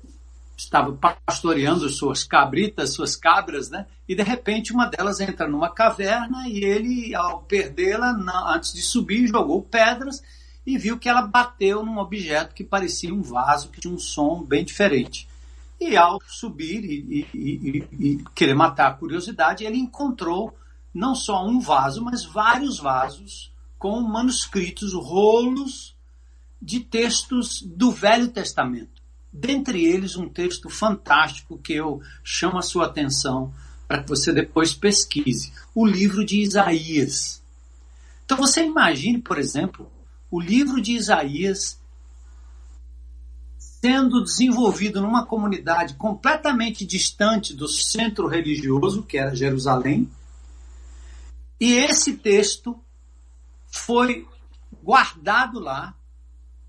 estava 0.56 0.92
pastoreando 1.26 1.88
suas 1.88 2.24
cabritas, 2.24 2.94
suas 2.94 3.14
cabras, 3.14 3.68
né? 3.68 3.86
E 4.08 4.14
de 4.14 4.22
repente 4.22 4.72
uma 4.72 4.86
delas 4.86 5.20
entra 5.20 5.46
numa 5.46 5.70
caverna 5.70 6.48
e 6.48 6.64
ele, 6.64 7.14
ao 7.14 7.42
perdê-la, 7.42 8.16
antes 8.54 8.72
de 8.72 8.80
subir, 8.80 9.28
jogou 9.28 9.62
pedras 9.62 10.22
e 10.66 10.78
viu 10.78 10.98
que 10.98 11.08
ela 11.08 11.22
bateu 11.22 11.84
num 11.84 11.98
objeto 11.98 12.54
que 12.54 12.64
parecia 12.64 13.14
um 13.14 13.22
vaso 13.22 13.70
que 13.70 13.80
tinha 13.80 13.92
um 13.92 13.98
som 13.98 14.42
bem 14.42 14.64
diferente. 14.64 15.28
E 15.78 15.96
ao 15.96 16.18
subir 16.26 16.84
e, 16.84 17.26
e, 17.32 17.38
e, 17.38 18.08
e 18.08 18.24
querer 18.34 18.54
matar 18.54 18.88
a 18.88 18.94
curiosidade, 18.94 19.64
ele 19.64 19.76
encontrou 19.76 20.56
não 20.92 21.14
só 21.14 21.46
um 21.46 21.60
vaso, 21.60 22.02
mas 22.02 22.24
vários 22.24 22.78
vasos 22.78 23.52
com 23.78 24.00
manuscritos, 24.00 24.94
rolos 24.94 25.94
de 26.60 26.80
textos 26.80 27.62
do 27.62 27.90
Velho 27.90 28.28
Testamento. 28.28 28.95
Dentre 29.38 29.84
eles, 29.84 30.16
um 30.16 30.30
texto 30.30 30.70
fantástico 30.70 31.58
que 31.58 31.74
eu 31.74 32.00
chamo 32.24 32.56
a 32.56 32.62
sua 32.62 32.86
atenção 32.86 33.52
para 33.86 34.02
que 34.02 34.08
você 34.08 34.32
depois 34.32 34.72
pesquise: 34.72 35.52
o 35.74 35.84
livro 35.84 36.24
de 36.24 36.40
Isaías. 36.40 37.42
Então 38.24 38.38
você 38.38 38.64
imagine, 38.64 39.20
por 39.20 39.38
exemplo, 39.38 39.92
o 40.30 40.40
livro 40.40 40.80
de 40.80 40.92
Isaías 40.92 41.78
sendo 43.58 44.24
desenvolvido 44.24 45.02
numa 45.02 45.26
comunidade 45.26 45.94
completamente 45.94 46.86
distante 46.86 47.54
do 47.54 47.68
centro 47.68 48.26
religioso, 48.26 49.02
que 49.02 49.18
era 49.18 49.36
Jerusalém, 49.36 50.10
e 51.60 51.74
esse 51.74 52.14
texto 52.14 52.74
foi 53.66 54.26
guardado 54.82 55.60
lá 55.60 55.94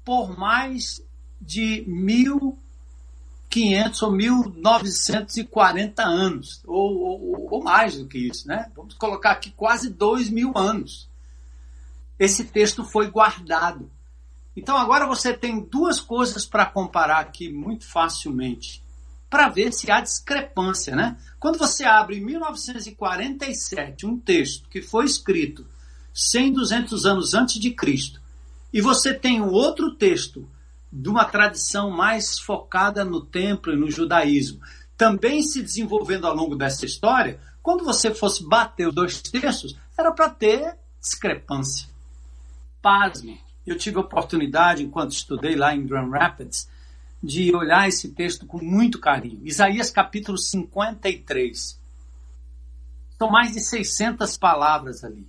por 0.03 0.37
mais 0.37 1.01
de 1.41 1.85
1.500 1.87 4.03
ou 4.03 4.11
1.940 4.11 5.99
anos, 5.99 6.61
ou, 6.65 6.97
ou, 6.97 7.47
ou, 7.51 7.63
mais 7.63 7.97
do 7.97 8.07
que 8.07 8.17
isso, 8.17 8.47
né? 8.47 8.71
Vamos 8.75 8.95
colocar 8.95 9.31
aqui 9.31 9.51
quase 9.51 9.89
2 9.89 10.29
mil 10.29 10.57
anos. 10.57 11.07
Esse 12.19 12.45
texto 12.45 12.83
foi 12.83 13.09
guardado. 13.09 13.89
Então 14.55 14.75
agora 14.75 15.05
você 15.05 15.33
tem 15.33 15.59
duas 15.59 16.01
coisas 16.01 16.45
para 16.45 16.65
comparar 16.65 17.19
aqui 17.19 17.51
muito 17.51 17.87
facilmente, 17.87 18.83
para 19.29 19.49
ver 19.49 19.71
se 19.71 19.91
há 19.91 20.01
discrepância, 20.01 20.95
né? 20.95 21.15
Quando 21.39 21.59
você 21.59 21.85
abre 21.85 22.17
em 22.17 22.25
1947 22.25 24.07
um 24.07 24.17
texto 24.17 24.67
que 24.67 24.81
foi 24.81 25.05
escrito 25.05 25.63
100, 26.17 26.53
200 26.53 27.05
anos 27.05 27.33
antes 27.35 27.59
de 27.59 27.71
Cristo, 27.71 28.19
E 28.73 28.81
você 28.81 29.13
tem 29.13 29.41
um 29.41 29.51
outro 29.51 29.95
texto 29.95 30.47
de 31.01 31.09
uma 31.09 31.25
tradição 31.25 31.91
mais 31.91 32.39
focada 32.39 33.05
no 33.05 33.23
templo 33.23 33.71
e 33.71 33.77
no 33.77 33.89
judaísmo, 33.89 34.59
também 34.97 35.43
se 35.43 35.61
desenvolvendo 35.61 36.25
ao 36.25 36.35
longo 36.35 36.55
dessa 36.55 36.85
história. 36.85 37.39
Quando 37.61 37.85
você 37.85 38.13
fosse 38.13 38.43
bater 38.43 38.87
os 38.87 38.95
dois 38.95 39.21
textos, 39.21 39.77
era 39.97 40.11
para 40.11 40.29
ter 40.29 40.75
discrepância. 40.99 41.87
Pasme, 42.81 43.39
eu 43.65 43.77
tive 43.77 43.97
a 43.97 44.01
oportunidade, 44.01 44.83
enquanto 44.83 45.11
estudei 45.11 45.55
lá 45.55 45.75
em 45.75 45.85
Grand 45.85 46.09
Rapids, 46.09 46.67
de 47.21 47.55
olhar 47.55 47.87
esse 47.87 48.09
texto 48.09 48.47
com 48.47 48.57
muito 48.57 48.99
carinho. 48.99 49.41
Isaías 49.43 49.91
capítulo 49.91 50.37
53. 50.37 51.79
São 53.19 53.29
mais 53.29 53.51
de 53.51 53.59
600 53.59 54.35
palavras 54.37 55.03
ali. 55.03 55.27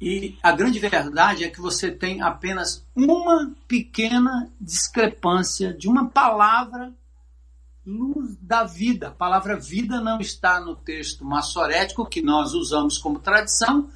E 0.00 0.38
a 0.42 0.50
grande 0.52 0.78
verdade 0.78 1.44
é 1.44 1.50
que 1.50 1.60
você 1.60 1.90
tem 1.90 2.22
apenas 2.22 2.86
uma 2.96 3.52
pequena 3.68 4.50
discrepância 4.58 5.74
de 5.74 5.88
uma 5.88 6.08
palavra 6.08 6.92
luz 7.84 8.36
da 8.40 8.64
vida. 8.64 9.08
A 9.08 9.12
palavra 9.12 9.58
vida 9.58 10.00
não 10.00 10.18
está 10.18 10.58
no 10.60 10.74
texto 10.74 11.24
massorético 11.24 12.06
que 12.06 12.22
nós 12.22 12.54
usamos 12.54 12.96
como 12.96 13.18
tradição, 13.18 13.90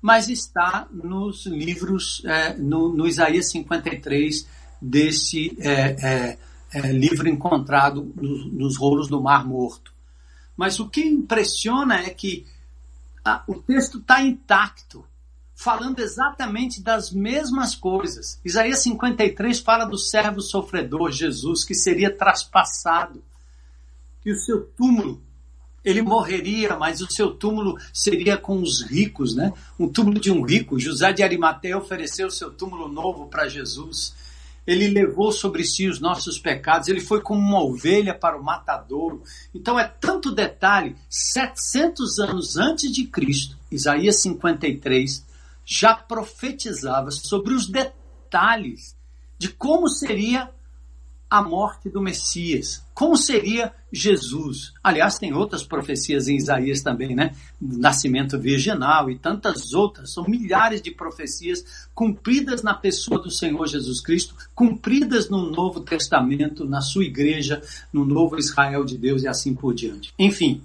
mas 0.00 0.28
está 0.28 0.88
nos 0.90 1.46
livros, 1.46 2.22
é, 2.24 2.54
no, 2.54 2.92
no, 2.92 3.06
Isaías 3.06 3.50
53, 3.50 4.48
desse 4.80 5.56
é, 5.60 5.70
é, 5.72 6.38
é, 6.72 6.92
livro 6.92 7.28
encontrado 7.28 8.12
nos, 8.16 8.52
nos 8.52 8.76
rolos 8.76 9.08
do 9.08 9.22
Mar 9.22 9.46
Morto. 9.46 9.92
Mas 10.56 10.80
o 10.80 10.88
que 10.88 11.02
impressiona 11.02 12.00
é 12.00 12.10
que 12.10 12.46
a, 13.24 13.42
o 13.46 13.54
texto 13.54 13.98
está 13.98 14.22
intacto, 14.22 15.04
falando 15.56 16.00
exatamente 16.00 16.82
das 16.82 17.10
mesmas 17.10 17.74
coisas. 17.74 18.38
Isaías 18.44 18.82
53 18.82 19.58
fala 19.58 19.86
do 19.86 19.96
servo 19.96 20.42
sofredor, 20.42 21.10
Jesus, 21.10 21.64
que 21.64 21.74
seria 21.74 22.14
traspassado, 22.14 23.24
que 24.20 24.30
o 24.30 24.38
seu 24.38 24.66
túmulo 24.76 25.22
ele 25.82 26.02
morreria, 26.02 26.76
mas 26.76 27.00
o 27.00 27.10
seu 27.10 27.30
túmulo 27.30 27.78
seria 27.92 28.36
com 28.36 28.60
os 28.60 28.82
ricos, 28.82 29.36
né? 29.36 29.52
Um 29.78 29.88
túmulo 29.88 30.18
de 30.18 30.32
um 30.32 30.42
rico. 30.42 30.80
José 30.80 31.12
de 31.12 31.22
Arimateia 31.22 31.78
ofereceu 31.78 32.26
o 32.26 32.30
seu 32.30 32.50
túmulo 32.50 32.88
novo 32.88 33.26
para 33.26 33.48
Jesus. 33.48 34.12
Ele 34.66 34.88
levou 34.88 35.30
sobre 35.30 35.64
si 35.64 35.86
os 35.86 36.00
nossos 36.00 36.40
pecados, 36.40 36.88
ele 36.88 37.00
foi 37.00 37.20
como 37.20 37.40
uma 37.40 37.62
ovelha 37.62 38.12
para 38.12 38.36
o 38.36 38.42
matadouro. 38.42 39.22
Então 39.54 39.78
é 39.78 39.84
tanto 39.84 40.34
detalhe, 40.34 40.96
700 41.08 42.18
anos 42.18 42.56
antes 42.56 42.90
de 42.90 43.04
Cristo, 43.04 43.56
Isaías 43.70 44.20
53 44.20 45.24
já 45.66 45.94
profetizava 45.94 47.10
sobre 47.10 47.52
os 47.52 47.68
detalhes 47.68 48.96
de 49.36 49.48
como 49.48 49.88
seria 49.88 50.50
a 51.28 51.42
morte 51.42 51.90
do 51.90 52.00
Messias. 52.00 52.84
Como 52.94 53.16
seria 53.16 53.74
Jesus? 53.92 54.72
Aliás, 54.82 55.18
tem 55.18 55.34
outras 55.34 55.64
profecias 55.64 56.28
em 56.28 56.36
Isaías 56.36 56.82
também, 56.82 57.16
né? 57.16 57.34
Nascimento 57.60 58.38
virginal 58.38 59.10
e 59.10 59.18
tantas 59.18 59.74
outras. 59.74 60.12
São 60.12 60.24
milhares 60.24 60.80
de 60.80 60.92
profecias 60.92 61.88
cumpridas 61.92 62.62
na 62.62 62.74
pessoa 62.74 63.20
do 63.20 63.30
Senhor 63.30 63.66
Jesus 63.66 64.00
Cristo, 64.00 64.36
cumpridas 64.54 65.28
no 65.28 65.50
Novo 65.50 65.80
Testamento, 65.80 66.64
na 66.64 66.80
sua 66.80 67.04
igreja, 67.04 67.60
no 67.92 68.04
novo 68.04 68.38
Israel 68.38 68.84
de 68.84 68.96
Deus 68.96 69.24
e 69.24 69.28
assim 69.28 69.52
por 69.52 69.74
diante. 69.74 70.14
Enfim, 70.16 70.62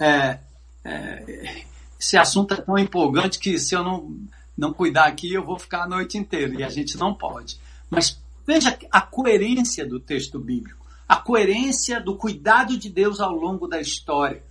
é, 0.00 0.38
é, 0.82 1.64
esse 2.00 2.16
assunto 2.16 2.54
é 2.54 2.56
tão 2.56 2.78
empolgante 2.78 3.38
que 3.38 3.58
se 3.58 3.74
eu 3.74 3.84
não, 3.84 4.16
não 4.58 4.74
cuidar 4.74 5.06
aqui, 5.06 5.32
eu 5.32 5.44
vou 5.44 5.58
ficar 5.58 5.84
a 5.84 5.88
noite 5.88 6.18
inteira 6.18 6.52
e 6.54 6.62
a 6.64 6.68
gente 6.68 6.98
não 6.98 7.14
pode. 7.14 7.58
Mas 7.88 8.18
Veja 8.48 8.78
a 8.90 9.02
coerência 9.02 9.86
do 9.86 10.00
texto 10.00 10.38
bíblico, 10.38 10.86
a 11.06 11.16
coerência 11.16 12.00
do 12.00 12.16
cuidado 12.16 12.78
de 12.78 12.88
Deus 12.88 13.20
ao 13.20 13.34
longo 13.34 13.68
da 13.68 13.78
história, 13.78 14.42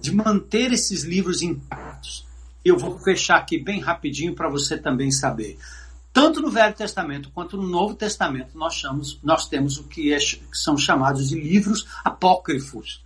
de 0.00 0.12
manter 0.12 0.72
esses 0.72 1.04
livros 1.04 1.40
intactos. 1.40 2.26
Eu 2.64 2.76
vou 2.76 2.98
fechar 2.98 3.36
aqui 3.36 3.56
bem 3.56 3.80
rapidinho 3.80 4.34
para 4.34 4.48
você 4.48 4.76
também 4.76 5.12
saber. 5.12 5.56
Tanto 6.12 6.40
no 6.40 6.50
Velho 6.50 6.74
Testamento 6.74 7.30
quanto 7.30 7.56
no 7.56 7.68
Novo 7.68 7.94
Testamento 7.94 8.58
nós, 8.58 8.74
chamamos, 8.74 9.20
nós 9.22 9.46
temos 9.48 9.78
o 9.78 9.84
que, 9.84 10.12
é, 10.12 10.18
que 10.18 10.40
são 10.52 10.76
chamados 10.76 11.28
de 11.28 11.40
livros 11.40 11.86
apócrifos. 12.02 13.04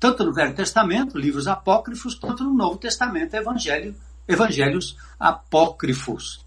Tanto 0.00 0.24
no 0.24 0.32
Velho 0.32 0.54
Testamento, 0.54 1.18
livros 1.18 1.46
apócrifos, 1.46 2.14
quanto 2.14 2.44
no 2.44 2.54
Novo 2.54 2.78
Testamento, 2.78 3.34
evangelho, 3.34 3.94
evangelhos 4.26 4.96
apócrifos. 5.18 6.44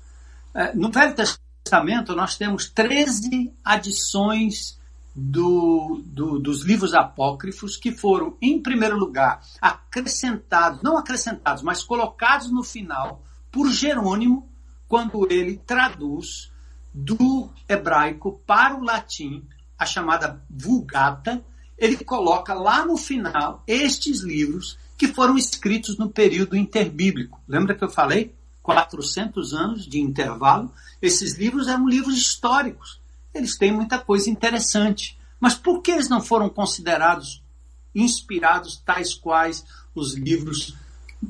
É, 0.54 0.74
no 0.76 0.92
Velho 0.92 1.16
Testamento, 1.16 2.16
nós 2.16 2.38
temos 2.38 2.68
13 2.70 3.54
adições 3.64 4.80
do, 5.16 6.02
do, 6.06 6.40
dos 6.40 6.64
livros 6.64 6.94
apócrifos 6.94 7.76
que 7.76 7.92
foram, 7.92 8.38
em 8.42 8.62
primeiro 8.62 8.98
lugar, 8.98 9.42
acrescentados, 9.62 10.82
não 10.82 10.98
acrescentados, 10.98 11.62
mas 11.62 11.84
colocados 11.84 12.52
no 12.52 12.64
final 12.64 13.24
por 13.52 13.70
Jerônimo, 13.70 14.48
quando 14.88 15.28
ele 15.32 15.58
traduz 15.58 16.52
do 16.94 17.50
hebraico 17.68 18.42
para 18.46 18.76
o 18.76 18.84
latim 18.84 19.48
a 19.78 19.86
chamada 19.86 20.44
Vulgata. 20.50 21.44
Ele 21.78 22.04
coloca 22.04 22.54
lá 22.54 22.86
no 22.86 22.98
final 22.98 23.64
estes 23.66 24.22
livros 24.22 24.78
que 25.00 25.08
foram 25.08 25.38
escritos 25.38 25.98
no 25.98 26.10
período 26.10 26.58
interbíblico. 26.58 27.42
Lembra 27.48 27.74
que 27.74 27.84
eu 27.86 27.90
falei? 27.90 28.36
400 28.62 29.54
anos 29.54 29.88
de 29.88 29.98
intervalo. 29.98 30.74
Esses 31.02 31.38
livros 31.38 31.70
eram 31.70 31.88
livros 31.88 32.18
históricos. 32.18 33.00
Eles 33.34 33.58
têm 33.58 33.72
muita 33.72 33.98
coisa 33.98 34.30
interessante. 34.30 35.18
Mas 35.40 35.56
por 35.56 35.82
que 35.82 35.92
eles 35.92 36.10
não 36.10 36.20
foram 36.22 36.50
considerados 36.50 37.42
inspirados 37.96 38.76
tais 38.86 39.14
quais 39.14 39.64
os 39.96 40.16
livros, 40.16 40.76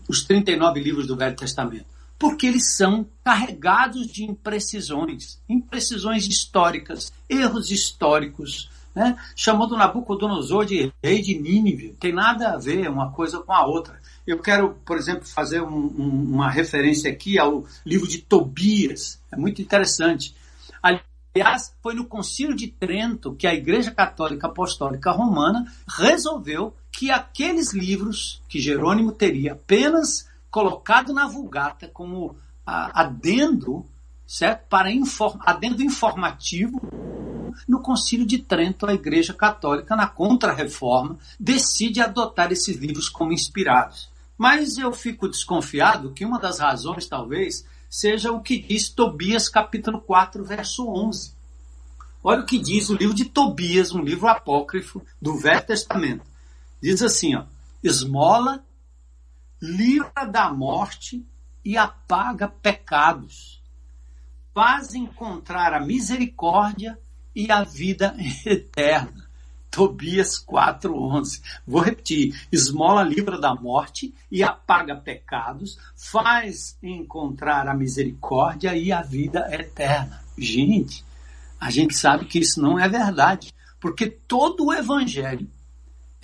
os 0.07 0.23
39 0.23 0.79
livros 0.79 1.05
do 1.05 1.15
Velho 1.15 1.35
Testamento? 1.35 1.85
Porque 2.17 2.47
eles 2.47 2.75
são 2.75 3.07
carregados 3.23 4.07
de 4.07 4.23
imprecisões, 4.23 5.39
imprecisões 5.47 6.25
históricas, 6.25 7.13
erros 7.29 7.69
históricos, 7.69 8.67
né? 8.99 9.17
chamando 9.33 9.77
Nabucodonosor 9.77 10.65
de 10.65 10.91
rei 11.01 11.21
de 11.21 11.39
Nínive. 11.39 11.95
Tem 11.97 12.11
nada 12.11 12.51
a 12.51 12.57
ver 12.57 12.89
uma 12.89 13.11
coisa 13.13 13.39
com 13.39 13.53
a 13.53 13.65
outra. 13.65 13.97
Eu 14.27 14.39
quero, 14.39 14.75
por 14.85 14.97
exemplo, 14.97 15.25
fazer 15.25 15.61
um, 15.61 15.85
um, 15.85 16.25
uma 16.33 16.49
referência 16.49 17.09
aqui 17.09 17.39
ao 17.39 17.63
livro 17.85 18.05
de 18.05 18.17
Tobias. 18.17 19.17
É 19.31 19.37
muito 19.37 19.61
interessante. 19.61 20.35
Aliás, 20.83 21.73
foi 21.81 21.93
no 21.93 22.07
Concílio 22.07 22.53
de 22.53 22.67
Trento 22.67 23.33
que 23.33 23.47
a 23.47 23.53
Igreja 23.53 23.89
Católica 23.89 24.47
Apostólica 24.47 25.11
Romana 25.11 25.65
resolveu 25.97 26.75
que 26.91 27.09
aqueles 27.09 27.71
livros 27.71 28.41
que 28.49 28.59
Jerônimo 28.59 29.13
teria 29.13 29.53
apenas 29.53 30.27
colocado 30.51 31.13
na 31.13 31.25
Vulgata 31.25 31.87
como 31.87 32.35
adendo, 32.65 33.85
certo? 34.27 34.67
Para 34.67 34.91
inform, 34.91 35.39
adendo 35.45 35.81
informativo 35.81 36.81
no 37.67 37.81
Concílio 37.81 38.25
de 38.25 38.39
Trento, 38.39 38.85
a 38.85 38.93
Igreja 38.93 39.33
Católica, 39.33 39.95
na 39.95 40.07
Contra-Reforma, 40.07 41.17
decide 41.39 42.01
adotar 42.01 42.51
esses 42.51 42.77
livros 42.77 43.09
como 43.09 43.33
inspirados. 43.33 44.09
Mas 44.37 44.77
eu 44.77 44.93
fico 44.93 45.27
desconfiado 45.27 46.13
que 46.13 46.23
uma 46.23 46.39
das 46.39 46.59
razões, 46.59 47.07
talvez, 47.07 47.65
seja 47.89 48.31
o 48.31 48.41
que 48.41 48.57
diz 48.57 48.89
Tobias, 48.89 49.49
capítulo 49.49 49.99
4, 49.99 50.43
verso 50.43 50.87
11. 50.87 51.33
Olha 52.23 52.41
o 52.41 52.45
que 52.45 52.59
diz 52.59 52.89
o 52.89 52.95
livro 52.95 53.15
de 53.15 53.25
Tobias, 53.25 53.93
um 53.93 54.01
livro 54.01 54.27
apócrifo 54.27 55.05
do 55.21 55.37
Velho 55.37 55.65
Testamento. 55.65 56.23
Diz 56.81 57.01
assim, 57.01 57.35
ó, 57.35 57.43
esmola, 57.83 58.63
livra 59.61 60.25
da 60.25 60.51
morte 60.51 61.25
e 61.63 61.77
apaga 61.77 62.47
pecados. 62.47 63.61
Faz 64.53 64.93
encontrar 64.93 65.73
a 65.73 65.79
misericórdia 65.79 66.99
e 67.39 67.49
a 67.49 67.63
vida 67.63 68.15
eterna. 68.45 69.29
Tobias 69.71 70.43
4:11. 70.43 71.41
Vou 71.65 71.81
repetir: 71.81 72.35
esmola 72.51 73.03
livra 73.03 73.39
da 73.39 73.55
morte 73.55 74.13
e 74.31 74.43
apaga 74.43 74.95
pecados, 74.95 75.77
faz 75.95 76.77
encontrar 76.81 77.67
a 77.67 77.73
misericórdia 77.73 78.75
e 78.75 78.91
a 78.91 79.01
vida 79.01 79.47
eterna. 79.53 80.21
Gente, 80.37 81.05
a 81.59 81.69
gente 81.69 81.95
sabe 81.95 82.25
que 82.25 82.39
isso 82.39 82.61
não 82.61 82.79
é 82.79 82.89
verdade, 82.89 83.53
porque 83.79 84.07
todo 84.07 84.65
o 84.65 84.73
evangelho 84.73 85.47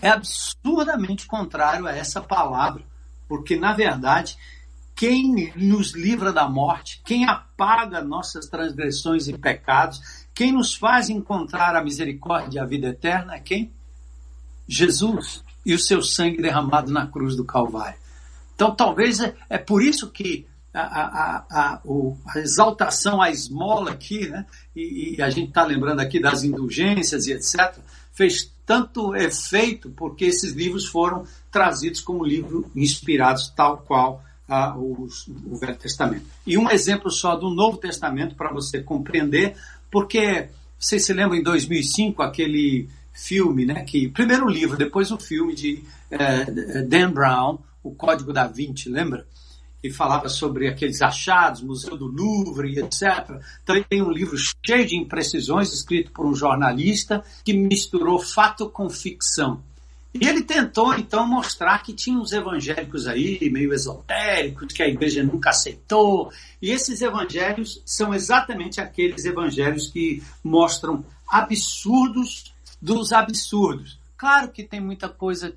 é 0.02 0.10
absurdamente 0.10 1.28
contrário 1.28 1.88
a 1.88 1.96
essa 1.96 2.20
palavra, 2.20 2.84
porque 3.28 3.56
na 3.56 3.74
verdade 3.74 4.38
quem 4.96 5.52
nos 5.58 5.94
livra 5.94 6.32
da 6.32 6.48
morte, 6.48 7.02
quem 7.04 7.28
apaga 7.28 8.02
nossas 8.02 8.48
transgressões 8.48 9.28
e 9.28 9.38
pecados, 9.38 10.25
quem 10.36 10.52
nos 10.52 10.76
faz 10.76 11.10
encontrar 11.10 11.76
a 11.76 11.84
misericórdia 11.84 12.60
e 12.60 12.62
a 12.62 12.66
vida 12.66 12.90
eterna 12.90 13.36
é 13.36 13.40
quem? 13.40 13.72
Jesus 14.68 15.42
e 15.66 15.74
o 15.74 15.80
seu 15.80 16.02
sangue 16.02 16.42
derramado 16.42 16.92
na 16.92 17.08
cruz 17.08 17.38
do 17.38 17.46
Calvário. 17.46 17.98
Então, 18.54 18.76
talvez 18.76 19.22
é, 19.22 19.34
é 19.50 19.58
por 19.58 19.82
isso 19.82 20.12
que 20.12 20.46
a, 20.74 20.82
a, 20.82 21.46
a, 21.50 21.82
a, 22.28 22.40
exaltação 22.40 23.22
à 23.22 23.32
esmola 23.32 23.92
aqui, 23.92 24.28
né? 24.28 24.46
E, 24.76 25.16
e 25.16 25.22
a 25.22 25.30
gente 25.30 25.48
está 25.50 25.64
lembrando 25.64 26.02
aqui 26.02 26.20
das 26.20 26.44
indulgências 26.44 27.28
e 27.28 27.32
etc., 27.32 27.78
fez 28.12 28.52
tanto 28.66 29.16
efeito 29.16 29.90
porque 29.92 30.26
esses 30.26 30.54
livros 30.54 30.86
foram 30.86 31.26
trazidos 31.50 32.02
como 32.02 32.26
livros 32.26 32.66
inspirados, 32.76 33.50
tal 33.56 33.78
qual 33.78 34.22
ah, 34.48 34.76
o 34.78 35.08
Velho 35.60 35.78
Testamento. 35.78 36.26
E 36.46 36.58
um 36.58 36.70
exemplo 36.70 37.10
só 37.10 37.36
do 37.36 37.50
Novo 37.50 37.78
Testamento 37.78 38.36
para 38.36 38.52
você 38.52 38.82
compreender, 38.82 39.56
porque 39.92 40.50
vocês 40.78 41.06
se 41.06 41.14
lembram 41.14 41.38
em 41.38 41.44
2005 41.44 42.22
aquele 42.22 42.90
filme, 43.14 43.66
né? 43.66 43.84
Que 43.84 44.10
primeiro 44.10 44.46
o 44.46 44.50
livro, 44.50 44.78
depois 44.78 45.12
o 45.12 45.18
filme 45.18 45.56
de 45.56 45.84
eh, 46.12 46.82
Dan 46.84 47.12
Brown, 47.12 47.60
o 47.82 47.92
Código 47.92 48.34
da 48.34 48.48
Vinci, 48.48 48.90
lembra? 48.90 49.26
que 49.86 49.92
falava 49.92 50.28
sobre 50.30 50.68
aqueles 50.68 51.00
achados, 51.04 51.62
Museu 51.62 51.96
do 51.96 52.08
Louvre, 52.08 52.80
etc. 52.80 53.40
Também 53.64 53.84
tem 53.88 54.02
um 54.02 54.10
livro 54.10 54.36
cheio 54.36 54.88
de 54.88 54.96
imprecisões, 54.96 55.72
escrito 55.72 56.12
por 56.12 56.26
um 56.26 56.34
jornalista, 56.34 57.24
que 57.44 57.54
misturou 57.54 58.18
fato 58.18 58.68
com 58.68 58.90
ficção. 58.90 59.62
E 60.20 60.26
ele 60.26 60.44
tentou, 60.44 60.94
então, 60.94 61.28
mostrar 61.28 61.84
que 61.84 61.94
tinha 61.94 62.18
uns 62.18 62.32
evangélicos 62.32 63.06
aí, 63.06 63.50
meio 63.52 63.74
esotéricos, 63.74 64.72
que 64.72 64.82
a 64.82 64.88
igreja 64.88 65.22
nunca 65.22 65.50
aceitou. 65.50 66.32
E 66.62 66.72
esses 66.72 67.02
evangelhos 67.02 67.82
são 67.86 68.14
exatamente 68.14 68.80
aqueles 68.80 69.26
evangelhos 69.26 69.88
que 69.88 70.24
mostram 70.42 71.06
absurdos 71.28 72.54
dos 72.82 73.12
absurdos. 73.12 74.00
Claro 74.16 74.52
que 74.52 74.64
tem 74.64 74.80
muita 74.80 75.10
coisa 75.10 75.54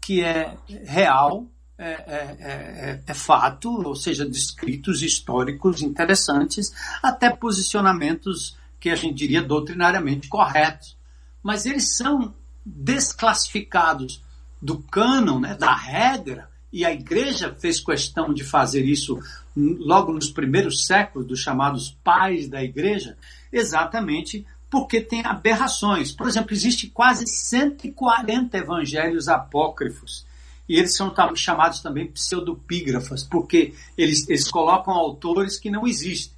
que 0.00 0.22
é 0.22 0.56
real, 0.84 1.48
é, 1.76 1.90
é, 1.90 2.36
é, 2.38 3.02
é, 3.04 3.14
fato, 3.14 3.70
ou 3.70 3.96
seja, 3.96 4.24
descritos 4.24 5.02
históricos 5.02 5.82
interessantes, 5.82 6.72
até 7.02 7.28
posicionamentos 7.28 8.56
que 8.78 8.88
a 8.88 8.94
gente 8.94 9.16
diria 9.16 9.42
doutrinariamente 9.42 10.28
corretos. 10.28 10.96
Mas 11.42 11.66
eles 11.66 11.96
são 11.96 12.34
desclassificados 12.64 14.22
do 14.60 14.78
cânon, 14.78 15.40
né, 15.40 15.54
da 15.54 15.74
regra, 15.74 16.48
e 16.72 16.84
a 16.84 16.92
igreja 16.92 17.54
fez 17.58 17.80
questão 17.80 18.32
de 18.32 18.44
fazer 18.44 18.84
isso 18.84 19.18
logo 19.56 20.12
nos 20.12 20.30
primeiros 20.30 20.86
séculos, 20.86 21.26
dos 21.26 21.40
chamados 21.40 21.96
pais 22.04 22.48
da 22.48 22.62
igreja, 22.62 23.16
exatamente 23.52 24.46
porque 24.70 25.00
tem 25.00 25.26
aberrações. 25.26 26.12
Por 26.12 26.28
exemplo, 26.28 26.52
existe 26.52 26.86
quase 26.86 27.26
140 27.26 28.56
evangelhos 28.56 29.28
apócrifos 29.28 30.24
e 30.68 30.78
eles 30.78 30.94
são 30.94 31.12
chamados 31.34 31.80
também 31.80 32.06
pseudopígrafas, 32.06 33.24
porque 33.24 33.74
eles, 33.98 34.28
eles 34.28 34.48
colocam 34.48 34.94
autores 34.94 35.58
que 35.58 35.68
não 35.68 35.84
existem. 35.84 36.36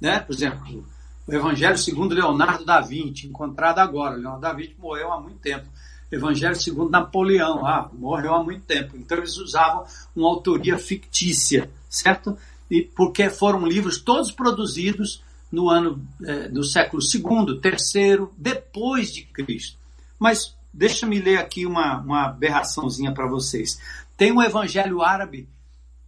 Né? 0.00 0.18
Por 0.18 0.34
exemplo, 0.34 0.84
o 1.28 1.32
Evangelho 1.32 1.78
segundo 1.78 2.14
Leonardo 2.14 2.64
da 2.64 2.80
Vinci, 2.80 3.26
encontrado 3.26 3.78
agora. 3.78 4.16
Leonardo 4.16 4.40
da 4.40 4.52
Vinci 4.52 4.74
morreu 4.78 5.12
há 5.12 5.20
muito 5.20 5.38
tempo. 5.38 5.68
Evangelho 6.10 6.56
segundo 6.56 6.90
Napoleão, 6.90 7.64
ah, 7.66 7.88
morreu 7.92 8.34
há 8.34 8.42
muito 8.42 8.64
tempo. 8.64 8.96
Então 8.96 9.18
eles 9.18 9.36
usavam 9.36 9.84
uma 10.16 10.28
autoria 10.28 10.78
fictícia, 10.78 11.70
certo? 11.88 12.36
E 12.70 12.82
porque 12.82 13.28
foram 13.28 13.66
livros 13.66 13.98
todos 13.98 14.32
produzidos 14.32 15.22
no 15.52 15.68
ano 15.70 16.02
eh, 16.24 16.48
do 16.48 16.64
século 16.64 17.02
II, 17.02 17.60
terceiro, 17.60 18.32
depois 18.36 19.12
de 19.12 19.22
Cristo. 19.24 19.78
Mas 20.18 20.56
Deixa-me 20.72 21.18
ler 21.18 21.38
aqui 21.38 21.66
uma, 21.66 21.98
uma 21.98 22.26
aberraçãozinha 22.26 23.12
para 23.12 23.26
vocês. 23.26 23.80
Tem 24.16 24.30
um 24.30 24.42
evangelho 24.42 25.02
árabe 25.02 25.48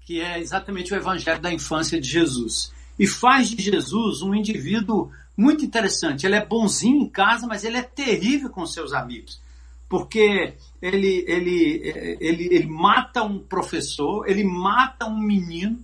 que 0.02 0.20
é 0.20 0.38
exatamente 0.38 0.92
o 0.92 0.96
evangelho 0.96 1.40
da 1.40 1.52
infância 1.52 2.00
de 2.00 2.08
Jesus. 2.08 2.72
E 3.00 3.06
faz 3.06 3.48
de 3.48 3.62
Jesus 3.62 4.20
um 4.20 4.34
indivíduo 4.34 5.10
muito 5.34 5.64
interessante. 5.64 6.26
Ele 6.26 6.34
é 6.34 6.44
bonzinho 6.44 7.00
em 7.00 7.08
casa, 7.08 7.46
mas 7.46 7.64
ele 7.64 7.78
é 7.78 7.82
terrível 7.82 8.50
com 8.50 8.66
seus 8.66 8.92
amigos. 8.92 9.40
Porque 9.88 10.52
ele, 10.82 11.24
ele, 11.26 12.18
ele, 12.20 12.48
ele 12.54 12.66
mata 12.66 13.22
um 13.22 13.38
professor, 13.38 14.28
ele 14.28 14.44
mata 14.44 15.06
um 15.06 15.18
menino, 15.18 15.82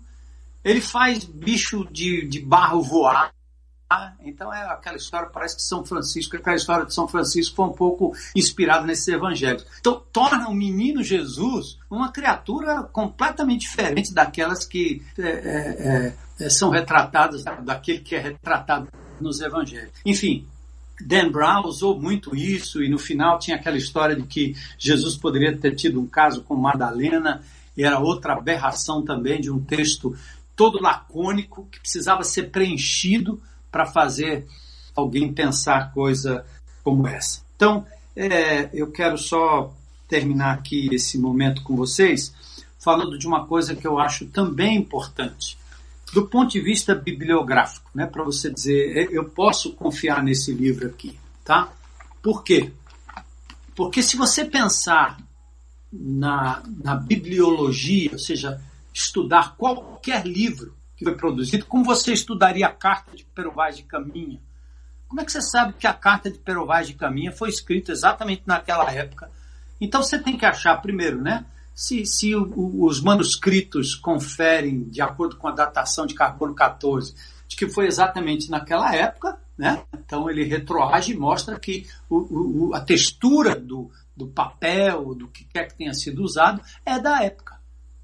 ele 0.63 0.83
faz 0.83 1.25
bicho 1.25 1.89
de, 1.91 2.29
de 2.29 2.39
barro 2.39 2.83
voar, 2.83 3.33
então 4.21 4.53
é 4.53 4.63
aquela 4.67 4.97
história, 4.97 5.29
parece 5.29 5.57
que 5.57 5.63
São 5.63 5.85
Francisco, 5.85 6.37
aquela 6.37 6.57
história 6.57 6.85
de 6.85 6.93
São 6.93 7.07
Francisco 7.07 7.55
foi 7.55 7.67
um 7.67 7.73
pouco 7.73 8.17
inspirada 8.35 8.85
nesses 8.85 9.07
evangelhos. 9.07 9.65
Então 9.79 10.03
torna 10.13 10.49
o 10.49 10.55
menino 10.55 11.05
Jesus 11.05 11.79
uma 11.89 12.11
criatura 12.11 12.83
completamente 12.83 13.61
diferente 13.61 14.13
daquelas 14.13 14.65
que 14.65 15.03
é, 15.17 15.23
é, 15.23 16.15
é, 16.41 16.51
são 16.51 16.71
retratadas, 16.71 17.45
daquele 17.63 18.01
que 18.01 18.17
é 18.17 18.19
retratado 18.19 18.89
nos 19.21 19.41
evangelhos. 19.41 19.93
Enfim, 20.05 20.47
Dan 21.01 21.31
Brown 21.31 21.63
usou 21.65 22.01
muito 22.01 22.35
isso 22.35 22.83
e 22.83 22.89
no 22.89 22.99
final 22.99 23.39
tinha 23.39 23.57
aquela 23.57 23.77
história 23.77 24.17
de 24.17 24.25
que 24.25 24.57
Jesus 24.77 25.17
poderia 25.17 25.57
ter 25.57 25.77
tido 25.77 26.01
um 26.01 26.07
caso 26.07 26.43
com 26.43 26.57
Madalena 26.57 27.43
e 27.77 27.85
era 27.85 28.01
outra 28.01 28.33
aberração 28.33 29.03
também 29.03 29.41
de 29.41 29.51
um 29.51 29.63
texto 29.63 30.17
todo 30.57 30.83
lacônico 30.83 31.69
que 31.71 31.79
precisava 31.79 32.25
ser 32.25 32.51
preenchido 32.51 33.41
para 33.71 33.87
fazer 33.87 34.47
alguém 34.95 35.33
pensar 35.33 35.93
coisa 35.93 36.45
como 36.83 37.07
essa. 37.07 37.43
Então, 37.57 37.87
é, 38.15 38.71
eu 38.73 38.91
quero 38.91 39.19
só 39.19 39.75
terminar 40.09 40.55
aqui 40.55 40.89
esse 40.95 41.19
momento 41.19 41.63
com 41.63 41.77
vocês 41.77 42.33
falando 42.79 43.19
de 43.19 43.27
uma 43.27 43.45
coisa 43.47 43.75
que 43.75 43.87
eu 43.87 43.99
acho 43.99 44.27
também 44.27 44.77
importante. 44.77 45.59
Do 46.13 46.29
ponto 46.29 46.53
de 46.53 46.61
vista 46.61 46.95
bibliográfico, 46.95 47.91
né, 47.93 48.07
para 48.07 48.23
você 48.23 48.49
dizer, 48.49 48.97
é, 48.97 49.09
eu 49.11 49.25
posso 49.25 49.73
confiar 49.73 50.23
nesse 50.23 50.53
livro 50.53 50.87
aqui, 50.87 51.19
tá? 51.45 51.73
Por 52.23 52.45
quê? 52.45 52.73
Porque 53.75 54.03
se 54.03 54.17
você 54.17 54.45
pensar 54.45 55.19
na, 55.93 56.63
na 56.83 56.95
bibliologia, 56.95 58.13
ou 58.13 58.19
seja, 58.19 58.63
estudar 58.95 59.57
qualquer 59.57 60.25
livro 60.25 60.76
que 60.97 61.05
foi 61.05 61.15
produzido, 61.15 61.67
como 61.67 61.85
você 61.85 62.13
estudaria 62.13 62.67
a 62.67 62.73
carta 62.73 63.15
de 63.15 63.25
Perovaz 63.25 63.77
de 63.77 63.83
Caminha? 63.83 64.41
Como 65.07 65.21
é 65.21 65.25
que 65.25 65.31
você 65.31 65.43
sabe 65.43 65.75
que 65.75 65.87
a 65.87 65.93
carta 65.93 66.31
de 66.31 66.39
Perovaz 66.39 66.87
de 66.87 66.95
Caminha 66.95 67.31
foi 67.31 67.51
escrita 67.51 67.93
exatamente 67.93 68.43
naquela 68.47 68.91
época? 68.91 69.31
Então 69.81 70.03
você 70.03 70.19
tem 70.19 70.37
que 70.37 70.47
achar 70.47 70.81
primeiro, 70.81 71.21
né? 71.21 71.45
Se, 71.75 72.07
se 72.07 72.35
o, 72.35 72.51
o, 72.57 72.87
os 72.87 73.01
manuscritos 73.03 73.95
conferem, 73.95 74.85
de 74.85 75.03
acordo 75.03 75.37
com 75.37 75.47
a 75.47 75.53
datação 75.53 76.07
de 76.07 76.15
carbono 76.15 76.55
14, 76.55 77.15
de 77.47 77.55
que 77.55 77.69
foi 77.69 77.87
exatamente 77.87 78.51
naquela 78.51 78.95
época, 78.95 79.39
né? 79.57 79.83
Então 79.95 80.31
ele 80.31 80.45
retroage 80.45 81.13
e 81.13 81.17
mostra 81.17 81.61
que 81.61 81.87
o, 82.09 82.71
a 82.75 82.81
textura 82.81 83.55
do, 83.55 83.91
do 84.17 84.27
papel, 84.27 85.15
do 85.15 85.29
que 85.29 85.45
quer 85.45 85.69
que 85.69 85.75
tenha 85.75 85.93
sido 85.93 86.23
usado, 86.23 86.63
é 86.85 86.99
da 86.99 87.23
época 87.23 87.56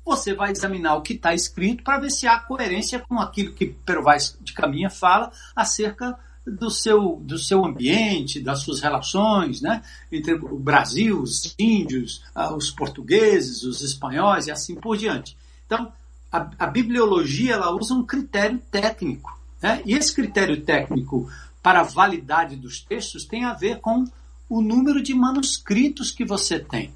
você 0.05 0.35
vai 0.35 0.51
examinar 0.51 0.97
o 0.97 1.03
que 1.03 1.15
está 1.15 1.35
escrito 1.35 1.83
para 1.83 2.01
ver 2.01 2.11
se 2.11 2.27
há 2.27 2.39
coerência 2.39 2.99
com 3.01 3.19
aquilo 3.19 3.53
que 3.53 3.67
Pervais 3.67 4.37
de 4.41 4.53
Caminha 4.53 4.91
fala 4.91 5.31
acerca 5.55 6.19
do 6.47 6.71
seu, 6.71 7.21
do 7.23 7.39
seu 7.39 7.65
ambiente, 7.65 8.41
das 8.41 8.61
suas 8.61 8.81
relações, 8.81 9.61
né? 9.61 9.83
entre 10.11 10.35
o 10.35 10.59
Brasil, 10.59 11.21
os 11.21 11.55
índios, 11.59 12.23
ah, 12.35 12.55
os 12.55 12.71
portugueses, 12.71 13.63
os 13.63 13.81
espanhóis 13.81 14.47
e 14.47 14.51
assim 14.51 14.75
por 14.75 14.97
diante. 14.97 15.37
Então, 15.67 15.93
a, 16.31 16.51
a 16.59 16.67
bibliologia 16.67 17.55
ela 17.55 17.71
usa 17.71 17.95
um 17.95 18.05
critério 18.05 18.61
técnico. 18.71 19.39
Né? 19.61 19.83
E 19.87 19.95
esse 19.95 20.13
critério 20.13 20.61
técnico 20.63 21.31
para 21.63 21.81
a 21.81 21.85
validade 21.85 22.57
dos 22.57 22.81
textos 22.81 23.25
tem 23.25 23.45
a 23.45 23.55
ver 23.55 23.79
com 23.79 24.05
o 24.49 24.61
número 24.61 25.01
de 25.01 25.15
manuscritos 25.15 26.11
que 26.11 26.25
você 26.25 26.59
tem. 26.59 26.93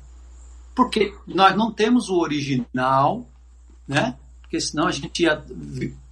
Porque 0.76 1.14
nós 1.26 1.56
não 1.56 1.72
temos 1.72 2.10
o 2.10 2.18
original, 2.18 3.26
né? 3.88 4.14
Porque 4.42 4.60
senão 4.60 4.86
a 4.86 4.92
gente 4.92 5.22
ia 5.22 5.42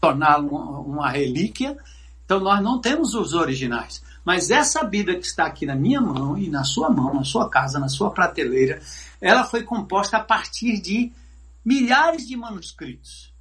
torná-lo 0.01 0.49
uma, 0.49 1.11
relíquia. 1.11 1.77
Então 2.25 2.41
nós 2.41 2.63
não 2.63 2.81
temos 2.81 3.15
os 3.15 3.35
originais. 3.35 4.03
Mas 4.25 4.51
essa 4.51 4.83
Bíblia 4.83 5.21
que 5.21 5.27
está 5.27 5.45
aqui 5.45 5.67
na 5.67 5.77
minha 5.77 6.01
mão 6.01 6.39
e 6.39 6.49
na 6.49 6.65
sua 6.65 6.89
mão, 6.89 7.13
na 7.13 7.25
sua 7.25 7.51
casa, 7.51 7.79
na 7.79 7.91
sua 7.91 8.11
prateleira, 8.11 8.81
ela 9.21 9.45
foi 9.45 9.63
composta 9.63 10.17
a 10.17 10.25
partir 10.25 10.81
de 10.81 11.13
milhares 11.63 12.27
de 12.27 12.35
manuscritos. 12.35 13.35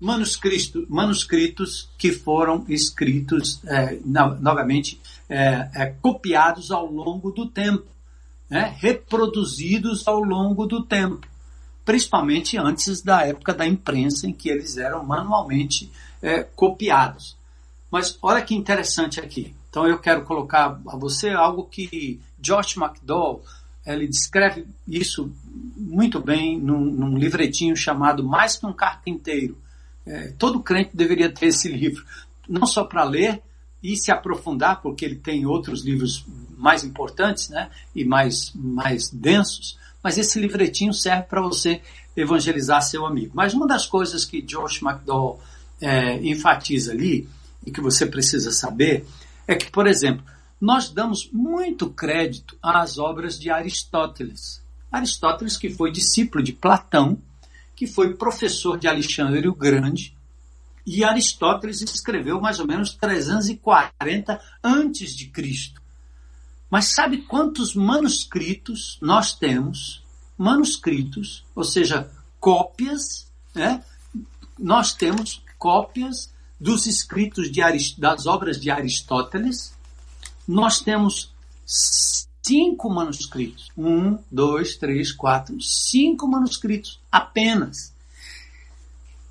Manuscritos, 0.00 0.88
manuscritos 0.88 1.90
que 1.98 2.10
foram 2.10 2.64
escritos, 2.68 3.60
é, 3.66 3.98
novamente, 4.04 4.98
é, 5.28 5.68
é, 5.74 5.86
copiados 6.00 6.70
ao 6.70 6.90
longo 6.90 7.30
do 7.30 7.46
tempo 7.46 7.92
né, 8.52 8.76
reproduzidos 8.78 10.06
ao 10.06 10.22
longo 10.22 10.66
do 10.66 10.84
tempo, 10.84 11.26
principalmente 11.86 12.58
antes 12.58 13.00
da 13.00 13.26
época 13.26 13.54
da 13.54 13.66
imprensa, 13.66 14.26
em 14.26 14.32
que 14.34 14.50
eles 14.50 14.76
eram 14.76 15.02
manualmente 15.02 15.90
é, 16.20 16.42
copiados. 16.42 17.34
Mas 17.90 18.18
olha 18.20 18.42
que 18.42 18.54
interessante 18.54 19.18
aqui. 19.18 19.54
Então 19.70 19.86
eu 19.86 19.98
quero 19.98 20.24
colocar 20.24 20.78
a 20.86 20.96
você 20.98 21.30
algo 21.30 21.64
que 21.64 22.20
Josh 22.38 22.76
McDowell 22.76 23.42
ele 23.86 24.06
descreve 24.06 24.66
isso 24.86 25.32
muito 25.74 26.20
bem 26.20 26.60
num, 26.60 26.78
num 26.78 27.16
livretinho 27.16 27.74
chamado 27.74 28.22
Mais 28.22 28.58
que 28.58 28.66
um 28.66 28.72
Carpinteiro. 28.74 29.56
É, 30.04 30.28
todo 30.38 30.62
crente 30.62 30.90
deveria 30.92 31.32
ter 31.32 31.46
esse 31.46 31.68
livro, 31.68 32.04
não 32.46 32.66
só 32.66 32.84
para 32.84 33.02
ler 33.02 33.42
e 33.82 33.96
se 33.96 34.12
aprofundar, 34.12 34.80
porque 34.80 35.04
ele 35.04 35.16
tem 35.16 35.44
outros 35.46 35.84
livros 35.84 36.24
mais 36.56 36.84
importantes 36.84 37.48
né, 37.48 37.70
e 37.94 38.04
mais, 38.04 38.52
mais 38.54 39.10
densos, 39.10 39.78
mas 40.02 40.18
esse 40.18 40.38
livretinho 40.38 40.92
serve 40.92 41.24
para 41.24 41.40
você 41.40 41.80
evangelizar 42.16 42.82
seu 42.82 43.04
amigo. 43.06 43.32
Mas 43.34 43.54
uma 43.54 43.66
das 43.66 43.86
coisas 43.86 44.24
que 44.24 44.42
Josh 44.42 44.80
McDowell 44.82 45.40
é, 45.80 46.16
enfatiza 46.22 46.92
ali, 46.92 47.28
e 47.64 47.70
que 47.70 47.80
você 47.80 48.06
precisa 48.06 48.50
saber, 48.50 49.06
é 49.46 49.54
que, 49.54 49.70
por 49.70 49.86
exemplo, 49.86 50.24
nós 50.60 50.88
damos 50.88 51.28
muito 51.32 51.90
crédito 51.90 52.56
às 52.62 52.98
obras 52.98 53.38
de 53.38 53.50
Aristóteles. 53.50 54.62
Aristóteles, 54.90 55.56
que 55.56 55.70
foi 55.70 55.90
discípulo 55.90 56.42
de 56.42 56.52
Platão, 56.52 57.18
que 57.74 57.86
foi 57.86 58.14
professor 58.14 58.78
de 58.78 58.86
Alexandre 58.86 59.48
o 59.48 59.54
Grande, 59.54 60.16
e 60.86 61.04
Aristóteles 61.04 61.80
escreveu 61.80 62.40
mais 62.40 62.58
ou 62.58 62.66
menos 62.66 62.94
340 62.94 64.40
antes 64.62 65.14
de 65.14 65.26
Cristo. 65.28 65.80
Mas 66.70 66.94
sabe 66.94 67.18
quantos 67.22 67.74
manuscritos 67.74 68.98
nós 69.00 69.34
temos? 69.34 70.02
Manuscritos, 70.38 71.44
ou 71.54 71.64
seja, 71.64 72.10
cópias, 72.40 73.30
né? 73.54 73.84
Nós 74.58 74.92
temos 74.94 75.42
cópias 75.58 76.32
dos 76.58 76.86
escritos 76.86 77.50
de 77.50 77.60
das 77.98 78.26
obras 78.26 78.60
de 78.60 78.70
Aristóteles. 78.70 79.74
Nós 80.48 80.80
temos 80.80 81.32
cinco 81.66 82.88
manuscritos. 82.90 83.70
Um, 83.76 84.18
dois, 84.30 84.76
três, 84.76 85.12
quatro, 85.12 85.60
cinco 85.60 86.26
manuscritos 86.26 87.00
apenas. 87.10 87.91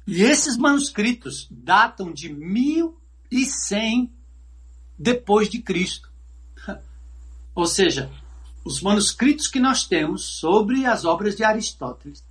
E 0.06 0.24
esses 0.24 0.58
manuscritos 0.58 1.48
datam 1.50 2.12
de 2.12 2.34
1100 2.34 4.12
depois 4.98 5.50
de 5.50 5.62
Cristo. 5.62 6.10
Ou 7.56 7.66
seja, 7.66 8.12
os 8.64 8.82
manuscritos 8.82 9.48
que 9.48 9.60
nós 9.60 9.86
temos 9.86 10.24
sobre 10.24 10.86
as 10.86 11.06
obras 11.06 11.36
de 11.36 11.44
Aristóteles 11.44 12.24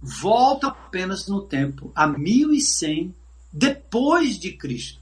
voltam 0.00 0.70
apenas 0.70 1.26
no 1.28 1.42
tempo 1.42 1.92
a 1.94 2.06
1100 2.06 3.14
depois 3.52 4.38
de 4.38 4.52
Cristo. 4.52 5.00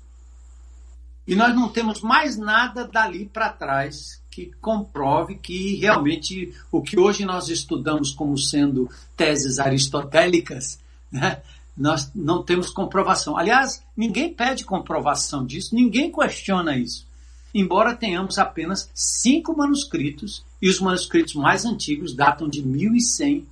E 1.26 1.36
nós 1.36 1.54
não 1.54 1.68
temos 1.68 2.00
mais 2.00 2.38
nada 2.38 2.88
dali 2.88 3.26
para 3.26 3.52
trás 3.52 4.22
que 4.30 4.50
comprove 4.60 5.34
que 5.34 5.76
realmente 5.76 6.54
o 6.72 6.80
que 6.80 6.98
hoje 6.98 7.24
nós 7.24 7.48
estudamos 7.48 8.12
como 8.12 8.38
sendo 8.38 8.88
teses 9.14 9.58
aristotélicas, 9.58 10.80
né, 11.10 11.42
nós 11.76 12.10
não 12.14 12.42
temos 12.42 12.70
comprovação. 12.70 13.36
Aliás, 13.36 13.82
ninguém 13.96 14.32
pede 14.32 14.64
comprovação 14.64 15.46
disso, 15.46 15.74
ninguém 15.74 16.10
questiona 16.10 16.76
isso. 16.76 17.06
Embora 17.54 17.96
tenhamos 17.96 18.38
apenas 18.38 18.90
cinco 18.94 19.56
manuscritos, 19.56 20.44
e 20.60 20.68
os 20.68 20.80
manuscritos 20.80 21.34
mais 21.34 21.64
antigos 21.64 22.14
datam 22.14 22.48
de 22.48 22.62
1100 22.62 23.46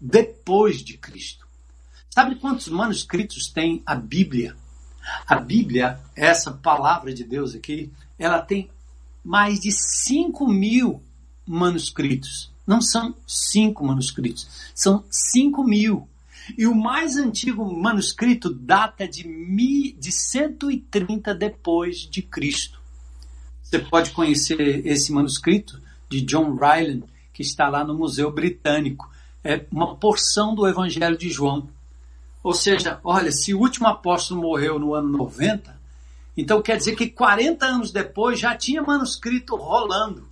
depois 0.00 0.82
de 0.82 0.96
Cristo. 0.96 1.46
Sabe 2.08 2.36
quantos 2.36 2.68
manuscritos 2.68 3.46
tem 3.48 3.82
a 3.86 3.94
Bíblia? 3.94 4.56
A 5.26 5.36
Bíblia, 5.36 6.00
essa 6.16 6.50
palavra 6.50 7.12
de 7.12 7.22
Deus 7.22 7.54
aqui, 7.54 7.90
ela 8.18 8.40
tem 8.40 8.70
mais 9.24 9.60
de 9.60 9.70
5 9.70 10.46
mil 10.48 11.02
manuscritos. 11.46 12.50
Não 12.66 12.80
são 12.80 13.14
cinco 13.26 13.84
manuscritos, 13.84 14.48
são 14.74 15.04
5 15.10 15.64
mil. 15.64 16.08
E 16.56 16.66
o 16.66 16.74
mais 16.74 17.16
antigo 17.16 17.64
manuscrito 17.64 18.52
data 18.52 19.06
de, 19.06 19.26
mi, 19.26 19.92
de 19.92 20.12
130 20.12 21.34
depois 21.34 21.98
de 21.98 22.22
Cristo. 22.22 22.80
Você 23.62 23.78
pode 23.78 24.10
conhecer 24.10 24.86
esse 24.86 25.12
manuscrito 25.12 25.80
de 26.08 26.20
John 26.22 26.56
Ryland, 26.56 27.04
que 27.32 27.42
está 27.42 27.68
lá 27.68 27.84
no 27.84 27.94
Museu 27.94 28.32
Britânico. 28.32 29.10
É 29.44 29.64
uma 29.70 29.94
porção 29.94 30.54
do 30.54 30.66
Evangelho 30.66 31.16
de 31.16 31.30
João. 31.30 31.68
Ou 32.42 32.52
seja, 32.52 32.98
olha, 33.04 33.30
se 33.30 33.54
o 33.54 33.60
último 33.60 33.86
apóstolo 33.86 34.40
morreu 34.40 34.78
no 34.78 34.94
ano 34.94 35.08
90, 35.08 35.78
então 36.36 36.62
quer 36.62 36.76
dizer 36.76 36.96
que 36.96 37.08
40 37.08 37.66
anos 37.66 37.92
depois 37.92 38.38
já 38.38 38.56
tinha 38.56 38.82
manuscrito 38.82 39.54
rolando 39.56 40.26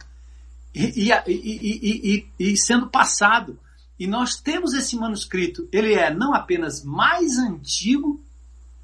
e, 0.75 1.11
e, 1.11 1.13
e, 1.27 2.27
e, 2.39 2.57
sendo 2.57 2.89
passado. 2.89 3.59
E 3.99 4.07
nós 4.07 4.37
temos 4.37 4.75
esse 4.75 4.97
manuscrito. 4.97 5.69
Ele 5.73 5.95
é 5.95 6.13
não 6.13 6.35
apenas 6.35 6.85
mais 6.85 7.39
antigo 7.39 8.21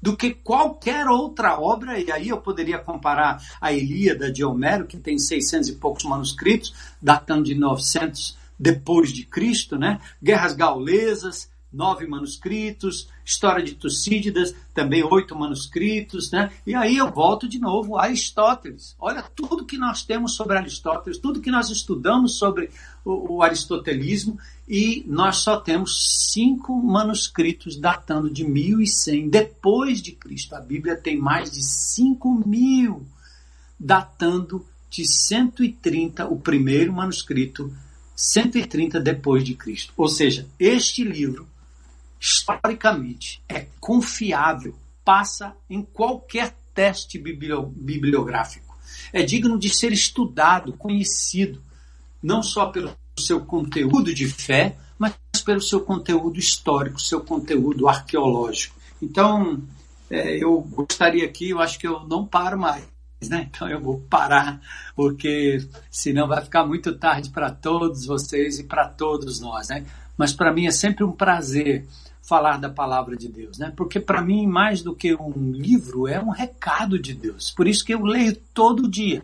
do 0.01 0.15
que 0.15 0.35
qualquer 0.35 1.07
outra 1.07 1.59
obra, 1.59 1.99
e 1.99 2.11
aí 2.11 2.29
eu 2.29 2.37
poderia 2.37 2.77
comparar 2.77 3.41
a 3.59 3.73
Ilíada 3.73 4.31
de 4.31 4.43
Homero, 4.43 4.85
que 4.85 4.97
tem 4.97 5.17
600 5.17 5.69
e 5.69 5.73
poucos 5.73 6.03
manuscritos, 6.03 6.75
datando 7.01 7.45
de 7.45 7.55
900 7.55 8.37
depois 8.59 9.11
de 9.11 9.25
Cristo, 9.25 9.77
né? 9.77 9.99
Guerras 10.21 10.53
gaulesas, 10.53 11.49
nove 11.75 12.07
manuscritos, 12.07 13.09
História 13.25 13.63
de 13.63 13.73
Tucídidas, 13.73 14.55
também 14.73 15.03
oito 15.03 15.35
manuscritos, 15.35 16.31
né? 16.31 16.51
E 16.65 16.73
aí 16.73 16.97
eu 16.97 17.11
volto 17.11 17.47
de 17.49 17.59
novo 17.59 17.97
a 17.97 18.03
Aristóteles. 18.03 18.95
Olha 18.97 19.23
tudo 19.35 19.65
que 19.65 19.77
nós 19.77 20.03
temos 20.03 20.35
sobre 20.35 20.57
Aristóteles, 20.57 21.17
tudo 21.17 21.41
que 21.41 21.51
nós 21.51 21.69
estudamos 21.69 22.37
sobre 22.37 22.69
o, 23.03 23.37
o 23.37 23.43
aristotelismo, 23.43 24.39
e 24.67 25.03
nós 25.07 25.37
só 25.37 25.59
temos 25.59 26.31
cinco 26.31 26.75
manuscritos 26.81 27.77
datando 27.77 28.29
de 28.29 28.43
1100 28.43 29.29
depois 29.29 30.01
de 30.01 30.11
Cristo. 30.11 30.55
A 30.55 30.59
Bíblia 30.59 30.95
tem 30.95 31.17
mais 31.17 31.51
de 31.51 31.63
cinco 31.63 32.33
mil 32.47 33.05
datando 33.79 34.65
de 34.89 35.05
130, 35.05 36.25
o 36.27 36.39
primeiro 36.39 36.93
manuscrito, 36.93 37.71
130 38.15 38.99
depois 38.99 39.43
de 39.43 39.53
Cristo. 39.53 39.93
Ou 39.95 40.07
seja, 40.07 40.47
este 40.57 41.03
livro 41.03 41.47
historicamente 42.19 43.43
é 43.47 43.67
confiável, 43.79 44.73
passa 45.03 45.55
em 45.69 45.83
qualquer 45.83 46.55
teste 46.73 47.19
bibliográfico. 47.19 48.75
É 49.13 49.21
digno 49.21 49.59
de 49.59 49.69
ser 49.69 49.91
estudado, 49.91 50.73
conhecido, 50.73 51.61
não 52.23 52.41
só 52.41 52.67
pelo 52.67 52.95
seu 53.19 53.41
conteúdo 53.41 54.13
de 54.13 54.27
fé, 54.27 54.77
mas 54.97 55.13
pelo 55.45 55.61
seu 55.61 55.81
conteúdo 55.81 56.39
histórico, 56.39 57.01
seu 57.01 57.21
conteúdo 57.21 57.87
arqueológico. 57.87 58.75
Então, 59.01 59.61
é, 60.09 60.43
eu 60.43 60.59
gostaria 60.61 61.25
aqui, 61.25 61.49
eu 61.49 61.59
acho 61.59 61.79
que 61.79 61.87
eu 61.87 62.01
não 62.07 62.25
paro 62.25 62.59
mais. 62.59 62.83
Né? 63.29 63.47
Então 63.49 63.67
eu 63.67 63.81
vou 63.81 63.99
parar, 64.01 64.61
porque 64.95 65.57
senão 65.89 66.27
vai 66.27 66.43
ficar 66.43 66.65
muito 66.65 66.95
tarde 66.95 67.29
para 67.29 67.49
todos 67.49 68.05
vocês 68.05 68.59
e 68.59 68.63
para 68.63 68.87
todos 68.87 69.39
nós. 69.39 69.69
Né? 69.69 69.85
Mas 70.17 70.33
para 70.33 70.53
mim 70.53 70.67
é 70.67 70.71
sempre 70.71 71.03
um 71.03 71.11
prazer 71.11 71.87
falar 72.21 72.57
da 72.57 72.69
palavra 72.69 73.15
de 73.15 73.29
Deus, 73.29 73.59
né? 73.59 73.71
Porque 73.75 73.99
para 73.99 74.21
mim 74.21 74.47
mais 74.47 74.81
do 74.81 74.95
que 74.95 75.13
um 75.15 75.51
livro 75.51 76.07
é 76.07 76.19
um 76.19 76.31
recado 76.31 76.97
de 76.97 77.13
Deus. 77.13 77.51
Por 77.51 77.67
isso 77.67 77.85
que 77.85 77.93
eu 77.93 78.03
leio 78.03 78.35
todo 78.53 78.89
dia. 78.89 79.23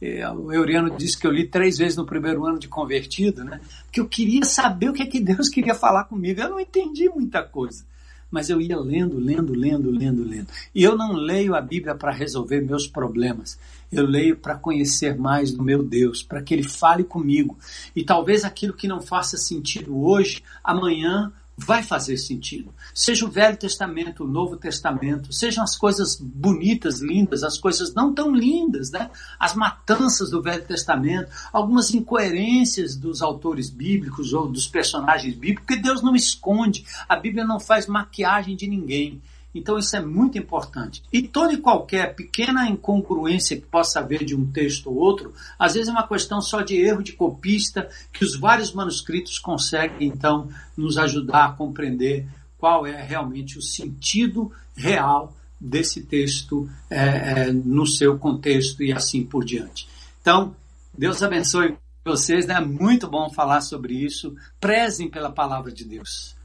É, 0.00 0.28
o 0.30 0.50
Euriano 0.50 0.96
disse 0.96 1.18
que 1.18 1.26
eu 1.26 1.30
li 1.30 1.46
três 1.46 1.76
vezes 1.76 1.96
no 1.96 2.06
primeiro 2.06 2.46
ano 2.46 2.58
de 2.58 2.68
convertido, 2.68 3.44
né? 3.44 3.60
Porque 3.84 4.00
eu 4.00 4.08
queria 4.08 4.44
saber 4.44 4.88
o 4.88 4.92
que 4.94 5.02
é 5.02 5.06
que 5.06 5.20
Deus 5.20 5.48
queria 5.48 5.74
falar 5.74 6.04
comigo. 6.04 6.40
Eu 6.40 6.48
não 6.48 6.60
entendi 6.60 7.08
muita 7.08 7.42
coisa, 7.42 7.84
mas 8.30 8.48
eu 8.48 8.60
ia 8.60 8.78
lendo, 8.78 9.18
lendo, 9.18 9.52
lendo, 9.52 9.90
lendo, 9.90 10.22
lendo. 10.24 10.46
E 10.74 10.82
eu 10.82 10.96
não 10.96 11.12
leio 11.12 11.54
a 11.54 11.60
Bíblia 11.60 11.94
para 11.94 12.12
resolver 12.12 12.62
meus 12.62 12.86
problemas. 12.86 13.58
Eu 13.92 14.06
leio 14.06 14.36
para 14.36 14.54
conhecer 14.54 15.18
mais 15.18 15.52
do 15.52 15.62
meu 15.62 15.82
Deus, 15.82 16.22
para 16.22 16.40
que 16.40 16.54
Ele 16.54 16.62
fale 16.62 17.04
comigo. 17.04 17.58
E 17.94 18.02
talvez 18.02 18.42
aquilo 18.42 18.72
que 18.72 18.88
não 18.88 19.02
faça 19.02 19.36
sentido 19.36 20.02
hoje, 20.02 20.42
amanhã 20.64 21.30
vai 21.64 21.82
fazer 21.82 22.16
sentido. 22.16 22.74
Seja 22.94 23.26
o 23.26 23.30
Velho 23.30 23.56
Testamento, 23.56 24.24
o 24.24 24.26
Novo 24.26 24.56
Testamento, 24.56 25.32
sejam 25.32 25.62
as 25.62 25.76
coisas 25.76 26.16
bonitas, 26.16 27.00
lindas, 27.00 27.42
as 27.42 27.58
coisas 27.58 27.94
não 27.94 28.14
tão 28.14 28.34
lindas, 28.34 28.90
né? 28.90 29.10
As 29.38 29.54
matanças 29.54 30.30
do 30.30 30.42
Velho 30.42 30.64
Testamento, 30.64 31.30
algumas 31.52 31.92
incoerências 31.92 32.96
dos 32.96 33.20
autores 33.20 33.68
bíblicos 33.68 34.32
ou 34.32 34.48
dos 34.48 34.66
personagens 34.66 35.34
bíblicos, 35.34 35.64
porque 35.66 35.82
Deus 35.82 36.02
não 36.02 36.16
esconde, 36.16 36.84
a 37.08 37.16
Bíblia 37.16 37.44
não 37.44 37.60
faz 37.60 37.86
maquiagem 37.86 38.56
de 38.56 38.66
ninguém. 38.66 39.20
Então 39.54 39.78
isso 39.78 39.96
é 39.96 40.00
muito 40.00 40.38
importante. 40.38 41.02
E 41.12 41.22
toda 41.22 41.52
e 41.52 41.58
qualquer 41.58 42.14
pequena 42.14 42.68
incongruência 42.68 43.56
que 43.56 43.66
possa 43.66 44.00
haver 44.00 44.24
de 44.24 44.34
um 44.34 44.50
texto 44.50 44.88
ou 44.88 44.96
outro, 44.96 45.32
às 45.58 45.74
vezes 45.74 45.88
é 45.88 45.92
uma 45.92 46.06
questão 46.06 46.40
só 46.40 46.62
de 46.62 46.76
erro 46.76 47.02
de 47.02 47.12
copista, 47.12 47.88
que 48.12 48.24
os 48.24 48.38
vários 48.38 48.72
manuscritos 48.72 49.38
conseguem 49.38 50.08
então 50.08 50.48
nos 50.76 50.96
ajudar 50.98 51.46
a 51.46 51.52
compreender 51.52 52.26
qual 52.56 52.86
é 52.86 53.02
realmente 53.02 53.58
o 53.58 53.62
sentido 53.62 54.52
real 54.76 55.34
desse 55.60 56.02
texto 56.02 56.68
é, 56.88 57.46
é, 57.48 57.52
no 57.52 57.86
seu 57.86 58.18
contexto 58.18 58.82
e 58.82 58.92
assim 58.92 59.24
por 59.24 59.44
diante. 59.44 59.88
Então, 60.20 60.54
Deus 60.96 61.22
abençoe 61.22 61.76
vocês, 62.04 62.46
né? 62.46 62.54
É 62.54 62.60
muito 62.60 63.08
bom 63.08 63.30
falar 63.30 63.60
sobre 63.60 63.94
isso. 63.94 64.34
Prezem 64.58 65.10
pela 65.10 65.30
palavra 65.30 65.70
de 65.70 65.84
Deus 65.84 66.39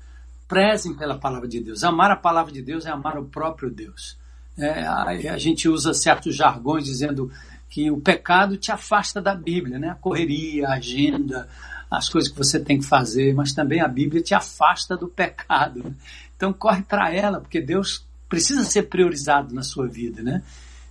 prezem 0.47 0.93
pela 0.93 1.17
palavra 1.17 1.47
de 1.47 1.59
Deus. 1.59 1.83
Amar 1.83 2.11
a 2.11 2.15
palavra 2.15 2.51
de 2.51 2.61
Deus 2.61 2.85
é 2.85 2.89
amar 2.89 3.17
o 3.17 3.25
próprio 3.25 3.69
Deus. 3.69 4.17
É, 4.57 4.83
a, 4.83 5.03
a, 5.03 5.37
gente 5.37 5.67
usa 5.67 5.93
certos 5.93 6.35
jargões 6.35 6.85
dizendo 6.85 7.31
que 7.69 7.91
o 7.91 7.99
pecado 7.99 8.55
te 8.55 8.71
afasta 8.71 9.21
da 9.21 9.35
Bíblia, 9.35 9.77
né? 9.77 9.89
A 9.89 9.95
correria, 9.95 10.69
a 10.69 10.75
agenda, 10.75 11.47
as 11.91 12.09
coisas 12.09 12.31
que 12.31 12.37
você 12.37 12.59
tem 12.59 12.79
que 12.79 12.85
fazer, 12.85 13.33
mas 13.33 13.53
também 13.53 13.81
a 13.81 13.87
Bíblia 13.87 14.21
te 14.21 14.33
afasta 14.33 14.95
do 14.95 15.07
pecado. 15.07 15.83
Né? 15.83 15.93
Então 16.35 16.53
corre 16.53 16.83
para 16.83 17.13
ela, 17.13 17.41
porque 17.41 17.59
Deus 17.59 18.05
precisa 18.29 18.63
ser 18.63 18.83
priorizado 18.83 19.53
na 19.53 19.61
sua 19.61 19.87
vida, 19.87 20.21
né? 20.21 20.41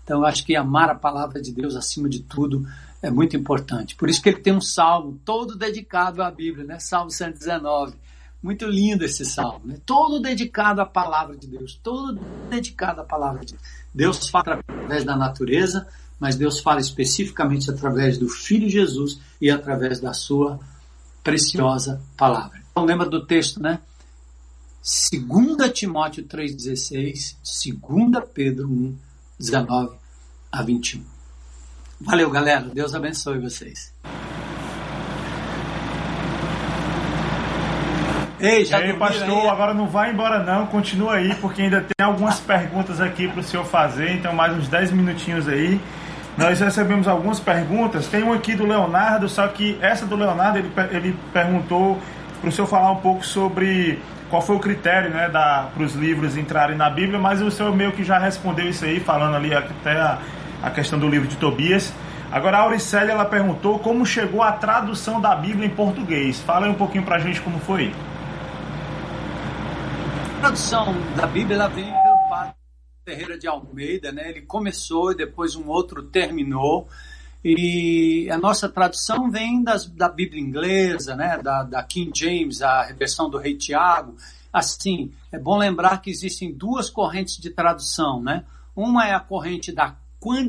Então 0.02 0.20
eu 0.20 0.26
acho 0.26 0.44
que 0.44 0.55
amar 0.55 0.90
a 0.90 0.94
palavra 0.94 1.40
de 1.40 1.50
Deus 1.50 1.74
acima 1.74 2.09
de 2.09 2.20
tudo 2.20 2.66
é 3.02 3.11
muito 3.11 3.36
importante. 3.36 3.96
Por 3.96 4.09
isso 4.09 4.22
que 4.22 4.28
ele 4.28 4.40
tem 4.40 4.52
um 4.52 4.61
salmo 4.61 5.18
todo 5.24 5.57
dedicado 5.57 6.22
à 6.22 6.30
Bíblia, 6.30 6.64
né? 6.64 6.78
Salmo 6.78 7.11
119. 7.11 7.94
Muito 8.45 8.66
lindo 8.66 9.07
esse 9.07 9.24
salmo, 9.24 9.62
né? 9.64 9.78
Todo 9.86 10.20
dedicado 10.20 10.82
à 10.82 10.84
palavra 10.84 11.34
de 11.34 11.47
Deus, 11.47 11.80
todo 11.82 12.20
dedicado 12.51 13.01
à 13.01 13.05
palavra 13.05 13.42
de 13.42 13.55
Deus. 13.55 13.62
Deus 13.95 14.28
fala 14.28 14.61
através 14.61 15.03
da 15.03 15.16
natureza, 15.16 15.88
mas 16.20 16.36
Deus 16.36 16.61
fala 16.61 16.78
especificamente 16.78 17.70
através 17.70 18.18
do 18.18 18.28
Filho 18.28 18.68
Jesus 18.68 19.18
e 19.40 19.51
através 19.51 19.99
da 19.99 20.12
sua 20.12 20.61
preciosa 21.22 22.03
palavra. 22.18 22.62
Então 22.70 22.84
lembra 22.84 23.09
do 23.09 23.24
texto, 23.24 23.62
né? 23.62 23.80
2 25.11 25.72
Timóteo 25.72 26.22
3,16, 26.24 27.36
2 27.80 28.24
Pedro 28.34 28.68
1, 28.68 28.99
19 29.38 29.97
a 30.53 30.62
21. 30.62 31.03
Valeu, 31.99 32.28
galera. 32.28 32.68
Deus 32.68 32.95
abençoe 32.95 33.38
vocês. 33.38 33.93
Ei, 38.45 38.62
já 38.62 38.78
Ei 38.78 38.92
pastor, 38.92 39.40
aí? 39.40 39.49
agora 39.49 39.72
não 39.72 39.86
vai 39.86 40.11
embora 40.11 40.42
não, 40.42 40.66
continua 40.66 41.14
aí, 41.14 41.34
porque 41.36 41.62
ainda 41.62 41.80
tem 41.80 42.05
algumas 42.05 42.38
perguntas 42.40 43.01
aqui 43.01 43.26
para 43.26 43.40
o 43.40 43.42
senhor 43.42 43.64
fazer, 43.64 44.12
então 44.12 44.34
mais 44.34 44.53
uns 44.53 44.68
10 44.68 44.92
minutinhos 44.92 45.49
aí. 45.49 45.80
Nós 46.36 46.61
recebemos 46.61 47.09
algumas 47.09 47.40
perguntas, 47.40 48.07
tem 48.07 48.22
uma 48.22 48.34
aqui 48.34 48.55
do 48.55 48.66
Leonardo, 48.66 49.30
só 49.30 49.49
que 49.49 49.78
essa 49.80 50.05
do 50.05 50.14
Leonardo, 50.14 50.59
ele, 50.59 50.70
ele 50.90 51.16
perguntou 51.32 51.99
para 52.38 52.51
o 52.51 52.53
senhor 52.53 52.66
falar 52.66 52.92
um 52.92 52.97
pouco 52.97 53.24
sobre 53.24 53.99
qual 54.28 54.42
foi 54.42 54.57
o 54.57 54.59
critério 54.59 55.09
né, 55.09 55.26
para 55.30 55.82
os 55.82 55.95
livros 55.95 56.36
entrarem 56.36 56.76
na 56.76 56.90
Bíblia, 56.90 57.18
mas 57.18 57.40
o 57.40 57.51
senhor 57.51 57.74
meio 57.74 57.92
que 57.92 58.05
já 58.05 58.18
respondeu 58.18 58.68
isso 58.68 58.84
aí, 58.84 59.01
falando 59.01 59.36
ali 59.36 59.55
até 59.55 59.92
a, 59.92 60.18
a 60.62 60.70
questão 60.70 60.99
do 60.99 61.09
livro 61.09 61.26
de 61.26 61.36
Tobias. 61.36 61.95
Agora 62.30 62.59
a 62.59 62.61
Auricélia 62.61 63.12
ela 63.12 63.24
perguntou 63.24 63.78
como 63.78 64.05
chegou 64.05 64.42
a 64.42 64.53
tradução 64.53 65.18
da 65.18 65.34
Bíblia 65.34 65.66
em 65.66 65.70
português. 65.70 66.42
Fala 66.42 66.66
aí 66.66 66.70
um 66.70 66.74
pouquinho 66.74 67.05
para 67.05 67.16
a 67.16 67.18
gente 67.20 67.40
como 67.40 67.59
foi. 67.61 67.90
Tradução 70.45 70.92
da 71.16 71.26
Bíblia 71.26 71.57
ela 71.57 71.68
vem 71.68 71.86
pelo 71.86 72.28
padre 72.28 72.55
Ferreira 73.03 73.38
de 73.38 73.49
Almeida, 73.49 74.12
né? 74.12 74.28
Ele 74.28 74.42
começou 74.42 75.11
e 75.11 75.16
depois 75.16 75.57
um 75.57 75.68
outro 75.68 76.03
terminou. 76.03 76.86
E 77.42 78.28
a 78.30 78.36
nossa 78.36 78.68
tradução 78.68 79.30
vem 79.30 79.64
das, 79.64 79.86
da 79.86 80.07
Bíblia 80.07 80.42
inglesa, 80.42 81.16
né, 81.16 81.38
da, 81.42 81.62
da 81.62 81.82
King 81.82 82.12
James, 82.14 82.61
a 82.61 82.92
versão 82.92 83.30
do 83.30 83.38
Rei 83.38 83.57
Tiago. 83.57 84.16
Assim, 84.53 85.14
é 85.32 85.38
bom 85.38 85.57
lembrar 85.57 86.03
que 86.03 86.11
existem 86.11 86.53
duas 86.53 86.90
correntes 86.90 87.38
de 87.38 87.49
tradução, 87.49 88.22
né? 88.22 88.45
Uma 88.76 89.09
é 89.09 89.14
a 89.14 89.20
corrente 89.20 89.72
da 89.72 89.97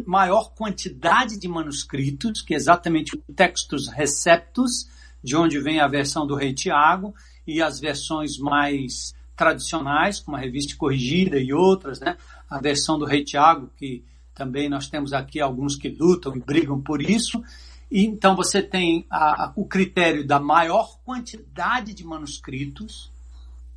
maior 0.06 0.54
quantidade 0.56 1.40
de 1.40 1.48
manuscritos, 1.48 2.42
que 2.42 2.54
é 2.54 2.58
exatamente 2.58 3.16
o 3.16 3.34
Textus 3.34 3.88
Receptus, 3.88 4.90
de 5.24 5.38
onde 5.38 5.58
vem 5.58 5.80
a 5.80 5.88
versão 5.88 6.28
do 6.28 6.36
Rei 6.36 6.54
Tiago, 6.54 7.16
e 7.48 7.62
as 7.62 7.80
versões 7.80 8.38
mais 8.38 9.16
tradicionais, 9.36 10.20
como 10.20 10.38
a 10.38 10.40
Revista 10.40 10.76
Corrigida 10.78 11.40
e 11.40 11.54
outras, 11.54 12.00
né? 12.00 12.18
A 12.50 12.60
versão 12.60 12.98
do 12.98 13.06
Rei 13.06 13.24
Tiago, 13.24 13.70
que 13.78 14.04
também 14.34 14.70
nós 14.70 14.90
temos 14.90 15.14
aqui 15.14 15.40
alguns 15.40 15.76
que 15.76 15.90
lutam 15.90 16.36
e 16.36 16.40
brigam 16.40 16.82
por 16.82 17.02
isso. 17.02 17.42
E, 17.90 18.06
então 18.06 18.36
você 18.36 18.62
tem 18.62 19.06
a, 19.10 19.46
a, 19.46 19.54
o 19.56 19.66
critério 19.66 20.26
da 20.26 20.40
maior 20.40 21.00
quantidade 21.04 21.94
de 21.94 22.04
manuscritos 22.04 23.12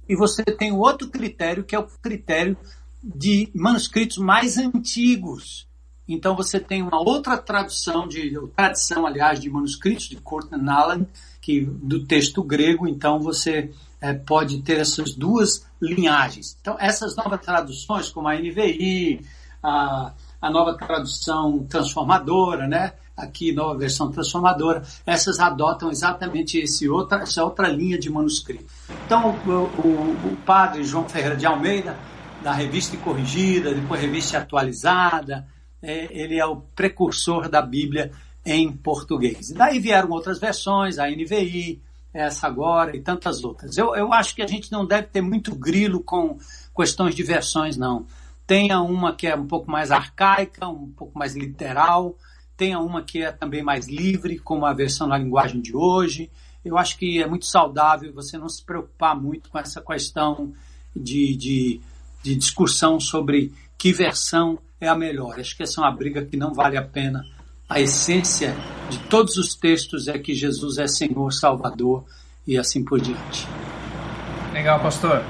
e 0.09 0.17
você 0.17 0.43
tem 0.43 0.73
outro 0.73 1.09
critério 1.09 1.65
que 1.65 1.77
é 1.77 1.79
o 1.79 1.87
critério 1.87 2.57
de 3.03 3.51
manuscritos 3.55 4.19
mais 4.19 4.59
antigos. 4.59 5.69
Então 6.09 6.35
você 6.35 6.59
tem 6.59 6.83
uma 6.83 6.99
outra 6.99 7.37
tradução 7.37 8.09
de 8.09 8.33
tradição, 8.57 9.07
aliás, 9.07 9.39
de 9.39 9.51
manuscritos 9.51 10.09
de 10.09 10.17
Courtney 10.17 10.69
Allen, 10.69 11.07
que 11.41 11.61
do 11.61 12.07
texto 12.07 12.43
grego. 12.43 12.89
Então 12.89 13.21
você 13.21 13.71
é, 14.01 14.15
pode 14.15 14.63
ter 14.63 14.79
essas 14.79 15.15
duas 15.15 15.67
linhagens. 15.81 16.57
Então 16.61 16.77
essas 16.79 17.17
novas 17.17 17.41
traduções, 17.41 18.09
como 18.11 18.29
a 18.29 18.35
NVI, 18.35 19.25
a 19.63 20.13
a 20.41 20.51
nova 20.51 20.77
tradução 20.77 21.65
transformadora, 21.65 22.67
né? 22.67 22.93
Aqui, 23.17 23.53
nova 23.53 23.77
versão 23.77 24.13
transformadora, 24.13 24.83
essas 25.05 25.41
adotam 25.41 25.91
exatamente 25.91 26.57
esse 26.59 26.89
outra, 26.89 27.23
essa 27.23 27.45
outra 27.45 27.67
linha 27.69 27.99
de 27.99 28.09
manuscrito. 28.09 28.65
Então, 29.05 29.37
o, 29.45 29.51
o, 29.51 30.33
o 30.33 30.37
padre 30.47 30.85
João 30.85 31.09
Ferreira 31.09 31.37
de 31.37 31.45
Almeida, 31.45 31.97
da 32.45 32.53
revista 32.53 32.97
corrigida, 32.99 33.75
depois 33.75 34.01
revista 34.01 34.39
atualizada, 34.39 35.49
é, 35.83 36.07
ele 36.17 36.39
é 36.39 36.47
o 36.47 36.57
precursor 36.77 37.49
da 37.49 37.61
Bíblia 37.61 38.13
em 38.47 38.71
português. 38.71 39.51
Daí 39.51 39.81
vieram 39.81 40.11
outras 40.11 40.39
versões, 40.39 40.97
a 41.01 41.11
NVI, 41.11 41.83
essa 42.13 42.47
agora 42.47 42.97
e 42.97 43.01
tantas 43.01 43.45
outras. 43.45 43.77
Eu, 43.77 43.95
eu 43.95 44.13
acho 44.13 44.35
que 44.35 44.43
a 44.43 44.47
gente 44.47 44.73
não 44.73 44.87
deve 44.87 45.09
ter 45.09 45.21
muito 45.21 45.55
grilo 45.55 46.03
com 46.03 46.39
questões 46.75 47.15
de 47.15 47.23
versões, 47.23 47.77
não 47.77 48.07
tenha 48.49 48.81
uma 48.81 49.15
que 49.15 49.27
é 49.27 49.37
um 49.37 49.47
pouco 49.47 49.71
mais 49.71 49.91
arcaica, 49.91 50.67
um 50.67 50.91
pouco 50.91 51.19
mais 51.19 51.37
literal, 51.37 52.17
tenha 52.57 52.79
uma 52.79 53.03
que 53.03 53.23
é 53.23 53.31
também 53.31 53.63
mais 53.63 53.87
livre, 53.89 54.39
como 54.39 54.65
a 54.65 54.73
versão 54.73 55.07
na 55.07 55.19
linguagem 55.19 55.61
de 55.61 55.77
hoje. 55.77 56.31
Eu 56.65 56.79
acho 56.79 56.97
que 56.97 57.23
é 57.23 57.27
muito 57.27 57.45
saudável 57.45 58.11
você 58.11 58.39
não 58.39 58.49
se 58.49 58.65
preocupar 58.65 59.15
muito 59.15 59.51
com 59.51 59.59
essa 59.59 59.83
questão 59.83 60.55
de, 60.97 61.37
de, 61.37 61.81
de 62.23 62.35
discussão 62.35 62.99
sobre 62.99 63.53
que 63.77 63.93
versão 63.93 64.59
é 64.81 64.89
a 64.89 64.95
melhor. 64.95 65.39
Acho 65.39 65.55
que 65.55 65.63
essa 65.63 65.83
é 65.83 65.85
uma 65.85 65.95
briga 65.95 66.25
que 66.25 66.37
não 66.37 66.55
vale 66.55 66.79
a 66.79 66.83
pena. 66.83 67.23
A 67.69 67.81
essência 67.81 68.57
de 68.89 68.99
todos 68.99 69.37
os 69.37 69.55
textos 69.55 70.09
é 70.09 70.19
que 70.19 70.35
Jesus 70.35 70.79
é 70.79 70.87
Senhor, 70.87 71.31
Salvador 71.33 72.03
e 72.47 72.57
assim 72.57 72.83
por 72.83 72.99
diante. 72.99 73.47
Legal, 74.55 74.81
pastor. 74.81 75.23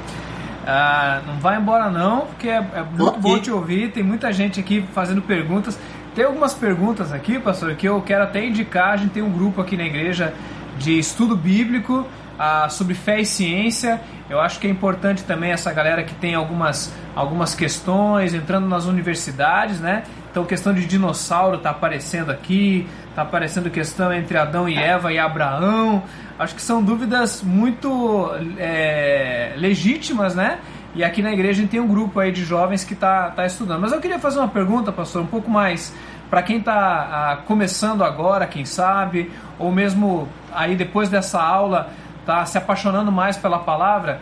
Ah, 0.64 1.20
não 1.26 1.40
vai 1.40 1.58
embora 1.58 1.90
não, 1.90 2.26
porque 2.26 2.48
é, 2.48 2.56
é 2.56 2.82
muito 2.84 3.08
okay. 3.08 3.20
bom 3.20 3.38
te 3.40 3.50
ouvir. 3.50 3.90
Tem 3.90 4.04
muita 4.04 4.32
gente 4.32 4.60
aqui 4.60 4.84
fazendo 4.92 5.20
perguntas. 5.20 5.76
Tem 6.14 6.24
algumas 6.24 6.54
perguntas 6.54 7.12
aqui, 7.12 7.40
pastor, 7.40 7.74
que 7.74 7.88
eu 7.88 8.00
quero 8.02 8.22
até 8.22 8.46
indicar. 8.46 8.92
A 8.92 8.96
gente 8.96 9.10
tem 9.10 9.22
um 9.22 9.32
grupo 9.32 9.60
aqui 9.60 9.76
na 9.76 9.84
igreja 9.84 10.32
de 10.78 10.96
estudo 10.96 11.36
bíblico 11.36 12.06
ah, 12.38 12.68
sobre 12.68 12.94
fé 12.94 13.20
e 13.20 13.26
ciência. 13.26 14.00
Eu 14.30 14.40
acho 14.40 14.60
que 14.60 14.66
é 14.66 14.70
importante 14.70 15.24
também 15.24 15.52
essa 15.52 15.72
galera 15.72 16.02
que 16.02 16.14
tem 16.14 16.34
algumas, 16.34 16.92
algumas 17.16 17.54
questões, 17.54 18.34
entrando 18.34 18.68
nas 18.68 18.84
universidades, 18.84 19.80
né? 19.80 20.02
Então, 20.30 20.44
questão 20.44 20.74
de 20.74 20.86
dinossauro 20.86 21.56
está 21.56 21.70
aparecendo 21.70 22.30
aqui, 22.30 22.86
está 23.08 23.22
aparecendo 23.22 23.70
questão 23.70 24.12
entre 24.12 24.36
Adão 24.36 24.68
e 24.68 24.76
Eva 24.76 25.12
e 25.12 25.18
Abraão. 25.18 26.02
Acho 26.38 26.54
que 26.54 26.62
são 26.62 26.82
dúvidas 26.82 27.42
muito 27.42 28.30
é, 28.58 29.54
legítimas, 29.56 30.34
né? 30.34 30.58
E 30.94 31.02
aqui 31.02 31.22
na 31.22 31.32
igreja 31.32 31.60
a 31.60 31.62
gente 31.62 31.70
tem 31.70 31.80
um 31.80 31.88
grupo 31.88 32.20
aí 32.20 32.30
de 32.30 32.44
jovens 32.44 32.84
que 32.84 32.92
está 32.92 33.30
tá 33.30 33.46
estudando. 33.46 33.80
Mas 33.80 33.92
eu 33.92 34.00
queria 34.00 34.18
fazer 34.18 34.38
uma 34.38 34.48
pergunta, 34.48 34.92
pastor, 34.92 35.22
um 35.22 35.26
pouco 35.26 35.50
mais 35.50 35.94
para 36.28 36.42
quem 36.42 36.58
está 36.58 36.74
ah, 36.74 37.36
começando 37.46 38.04
agora, 38.04 38.46
quem 38.46 38.64
sabe, 38.64 39.32
ou 39.58 39.72
mesmo 39.72 40.28
aí 40.52 40.76
depois 40.76 41.08
dessa 41.08 41.40
aula 41.40 41.90
está 42.28 42.44
se 42.44 42.58
apaixonando 42.58 43.10
mais 43.10 43.38
pela 43.38 43.58
palavra. 43.60 44.20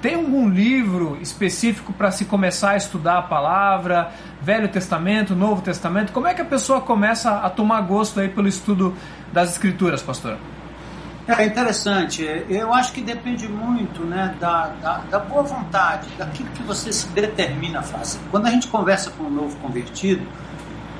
Tem 0.00 0.14
algum 0.14 0.48
livro 0.48 1.18
específico 1.20 1.92
para 1.92 2.10
se 2.12 2.24
começar 2.24 2.70
a 2.70 2.76
estudar 2.76 3.18
a 3.18 3.22
palavra, 3.22 4.10
Velho 4.40 4.68
Testamento, 4.68 5.34
Novo 5.34 5.60
Testamento? 5.60 6.12
Como 6.12 6.28
é 6.28 6.32
que 6.32 6.40
a 6.40 6.44
pessoa 6.44 6.80
começa 6.80 7.38
a 7.38 7.50
tomar 7.50 7.80
gosto 7.82 8.20
aí 8.20 8.28
pelo 8.28 8.48
estudo 8.48 8.94
das 9.32 9.50
Escrituras, 9.50 10.00
pastor? 10.00 10.38
É 11.28 11.44
interessante. 11.44 12.24
Eu 12.48 12.72
acho 12.72 12.92
que 12.92 13.02
depende 13.02 13.46
muito 13.46 14.04
né, 14.04 14.34
da, 14.40 14.68
da, 14.80 14.98
da 15.10 15.18
boa 15.18 15.42
vontade, 15.42 16.08
daquilo 16.16 16.48
que 16.50 16.62
você 16.62 16.92
se 16.92 17.08
determina 17.08 17.80
a 17.80 17.82
fazer. 17.82 18.20
Quando 18.30 18.46
a 18.46 18.50
gente 18.50 18.68
conversa 18.68 19.10
com 19.10 19.24
um 19.24 19.30
novo 19.30 19.56
convertido, 19.58 20.26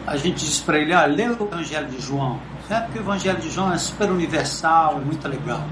a 0.07 0.17
gente 0.17 0.45
diz 0.45 0.61
para 0.61 0.79
ele, 0.79 0.93
ah, 0.93 1.07
lê 1.07 1.27
o 1.29 1.43
Evangelho 1.43 1.87
de 1.87 2.01
João. 2.01 2.39
Né? 2.69 2.81
Porque 2.81 2.99
o 2.99 3.03
Evangelho 3.03 3.39
de 3.39 3.51
João 3.51 3.73
é 3.73 3.79
super 3.79 4.11
universal, 4.11 4.99
é 5.01 5.05
muito 5.05 5.27
legal. 5.27 5.65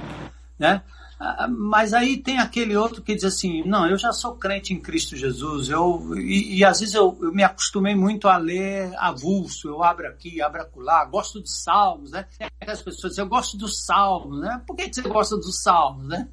Né? 0.59 0.83
Ah, 1.21 1.49
mas 1.49 1.93
aí 1.93 2.17
tem 2.17 2.39
aquele 2.39 2.77
outro 2.77 3.03
que 3.03 3.15
diz 3.15 3.25
assim, 3.25 3.65
não, 3.65 3.89
eu 3.89 3.99
já 3.99 4.13
sou 4.13 4.37
crente 4.37 4.73
em 4.73 4.81
Cristo 4.81 5.17
Jesus, 5.17 5.69
eu, 5.69 6.17
e, 6.17 6.59
e 6.59 6.65
às 6.65 6.79
vezes 6.79 6.95
eu, 6.95 7.19
eu, 7.21 7.33
me 7.33 7.43
acostumei 7.43 7.97
muito 7.97 8.29
a 8.29 8.37
ler 8.37 8.93
avulso, 8.97 9.69
eu 9.69 9.83
abro 9.83 10.07
aqui, 10.07 10.41
abro 10.41 10.63
acolá, 10.63 11.05
gosto 11.05 11.43
de 11.43 11.51
salmos, 11.51 12.13
né? 12.13 12.25
As 12.61 12.83
pessoas 12.83 13.13
dizem, 13.13 13.25
eu 13.25 13.29
gosto 13.29 13.57
dos 13.57 13.85
salmos, 13.85 14.41
né? 14.41 14.63
Por 14.65 14.77
que 14.77 14.93
você 14.93 15.03
gosta 15.03 15.37
dos 15.37 15.61
salmos, 15.61 16.07
né? 16.07 16.29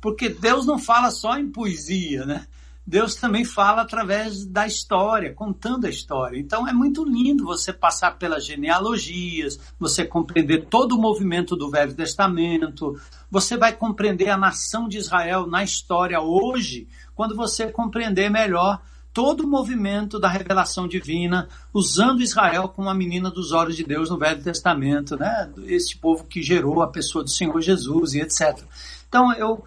Porque 0.00 0.28
Deus 0.28 0.64
não 0.64 0.78
fala 0.78 1.10
só 1.10 1.36
em 1.36 1.50
poesia, 1.50 2.24
né? 2.24 2.46
Deus 2.90 3.14
também 3.14 3.44
fala 3.44 3.82
através 3.82 4.44
da 4.44 4.66
história, 4.66 5.32
contando 5.32 5.86
a 5.86 5.88
história. 5.88 6.36
Então 6.40 6.66
é 6.66 6.72
muito 6.72 7.04
lindo 7.04 7.44
você 7.44 7.72
passar 7.72 8.18
pelas 8.18 8.44
genealogias, 8.44 9.60
você 9.78 10.04
compreender 10.04 10.66
todo 10.66 10.96
o 10.96 11.00
movimento 11.00 11.54
do 11.54 11.70
Velho 11.70 11.94
Testamento, 11.94 13.00
você 13.30 13.56
vai 13.56 13.72
compreender 13.72 14.28
a 14.28 14.36
nação 14.36 14.88
de 14.88 14.98
Israel 14.98 15.46
na 15.46 15.62
história 15.62 16.20
hoje, 16.20 16.88
quando 17.14 17.36
você 17.36 17.70
compreender 17.70 18.28
melhor 18.28 18.82
todo 19.12 19.44
o 19.44 19.48
movimento 19.48 20.18
da 20.18 20.28
revelação 20.28 20.88
divina, 20.88 21.48
usando 21.72 22.22
Israel 22.22 22.68
como 22.68 22.90
a 22.90 22.94
menina 22.94 23.30
dos 23.30 23.52
olhos 23.52 23.76
de 23.76 23.84
Deus 23.84 24.10
no 24.10 24.18
Velho 24.18 24.42
Testamento, 24.42 25.16
né? 25.16 25.48
Esse 25.66 25.96
povo 25.96 26.24
que 26.24 26.42
gerou 26.42 26.82
a 26.82 26.88
pessoa 26.88 27.22
do 27.22 27.30
Senhor 27.30 27.60
Jesus 27.60 28.14
e 28.14 28.20
etc. 28.20 28.58
Então 29.08 29.32
eu 29.34 29.64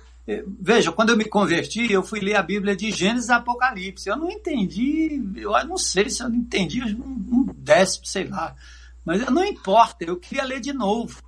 Veja, 0.59 0.91
quando 0.91 1.09
eu 1.09 1.17
me 1.17 1.25
converti, 1.25 1.91
eu 1.91 2.01
fui 2.01 2.19
ler 2.19 2.35
a 2.35 2.43
Bíblia 2.43 2.75
de 2.75 2.91
Gênesis 2.91 3.29
e 3.29 3.33
Apocalipse. 3.33 4.07
Eu 4.07 4.15
não 4.15 4.31
entendi, 4.31 5.21
eu 5.35 5.51
não 5.65 5.77
sei 5.77 6.09
se 6.09 6.23
eu 6.23 6.29
não 6.29 6.37
entendi 6.37 6.81
um 6.81 7.45
décimo, 7.57 8.05
sei 8.05 8.27
lá. 8.27 8.55
Mas 9.03 9.25
não 9.29 9.43
importa, 9.43 10.05
eu 10.05 10.17
queria 10.17 10.45
ler 10.45 10.61
de 10.61 10.71
novo. 10.71 11.21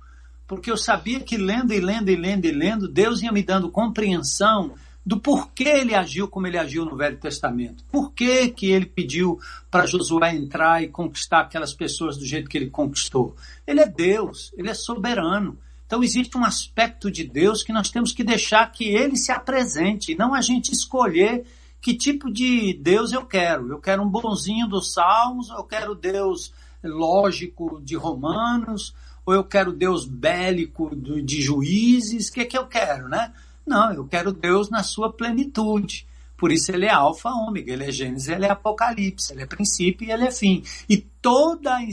Porque 0.46 0.70
eu 0.70 0.76
sabia 0.76 1.20
que 1.20 1.36
lendo 1.36 1.74
e 1.74 1.80
lendo 1.80 2.08
e 2.08 2.16
lendo 2.16 2.44
e 2.46 2.52
lendo, 2.52 2.88
Deus 2.88 3.20
ia 3.20 3.32
me 3.32 3.42
dando 3.42 3.70
compreensão 3.70 4.74
do 5.04 5.20
porquê 5.20 5.68
ele 5.68 5.94
agiu 5.94 6.26
como 6.26 6.46
ele 6.46 6.58
agiu 6.58 6.84
no 6.84 6.96
Velho 6.96 7.16
Testamento. 7.18 7.84
Por 7.92 8.12
que, 8.12 8.48
que 8.48 8.70
ele 8.70 8.86
pediu 8.86 9.38
para 9.70 9.86
Josué 9.86 10.34
entrar 10.34 10.82
e 10.82 10.88
conquistar 10.88 11.40
aquelas 11.40 11.72
pessoas 11.74 12.16
do 12.16 12.24
jeito 12.24 12.48
que 12.48 12.56
ele 12.56 12.70
conquistou. 12.70 13.36
Ele 13.66 13.80
é 13.80 13.86
Deus, 13.86 14.52
ele 14.56 14.70
é 14.70 14.74
soberano. 14.74 15.58
Então 15.86 16.02
existe 16.02 16.36
um 16.36 16.44
aspecto 16.44 17.10
de 17.10 17.24
Deus 17.24 17.62
que 17.62 17.72
nós 17.72 17.90
temos 17.90 18.12
que 18.12 18.24
deixar 18.24 18.70
que 18.72 18.84
ele 18.84 19.16
se 19.16 19.30
apresente, 19.30 20.16
não 20.16 20.34
a 20.34 20.40
gente 20.40 20.72
escolher 20.72 21.46
que 21.80 21.94
tipo 21.94 22.32
de 22.32 22.74
Deus 22.74 23.12
eu 23.12 23.24
quero. 23.24 23.68
Eu 23.68 23.78
quero 23.78 24.02
um 24.02 24.08
bonzinho 24.08 24.66
dos 24.66 24.92
Salmos, 24.92 25.48
eu 25.50 25.62
quero 25.62 25.94
Deus 25.94 26.52
lógico 26.82 27.80
de 27.80 27.94
Romanos, 27.96 28.92
ou 29.24 29.34
eu 29.34 29.44
quero 29.44 29.72
Deus 29.72 30.04
bélico 30.04 30.94
de 30.96 31.40
Juízes, 31.40 32.28
o 32.28 32.32
que 32.32 32.40
é 32.40 32.44
que 32.44 32.58
eu 32.58 32.66
quero, 32.66 33.08
né? 33.08 33.32
Não, 33.64 33.92
eu 33.92 34.06
quero 34.06 34.32
Deus 34.32 34.70
na 34.70 34.82
sua 34.82 35.12
plenitude. 35.12 36.06
Por 36.36 36.52
isso 36.52 36.70
ele 36.70 36.86
é 36.86 36.92
alfa, 36.92 37.30
ômega, 37.30 37.72
ele 37.72 37.84
é 37.84 37.90
Gênesis, 37.90 38.28
ele 38.28 38.44
é 38.44 38.50
Apocalipse, 38.50 39.32
ele 39.32 39.42
é 39.42 39.46
princípio 39.46 40.06
e 40.06 40.10
ele 40.10 40.24
é 40.24 40.30
fim. 40.30 40.62
E 40.88 40.98
toda 40.98 41.76
a 41.76 41.84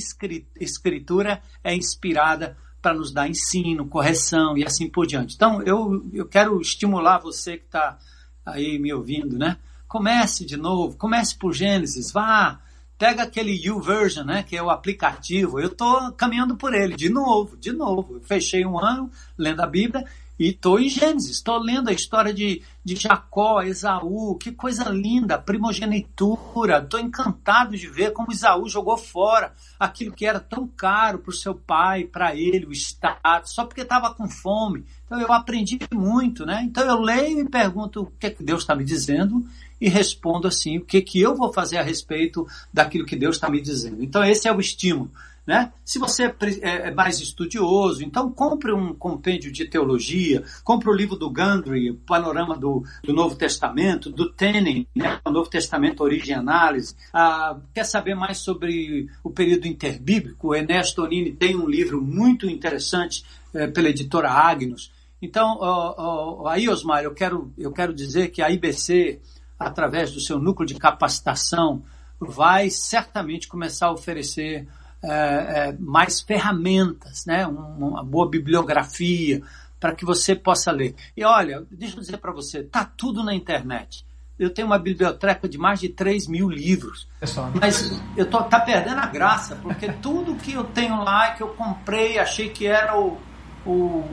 escritura 0.60 1.42
é 1.64 1.74
inspirada 1.74 2.58
para 2.84 2.94
nos 2.94 3.14
dar 3.14 3.30
ensino, 3.30 3.88
correção 3.88 4.58
e 4.58 4.66
assim 4.66 4.90
por 4.90 5.08
diante. 5.08 5.36
Então, 5.36 5.64
eu, 5.64 6.06
eu 6.14 6.28
quero 6.28 6.60
estimular 6.60 7.18
você 7.18 7.58
que 7.58 7.64
está 7.64 7.98
aí 8.46 8.78
me 8.78 8.94
ouvindo, 8.94 9.38
né? 9.38 9.58
Comece 9.88 10.46
de 10.46 10.58
novo, 10.58 10.98
comece 10.98 11.38
por 11.38 11.54
Gênesis, 11.54 12.12
vá, 12.12 12.60
pega 12.98 13.24
aquele 13.24 13.54
YouVersion, 13.54 14.26
né, 14.26 14.44
que 14.44 14.58
é 14.58 14.62
o 14.62 14.70
aplicativo. 14.70 15.62
Eu 15.62 15.68
estou 15.68 16.12
caminhando 16.12 16.58
por 16.58 16.74
ele 16.74 16.96
de 16.96 17.10
novo, 17.10 17.56
de 17.56 17.72
novo. 17.72 18.16
Eu 18.16 18.22
fechei 18.22 18.66
um 18.66 18.78
ano 18.78 19.10
lendo 19.38 19.62
a 19.62 19.68
Bíblia 19.68 20.06
e 20.38 20.50
estou 20.50 20.80
em 20.80 20.90
Gênesis, 20.90 21.36
estou 21.38 21.58
lendo 21.60 21.90
a 21.90 21.94
história 21.94 22.34
de, 22.34 22.64
de 22.84 22.96
Jacó, 22.96 23.62
Esaú, 23.62 24.36
que 24.36 24.52
coisa 24.52 24.90
linda, 24.90 25.38
primogenitura. 25.38 26.80
Estou 26.80 27.00
encantado 27.00 27.78
de 27.78 27.88
ver 27.88 28.14
como 28.14 28.32
Esaú 28.32 28.68
jogou 28.68 28.98
fora 28.98 29.54
aquilo 29.80 30.14
que 30.14 30.26
era 30.26 30.40
tão 30.40 30.68
caro 30.68 31.20
para 31.20 31.30
o 31.30 31.36
seu 31.36 31.54
pai, 31.54 32.06
para 32.06 32.36
ele, 32.36 32.66
o 32.66 32.72
Estado, 32.72 33.48
só 33.48 33.66
porque 33.66 33.82
estava 33.82 34.14
com 34.14 34.28
fome. 34.28 34.86
Então 35.06 35.20
eu 35.20 35.32
aprendi 35.32 35.78
muito, 35.94 36.46
né? 36.46 36.64
Então 36.66 36.84
eu 36.84 37.00
leio 37.00 37.40
e 37.42 37.50
pergunto 37.50 38.02
o 38.02 38.12
que, 38.20 38.28
é 38.28 38.30
que 38.32 38.44
Deus 38.44 38.64
está 38.64 38.76
me 38.76 38.84
dizendo 38.84 39.46
e 39.80 39.88
respondo 39.88 40.48
assim, 40.48 40.78
o 40.78 40.86
que, 40.86 41.02
que 41.02 41.20
eu 41.22 41.36
vou 41.36 41.54
fazer 41.54 41.78
a 41.78 41.84
respeito 41.84 42.48
daquilo 42.74 43.06
que 43.06 43.16
Deus 43.16 43.36
está 43.36 43.50
me 43.50 43.62
dizendo. 43.62 44.04
Então 44.04 44.24
esse 44.24 44.48
é 44.48 44.52
o 44.52 44.60
estímulo. 44.60 45.12
Né? 45.46 45.74
Se 45.84 46.00
você 46.00 46.34
é, 46.62 46.88
é, 46.88 46.92
mais 46.92 47.20
estudioso, 47.20 48.02
então 48.02 48.32
compre 48.32 48.72
um 48.72 48.94
compêndio 48.94 49.52
de 49.52 49.66
teologia, 49.66 50.42
compre 50.64 50.90
o 50.90 50.94
livro 50.94 51.18
do 51.18 51.30
Gundry, 51.30 51.92
o 51.92 51.96
Panorama 51.96 52.58
do, 52.58 52.84
do 53.04 53.12
Novo 53.12 53.36
Testamento, 53.36 54.10
do 54.10 54.32
Tenen, 54.32 54.88
né? 54.96 55.20
o 55.26 55.32
Novo 55.32 55.50
Testamento 55.50 56.02
Origem 56.02 56.30
e 56.30 56.40
Análise. 56.40 56.96
Ah, 57.14 57.58
quer 57.74 57.84
saber 57.84 58.16
mais 58.16 58.38
sobre 58.38 59.10
o 59.22 59.30
período 59.30 59.68
interbíblico? 59.68 60.48
O 60.48 60.56
Ernesto 60.56 61.04
Onini 61.04 61.34
tem 61.34 61.58
um 61.58 61.68
livro 61.68 62.02
muito 62.02 62.50
interessante 62.50 63.26
é, 63.54 63.68
pela 63.68 63.90
editora 63.90 64.32
Agnus. 64.32 64.92
Então, 65.22 65.58
ó, 65.60 65.96
ó, 66.44 66.48
aí, 66.48 66.70
Osmar, 66.70 67.04
eu 67.04 67.14
quero, 67.14 67.54
eu 67.58 67.72
quero 67.72 67.94
dizer 67.94 68.30
que 68.30 68.42
a 68.42 68.50
IBC, 68.50 69.22
através 69.60 70.12
do 70.12 70.22
seu 70.22 70.40
núcleo 70.40 70.68
de 70.68 70.76
capacitação, 70.76 71.84
vai 72.20 72.70
certamente 72.70 73.48
começar 73.48 73.88
a 73.88 73.92
oferecer 73.92 74.68
é, 75.04 75.70
é, 75.70 75.76
mais 75.80 76.22
ferramentas, 76.22 77.26
né? 77.26 77.46
uma 77.46 78.04
boa 78.04 78.30
bibliografia 78.30 79.42
para 79.80 79.94
que 79.94 80.06
você 80.06 80.34
possa 80.34 80.72
ler. 80.72 80.96
E 81.16 81.26
olha, 81.26 81.66
deixa 81.70 81.98
eu 81.98 82.00
dizer 82.00 82.18
para 82.18 82.32
você, 82.32 82.64
tá 82.64 82.86
tudo 82.86 83.22
na 83.22 83.36
internet. 83.36 84.06
Eu 84.40 84.50
tenho 84.50 84.66
uma 84.66 84.80
biblioteca 84.80 85.48
de 85.48 85.58
mais 85.58 85.80
de 85.80 85.90
3 85.90 86.28
mil 86.28 86.50
livros. 86.50 87.08
É 87.22 87.26
mas 87.60 88.02
eu 88.16 88.26
tô 88.30 88.42
tá 88.44 88.60
perdendo 88.60 89.00
a 89.00 89.06
graça, 89.06 89.58
porque 89.58 89.92
tudo 89.92 90.36
que 90.36 90.54
eu 90.54 90.64
tenho 90.64 91.04
lá, 91.04 91.32
que 91.32 91.44
eu 91.44 91.50
comprei, 91.50 92.18
achei 92.18 92.50
que 92.50 92.66
era 92.66 92.98
o, 92.98 93.18
o 93.66 94.04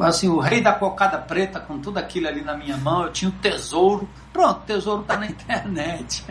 assim, 0.00 0.28
o 0.28 0.38
rei 0.38 0.60
da 0.60 0.72
cocada 0.72 1.18
preta 1.18 1.60
com 1.60 1.78
tudo 1.78 1.98
aquilo 1.98 2.28
ali 2.28 2.42
na 2.42 2.56
minha 2.56 2.76
mão, 2.76 3.04
eu 3.04 3.12
tinha 3.12 3.28
o 3.28 3.32
tesouro. 3.32 4.08
Pronto, 4.32 4.60
o 4.60 4.66
tesouro 4.66 5.02
está 5.02 5.16
na 5.16 5.26
internet. 5.26 6.24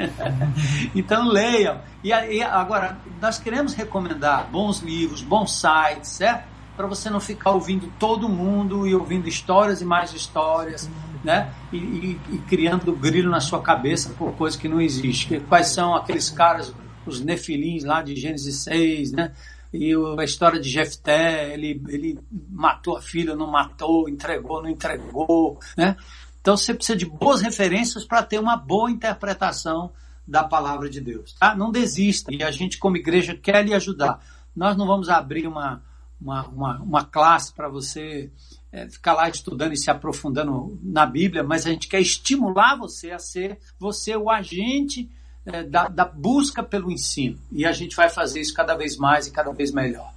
então 0.93 1.27
leiam. 1.27 1.79
E, 2.03 2.09
e 2.09 2.43
agora, 2.43 2.97
nós 3.21 3.39
queremos 3.39 3.73
recomendar 3.73 4.47
bons 4.51 4.79
livros, 4.79 5.21
bons 5.21 5.59
sites, 5.59 6.09
certo? 6.09 6.45
Para 6.75 6.87
você 6.87 7.09
não 7.09 7.19
ficar 7.19 7.51
ouvindo 7.51 7.91
todo 7.97 8.27
mundo 8.27 8.85
e 8.85 8.93
ouvindo 8.93 9.27
histórias 9.27 9.81
e 9.81 9.85
mais 9.85 10.13
histórias, 10.13 10.89
né? 11.23 11.49
E, 11.71 11.77
e, 11.77 12.19
e 12.33 12.37
criando 12.39 12.93
grilho 12.93 13.29
na 13.29 13.39
sua 13.39 13.61
cabeça 13.61 14.09
por 14.17 14.33
coisa 14.33 14.57
que 14.57 14.67
não 14.67 14.81
existe. 14.81 15.39
Quais 15.47 15.67
são 15.67 15.95
aqueles 15.95 16.29
caras, 16.29 16.73
os 17.05 17.21
nefilins 17.21 17.83
lá 17.83 18.01
de 18.01 18.15
Gênesis 18.15 18.63
6, 18.63 19.13
né? 19.13 19.31
E 19.73 19.93
a 20.17 20.23
história 20.23 20.59
de 20.59 20.69
Jefté, 20.69 21.53
ele, 21.53 21.81
ele 21.89 22.19
matou 22.49 22.97
a 22.97 23.01
filha, 23.01 23.35
não 23.35 23.51
matou, 23.51 24.07
entregou, 24.07 24.61
não 24.61 24.69
entregou, 24.69 25.59
né? 25.77 25.95
Então 26.39 26.55
você 26.55 26.73
precisa 26.73 26.97
de 26.97 27.05
boas 27.05 27.41
referências 27.41 28.05
para 28.05 28.21
ter 28.21 28.39
uma 28.39 28.55
boa 28.55 28.91
interpretação 28.91 29.91
da 30.27 30.43
palavra 30.43 30.89
de 30.89 31.01
Deus. 31.01 31.33
Tá? 31.33 31.55
Não 31.55 31.71
desista. 31.71 32.33
E 32.33 32.43
a 32.43 32.51
gente, 32.51 32.77
como 32.77 32.97
igreja, 32.97 33.35
quer 33.35 33.65
lhe 33.65 33.73
ajudar. 33.73 34.19
Nós 34.55 34.77
não 34.77 34.85
vamos 34.85 35.09
abrir 35.09 35.47
uma, 35.47 35.83
uma, 36.21 36.47
uma, 36.47 36.81
uma 36.81 37.03
classe 37.03 37.53
para 37.53 37.67
você 37.67 38.31
é, 38.71 38.89
ficar 38.89 39.13
lá 39.13 39.29
estudando 39.29 39.73
e 39.73 39.77
se 39.77 39.89
aprofundando 39.89 40.79
na 40.83 41.05
Bíblia, 41.05 41.43
mas 41.43 41.65
a 41.65 41.69
gente 41.69 41.87
quer 41.87 42.01
estimular 42.01 42.75
você 42.75 43.11
a 43.11 43.19
ser 43.19 43.57
você 43.79 44.15
o 44.15 44.29
agente 44.29 45.09
é, 45.45 45.63
da, 45.63 45.87
da 45.87 46.05
busca 46.05 46.63
pelo 46.63 46.91
ensino. 46.91 47.37
E 47.51 47.65
a 47.65 47.71
gente 47.71 47.95
vai 47.95 48.09
fazer 48.09 48.41
isso 48.41 48.53
cada 48.53 48.75
vez 48.75 48.97
mais 48.97 49.27
e 49.27 49.31
cada 49.31 49.51
vez 49.51 49.71
melhor. 49.71 50.11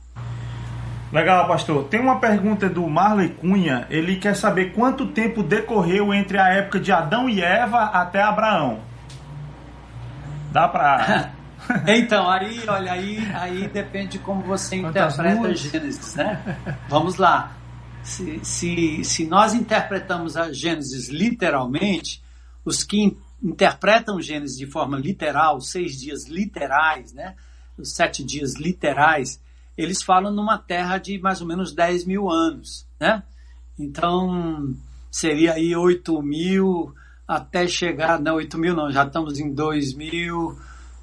Legal, 1.13 1.47
pastor. 1.47 1.85
Tem 1.85 2.01
uma 2.01 2.21
pergunta 2.21 2.69
do 2.69 2.87
Marley 2.87 3.31
Cunha. 3.31 3.87
Ele 3.89 4.17
quer 4.17 4.37
saber 4.37 4.73
quanto 4.73 5.07
tempo 5.07 5.43
decorreu 5.43 6.13
entre 6.13 6.39
a 6.39 6.49
época 6.49 6.79
de 6.79 6.93
Adão 6.93 7.29
e 7.29 7.41
Eva 7.41 7.85
até 7.85 8.23
Abraão. 8.23 8.81
Dá 10.53 10.69
para. 10.69 11.33
então, 11.89 12.29
aí, 12.29 12.63
olha, 12.69 12.93
aí, 12.93 13.27
aí 13.35 13.69
depende 13.69 14.13
de 14.13 14.19
como 14.19 14.43
você 14.43 14.77
interpreta 14.77 15.55
Gênesis, 15.55 16.15
né? 16.15 16.59
Vamos 16.89 17.17
lá. 17.17 17.53
Se, 18.03 18.41
se, 18.43 19.05
se 19.05 19.27
nós 19.27 19.55
interpretamos 19.55 20.37
a 20.37 20.53
Gênesis 20.53 21.09
literalmente, 21.09 22.23
os 22.65 22.85
que 22.85 23.17
interpretam 23.43 24.21
Gênesis 24.21 24.57
de 24.57 24.67
forma 24.67 24.99
literal, 24.99 25.61
seis 25.61 25.99
dias 25.99 26.27
literais, 26.27 27.13
né? 27.13 27.37
Os 27.77 27.93
sete 27.95 28.25
dias 28.25 28.57
literais, 28.57 29.41
eles 29.77 30.03
falam 30.03 30.33
numa 30.33 30.59
terra 30.59 30.99
de 30.99 31.19
mais 31.19 31.41
ou 31.41 31.47
menos 31.47 31.73
10 31.73 32.05
mil 32.05 32.29
anos, 32.29 32.85
né? 32.99 33.23
Então, 33.79 34.75
seria 35.09 35.53
aí 35.53 35.77
8 35.77 36.21
mil 36.21 36.93
até 37.27 37.69
chegar, 37.69 38.21
não, 38.21 38.37
8 38.37 38.59
mil 38.59 38.75
não, 38.75 38.91
já 38.91 39.05
estamos 39.05 39.39
em 39.39 39.55
2 39.55 39.95
mil, 39.95 40.59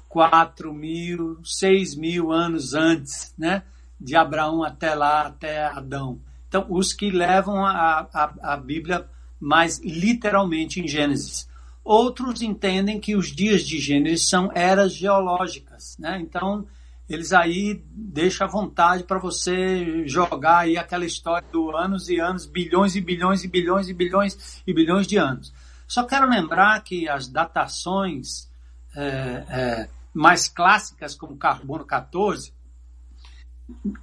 4 0.08 0.74
mil, 0.74 1.38
6 1.42 1.94
mil 1.94 2.32
anos 2.32 2.74
antes, 2.74 3.32
né? 3.38 3.62
De 3.98 4.14
Abraão 4.14 4.62
até 4.62 4.94
lá, 4.94 5.22
até 5.22 5.64
Adão. 5.64 6.20
Então, 6.46 6.66
os 6.68 6.92
que 6.92 7.10
levam 7.10 7.64
a, 7.64 8.06
a, 8.12 8.52
a 8.52 8.56
Bíblia 8.58 9.08
mais 9.40 9.80
literalmente 9.82 10.80
em 10.80 10.88
Gênesis. 10.88 11.48
Outros 11.86 12.42
entendem 12.42 12.98
que 12.98 13.14
os 13.14 13.28
dias 13.28 13.62
de 13.62 13.78
Gênesis 13.78 14.28
são 14.28 14.50
eras 14.52 14.92
geológicas, 14.92 15.96
né? 16.00 16.18
Então, 16.20 16.66
eles 17.08 17.32
aí 17.32 17.80
deixam 17.88 18.44
à 18.44 18.50
vontade 18.50 19.04
para 19.04 19.20
você 19.20 20.04
jogar 20.04 20.58
aí 20.62 20.76
aquela 20.76 21.04
história 21.04 21.46
do 21.52 21.76
anos 21.76 22.08
e 22.08 22.18
anos, 22.18 22.44
bilhões 22.44 22.96
e 22.96 23.00
bilhões 23.00 23.44
e 23.44 23.46
bilhões 23.46 23.88
e 23.88 23.94
bilhões 23.94 24.62
e 24.66 24.74
bilhões 24.74 25.06
de 25.06 25.16
anos. 25.16 25.54
Só 25.86 26.02
quero 26.02 26.28
lembrar 26.28 26.82
que 26.82 27.08
as 27.08 27.28
datações 27.28 28.50
é, 28.96 29.44
é, 29.48 29.88
mais 30.12 30.48
clássicas, 30.48 31.14
como 31.14 31.36
carbono 31.36 31.84
14, 31.84 32.52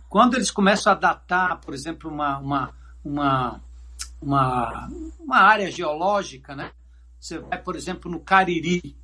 quando 0.07 0.35
eles 0.35 0.49
começam 0.49 0.93
a 0.93 0.95
datar, 0.95 1.59
por 1.59 1.73
exemplo, 1.73 2.09
uma, 2.09 2.37
uma, 2.37 2.73
uma, 3.03 3.61
uma, 4.21 4.89
uma 5.19 5.37
área 5.37 5.69
geológica, 5.69 6.55
né? 6.55 6.71
Você 7.23 7.39
vai, 7.39 7.57
por 7.57 7.77
exemplo, 7.77 8.11
no 8.11 8.19
Cariri. 8.19 8.97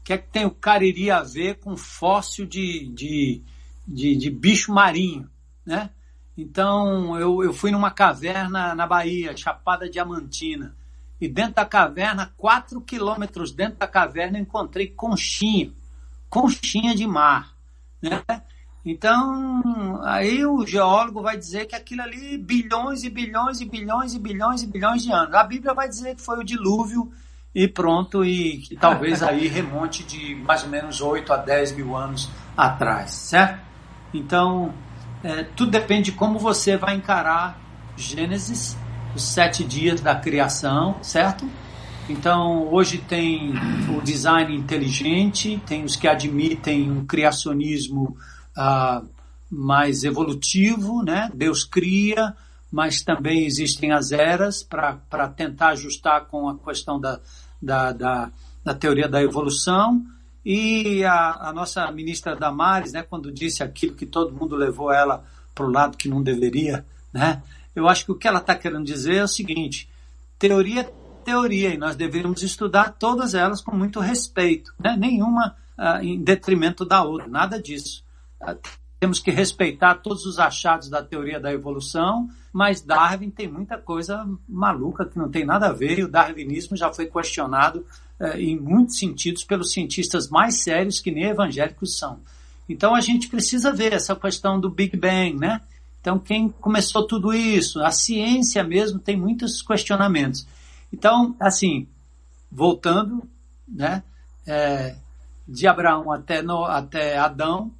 O 0.00 0.04
que 0.04 0.12
é 0.12 0.18
que 0.18 0.28
tem 0.28 0.46
o 0.46 0.50
Cariri 0.52 1.10
a 1.10 1.24
ver 1.24 1.56
com 1.56 1.76
fóssil 1.76 2.46
de, 2.46 2.86
de, 2.90 3.42
de, 3.84 4.14
de 4.14 4.30
bicho 4.30 4.72
marinho, 4.72 5.28
né? 5.66 5.90
Então, 6.36 7.18
eu, 7.18 7.42
eu 7.42 7.52
fui 7.52 7.72
numa 7.72 7.90
caverna 7.90 8.76
na 8.76 8.86
Bahia, 8.86 9.36
Chapada 9.36 9.90
Diamantina. 9.90 10.76
E 11.20 11.28
dentro 11.28 11.54
da 11.54 11.64
caverna, 11.66 12.32
quatro 12.36 12.80
quilômetros 12.80 13.50
dentro 13.50 13.80
da 13.80 13.88
caverna, 13.88 14.38
encontrei 14.38 14.86
conchinha. 14.86 15.72
Conchinha 16.30 16.94
de 16.94 17.08
mar. 17.08 17.56
Né? 18.00 18.22
Então, 18.84 20.00
aí 20.04 20.46
o 20.46 20.64
geólogo 20.64 21.22
vai 21.22 21.36
dizer 21.36 21.66
que 21.66 21.74
aquilo 21.74 22.02
ali, 22.02 22.38
bilhões 22.38 23.02
e 23.02 23.10
bilhões 23.10 23.60
e 23.60 23.64
bilhões 23.64 24.14
e 24.14 24.18
bilhões 24.20 24.62
e 24.62 24.66
bilhões 24.68 25.02
de 25.02 25.10
anos. 25.10 25.34
A 25.34 25.42
Bíblia 25.42 25.74
vai 25.74 25.88
dizer 25.88 26.14
que 26.14 26.22
foi 26.22 26.38
o 26.38 26.44
dilúvio 26.44 27.12
e 27.54 27.66
pronto, 27.66 28.24
e 28.24 28.76
talvez 28.80 29.22
aí 29.22 29.48
remonte 29.48 30.04
de 30.04 30.34
mais 30.34 30.62
ou 30.62 30.68
menos 30.68 31.00
8 31.00 31.32
a 31.32 31.36
10 31.36 31.72
mil 31.72 31.96
anos 31.96 32.30
atrás, 32.56 33.10
certo? 33.10 33.60
Então, 34.12 34.72
é, 35.22 35.42
tudo 35.42 35.70
depende 35.70 36.10
de 36.10 36.12
como 36.12 36.38
você 36.38 36.76
vai 36.76 36.94
encarar 36.94 37.58
Gênesis, 37.96 38.76
os 39.14 39.22
sete 39.22 39.64
dias 39.64 40.00
da 40.00 40.14
criação, 40.14 40.96
certo? 41.02 41.48
Então, 42.08 42.72
hoje 42.72 42.98
tem 42.98 43.52
o 43.94 44.00
design 44.00 44.56
inteligente, 44.56 45.60
tem 45.66 45.84
os 45.84 45.96
que 45.96 46.06
admitem 46.06 46.90
um 46.90 47.04
criacionismo 47.04 48.16
uh, 48.56 49.06
mais 49.50 50.04
evolutivo, 50.04 51.02
né? 51.02 51.30
Deus 51.34 51.64
cria, 51.64 52.34
mas 52.70 53.02
também 53.02 53.46
existem 53.46 53.92
as 53.92 54.12
eras 54.12 54.62
para 54.62 55.28
tentar 55.34 55.68
ajustar 55.68 56.26
com 56.26 56.48
a 56.48 56.58
questão 56.58 57.00
da, 57.00 57.20
da, 57.60 57.92
da, 57.92 58.30
da 58.64 58.74
teoria 58.74 59.08
da 59.08 59.22
evolução. 59.22 60.04
E 60.44 61.04
a, 61.04 61.48
a, 61.48 61.52
nossa 61.52 61.90
ministra 61.90 62.36
Damares, 62.36 62.92
né, 62.92 63.02
quando 63.02 63.32
disse 63.32 63.62
aquilo 63.62 63.94
que 63.94 64.06
todo 64.06 64.34
mundo 64.34 64.56
levou 64.56 64.92
ela 64.92 65.24
para 65.54 65.66
o 65.66 65.70
lado 65.70 65.96
que 65.96 66.08
não 66.08 66.22
deveria, 66.22 66.86
né, 67.12 67.42
eu 67.74 67.88
acho 67.88 68.04
que 68.04 68.12
o 68.12 68.14
que 68.14 68.28
ela 68.28 68.38
está 68.38 68.54
querendo 68.54 68.84
dizer 68.84 69.16
é 69.16 69.24
o 69.24 69.28
seguinte: 69.28 69.88
teoria 70.38 70.90
teoria, 71.28 71.74
e 71.74 71.76
nós 71.76 71.94
deveríamos 71.94 72.42
estudar 72.42 72.96
todas 72.98 73.34
elas 73.34 73.60
com 73.60 73.76
muito 73.76 74.00
respeito, 74.00 74.72
né, 74.78 74.96
nenhuma 74.96 75.54
uh, 75.78 76.02
em 76.02 76.18
detrimento 76.18 76.86
da 76.86 77.02
outra, 77.02 77.28
nada 77.28 77.60
disso. 77.60 78.02
Temos 79.00 79.20
que 79.20 79.30
respeitar 79.30 79.96
todos 79.96 80.26
os 80.26 80.38
achados 80.38 80.88
da 80.88 81.02
teoria 81.02 81.38
da 81.38 81.52
evolução, 81.52 82.28
mas 82.52 82.80
Darwin 82.80 83.30
tem 83.30 83.46
muita 83.46 83.78
coisa 83.78 84.28
maluca 84.48 85.04
que 85.06 85.16
não 85.16 85.30
tem 85.30 85.44
nada 85.44 85.68
a 85.68 85.72
ver, 85.72 85.98
e 85.98 86.04
o 86.04 86.08
darwinismo 86.08 86.76
já 86.76 86.92
foi 86.92 87.06
questionado 87.06 87.86
eh, 88.18 88.40
em 88.40 88.58
muitos 88.58 88.98
sentidos 88.98 89.44
pelos 89.44 89.72
cientistas 89.72 90.28
mais 90.28 90.62
sérios 90.62 91.00
que 91.00 91.12
nem 91.12 91.24
evangélicos 91.24 91.96
são. 91.96 92.20
Então 92.68 92.94
a 92.94 93.00
gente 93.00 93.28
precisa 93.28 93.72
ver 93.72 93.92
essa 93.92 94.16
questão 94.16 94.60
do 94.60 94.68
Big 94.68 94.96
Bang, 94.96 95.38
né? 95.38 95.60
Então 96.00 96.18
quem 96.18 96.48
começou 96.48 97.06
tudo 97.06 97.32
isso? 97.32 97.80
A 97.80 97.92
ciência 97.92 98.64
mesmo 98.64 98.98
tem 98.98 99.16
muitos 99.16 99.62
questionamentos. 99.62 100.46
Então, 100.92 101.36
assim, 101.38 101.86
voltando, 102.50 103.22
né? 103.66 104.02
É, 104.46 104.96
de 105.46 105.66
Abraão 105.66 106.12
até, 106.12 106.42
no, 106.42 106.64
até 106.64 107.16
Adão, 107.16 107.72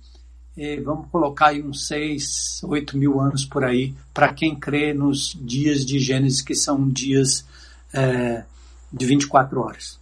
vamos 0.84 1.08
colocar 1.10 1.48
aí 1.48 1.62
uns 1.62 1.86
6, 1.86 2.62
8 2.64 2.98
mil 2.98 3.20
anos 3.20 3.44
por 3.44 3.64
aí, 3.64 3.94
para 4.12 4.32
quem 4.32 4.56
crê 4.56 4.92
nos 4.92 5.38
dias 5.40 5.86
de 5.86 6.00
Gênesis, 6.00 6.42
que 6.42 6.54
são 6.54 6.88
dias 6.88 7.46
é, 7.92 8.42
de 8.92 9.06
24 9.06 9.60
horas. 9.60 10.00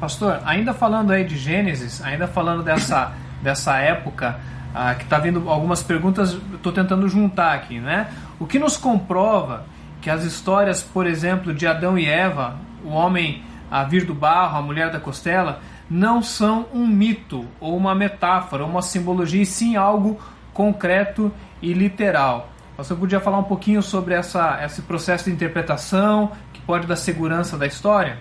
Pastor, 0.00 0.40
ainda 0.44 0.74
falando 0.74 1.12
aí 1.12 1.24
de 1.24 1.36
Gênesis, 1.36 2.02
ainda 2.02 2.26
falando 2.26 2.64
dessa, 2.64 3.12
dessa 3.40 3.76
época, 3.78 4.40
ah, 4.74 4.94
que 4.96 5.04
está 5.04 5.18
vindo 5.18 5.48
algumas 5.48 5.82
perguntas, 5.82 6.36
estou 6.54 6.72
tentando 6.72 7.08
juntar 7.08 7.54
aqui, 7.54 7.78
né? 7.78 8.12
O 8.40 8.46
que 8.46 8.58
nos 8.58 8.76
comprova 8.76 9.64
que 10.00 10.10
as 10.10 10.24
histórias, 10.24 10.82
por 10.82 11.06
exemplo, 11.06 11.54
de 11.54 11.66
Adão 11.66 11.98
e 11.98 12.06
Eva, 12.06 12.58
o 12.84 12.88
homem 12.88 13.42
a 13.70 13.84
vir 13.84 14.04
do 14.04 14.14
barro, 14.14 14.58
a 14.58 14.62
mulher 14.62 14.90
da 14.90 14.98
costela, 14.98 15.60
não 15.90 16.22
são 16.22 16.66
um 16.72 16.86
mito 16.86 17.46
ou 17.60 17.76
uma 17.76 17.94
metáfora, 17.94 18.64
uma 18.64 18.82
simbologia, 18.82 19.42
e 19.42 19.46
sim 19.46 19.76
algo 19.76 20.20
concreto 20.52 21.32
e 21.62 21.72
literal. 21.72 22.50
Você 22.76 22.94
podia 22.94 23.20
falar 23.20 23.38
um 23.38 23.44
pouquinho 23.44 23.82
sobre 23.82 24.14
essa, 24.14 24.62
esse 24.64 24.82
processo 24.82 25.24
de 25.24 25.32
interpretação 25.32 26.32
que 26.52 26.60
pode 26.60 26.86
dar 26.86 26.96
segurança 26.96 27.58
da 27.58 27.66
história? 27.66 28.18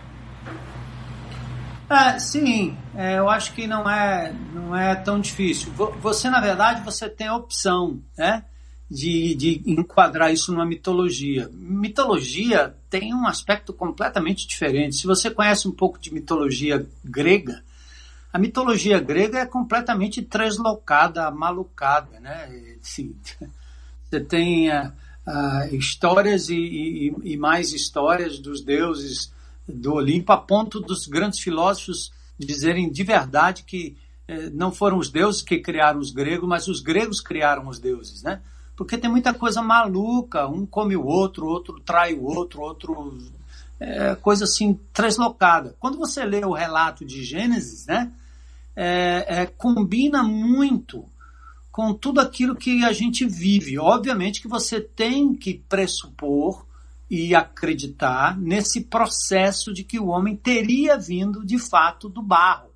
Ah, 1.90 2.20
sim, 2.20 2.78
é, 2.96 3.18
eu 3.18 3.30
acho 3.30 3.54
que 3.54 3.66
não 3.66 3.90
é, 3.90 4.34
não 4.54 4.76
é 4.76 4.96
tão 4.96 5.20
difícil. 5.20 5.72
Você, 5.74 6.30
na 6.30 6.42
verdade, 6.42 6.82
você 6.82 7.08
tem 7.08 7.28
a 7.28 7.36
opção 7.36 8.02
né, 8.18 8.44
de, 8.90 9.36
de 9.36 9.62
enquadrar 9.66 10.32
isso 10.32 10.52
numa 10.52 10.66
mitologia. 10.66 11.50
Mitologia 11.54 12.76
tem 12.90 13.14
um 13.14 13.28
aspecto 13.28 13.74
completamente 13.74 14.48
diferente. 14.48 14.96
Se 14.96 15.06
você 15.06 15.30
conhece 15.30 15.68
um 15.68 15.72
pouco 15.72 16.00
de 16.00 16.14
mitologia 16.14 16.88
grega, 17.04 17.64
a 18.32 18.40
mitologia 18.40 19.00
grega 19.00 19.40
é 19.40 19.46
completamente 19.46 20.22
translocada, 20.22 21.30
malucada, 21.32 22.20
né? 22.20 22.78
Você 22.82 24.20
tem 24.22 24.70
uh, 24.70 24.92
uh, 25.28 25.76
histórias 25.76 26.50
e, 26.50 26.56
e, 26.56 27.16
e, 27.24 27.38
mais 27.38 27.74
histórias 27.74 28.40
dos 28.40 28.62
deuses 28.62 29.34
do 29.68 29.96
Olimpo, 29.96 30.32
a 30.32 30.38
ponto 30.38 30.80
dos 30.80 31.08
grandes 31.08 31.40
filósofos 31.40 32.12
dizerem 32.40 32.90
de 32.90 33.04
verdade 33.04 33.64
que 33.64 33.98
eh, 34.28 34.50
não 34.52 34.72
foram 34.72 34.98
os 34.98 35.10
deuses 35.10 35.42
que 35.42 35.60
criaram 35.60 36.00
os 36.00 36.12
gregos, 36.12 36.48
mas 36.48 36.68
os 36.68 36.80
gregos 36.80 37.20
criaram 37.20 37.68
os 37.68 37.80
deuses, 37.80 38.24
né? 38.24 38.42
Porque 38.78 38.96
tem 38.96 39.10
muita 39.10 39.34
coisa 39.34 39.60
maluca, 39.60 40.48
um 40.48 40.64
come 40.64 40.96
o 40.96 41.04
outro, 41.04 41.48
outro 41.48 41.80
trai 41.80 42.14
o 42.14 42.24
outro, 42.24 42.62
outro 42.62 43.18
é, 43.80 44.14
coisa 44.16 44.44
assim 44.44 44.80
translocada. 44.94 45.76
Quando 45.80 45.98
você 45.98 46.24
lê 46.24 46.46
o 46.46 46.54
relato 46.54 47.04
de 47.04 47.24
Gênesis, 47.24 47.88
né, 47.88 48.12
é, 48.76 49.26
é, 49.28 49.46
combina 49.48 50.22
muito 50.22 51.04
com 51.72 51.92
tudo 51.92 52.22
aquilo 52.22 52.56
que 52.56 52.86
a 52.86 52.94
gente 52.94 53.26
vive. 53.26 53.80
Obviamente 53.80 54.42
que 54.42 54.48
você 54.48 54.80
tem 54.80 55.34
que 55.34 55.56
pressupor 55.56 56.64
e 57.10 57.34
acreditar 57.34 58.38
nesse 58.38 58.82
processo 58.82 59.74
de 59.74 59.84
que 59.84 60.00
o 60.00 60.08
homem 60.08 60.36
teria 60.36 60.98
vindo 60.98 61.44
de 61.44 61.58
fato 61.58 62.08
do 62.08 62.22
barro 62.22 62.70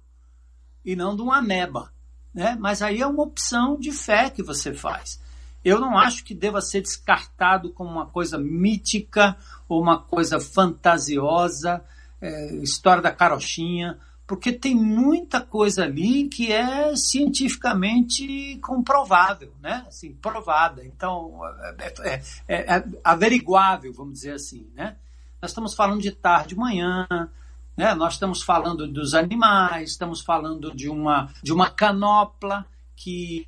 e 0.84 0.96
não 0.96 1.16
de 1.16 1.22
uma 1.22 1.38
ameba. 1.38 1.94
Né? 2.34 2.58
Mas 2.60 2.82
aí 2.82 3.02
é 3.02 3.06
uma 3.06 3.22
opção 3.22 3.78
de 3.80 3.92
fé 3.92 4.32
que 4.32 4.42
você 4.42 4.74
faz. 4.74 5.20
Eu 5.64 5.80
não 5.80 5.98
acho 5.98 6.24
que 6.24 6.34
deva 6.34 6.62
ser 6.62 6.82
descartado 6.82 7.72
como 7.72 7.90
uma 7.90 8.06
coisa 8.06 8.38
mítica 8.38 9.38
ou 9.70 9.82
uma 9.82 10.00
coisa 10.00 10.40
fantasiosa, 10.40 11.84
é, 12.20 12.56
história 12.56 13.02
da 13.02 13.12
carochinha, 13.12 13.98
porque 14.32 14.54
tem 14.54 14.74
muita 14.74 15.42
coisa 15.42 15.84
ali 15.84 16.30
que 16.30 16.52
é 16.54 16.96
cientificamente 16.96 18.58
comprovável, 18.62 19.54
né? 19.60 19.84
Assim, 19.88 20.14
provada. 20.14 20.86
Então, 20.86 21.42
é, 21.80 21.94
é, 22.00 22.22
é, 22.48 22.78
é 22.78 22.84
averiguável, 23.04 23.92
vamos 23.94 24.14
dizer 24.14 24.36
assim, 24.36 24.72
né? 24.74 24.96
Nós 25.42 25.52
estamos 25.52 25.74
falando 25.74 26.02
de 26.02 26.12
tarde, 26.12 26.50
de 26.50 26.56
manhã, 26.56 27.08
né? 27.76 27.94
Nós 27.94 28.14
estamos 28.14 28.42
falando 28.42 28.88
dos 28.88 29.14
animais, 29.14 29.92
estamos 29.92 30.22
falando 30.22 30.74
de 30.74 30.88
uma, 30.88 31.30
de 31.44 31.52
uma 31.52 31.70
canopla, 31.70 32.66
que, 33.04 33.48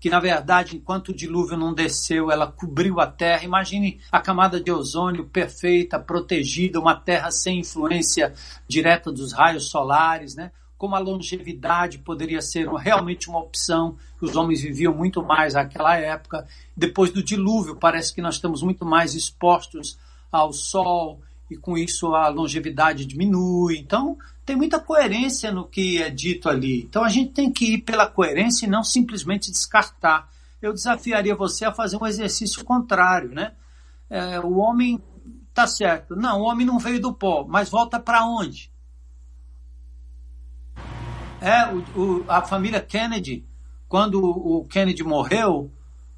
que, 0.00 0.08
na 0.08 0.18
verdade, 0.18 0.74
enquanto 0.74 1.10
o 1.10 1.14
dilúvio 1.14 1.54
não 1.54 1.74
desceu, 1.74 2.30
ela 2.30 2.46
cobriu 2.50 2.98
a 2.98 3.06
Terra. 3.06 3.44
Imagine 3.44 4.00
a 4.10 4.22
camada 4.22 4.58
de 4.58 4.72
ozônio 4.72 5.26
perfeita, 5.26 5.98
protegida, 5.98 6.80
uma 6.80 6.98
Terra 6.98 7.30
sem 7.30 7.60
influência 7.60 8.32
direta 8.66 9.12
dos 9.12 9.34
raios 9.34 9.68
solares, 9.68 10.34
né? 10.34 10.50
Como 10.78 10.96
a 10.96 10.98
longevidade 10.98 11.98
poderia 11.98 12.40
ser 12.40 12.68
realmente 12.68 13.28
uma 13.28 13.40
opção, 13.40 13.98
os 14.18 14.34
homens 14.34 14.62
viviam 14.62 14.94
muito 14.94 15.22
mais 15.22 15.52
naquela 15.52 15.98
época. 15.98 16.46
Depois 16.74 17.12
do 17.12 17.22
dilúvio, 17.22 17.76
parece 17.76 18.14
que 18.14 18.22
nós 18.22 18.36
estamos 18.36 18.62
muito 18.62 18.86
mais 18.86 19.14
expostos 19.14 19.98
ao 20.32 20.54
sol 20.54 21.20
e 21.50 21.56
com 21.56 21.76
isso 21.76 22.14
a 22.14 22.28
longevidade 22.28 23.04
diminui. 23.04 23.76
Então, 23.76 24.16
tem 24.46 24.54
muita 24.54 24.78
coerência 24.78 25.50
no 25.50 25.66
que 25.66 26.00
é 26.00 26.08
dito 26.08 26.48
ali. 26.48 26.82
Então 26.82 27.02
a 27.02 27.08
gente 27.08 27.32
tem 27.32 27.52
que 27.52 27.74
ir 27.74 27.78
pela 27.78 28.06
coerência 28.06 28.64
e 28.64 28.70
não 28.70 28.84
simplesmente 28.84 29.50
descartar. 29.50 30.30
Eu 30.62 30.72
desafiaria 30.72 31.34
você 31.34 31.64
a 31.64 31.74
fazer 31.74 31.96
um 32.00 32.06
exercício 32.06 32.64
contrário, 32.64 33.30
né? 33.30 33.52
É, 34.08 34.38
o 34.38 34.58
homem 34.58 35.02
tá 35.52 35.66
certo. 35.66 36.14
Não, 36.14 36.42
o 36.42 36.44
homem 36.44 36.64
não 36.64 36.78
veio 36.78 37.00
do 37.00 37.12
pó, 37.12 37.44
mas 37.46 37.68
volta 37.68 37.98
para 37.98 38.24
onde? 38.24 38.70
É, 41.40 41.66
o, 41.66 41.78
o, 42.00 42.24
a 42.28 42.40
família 42.40 42.80
Kennedy, 42.80 43.44
quando 43.88 44.22
o 44.22 44.64
Kennedy 44.66 45.02
morreu, 45.02 45.72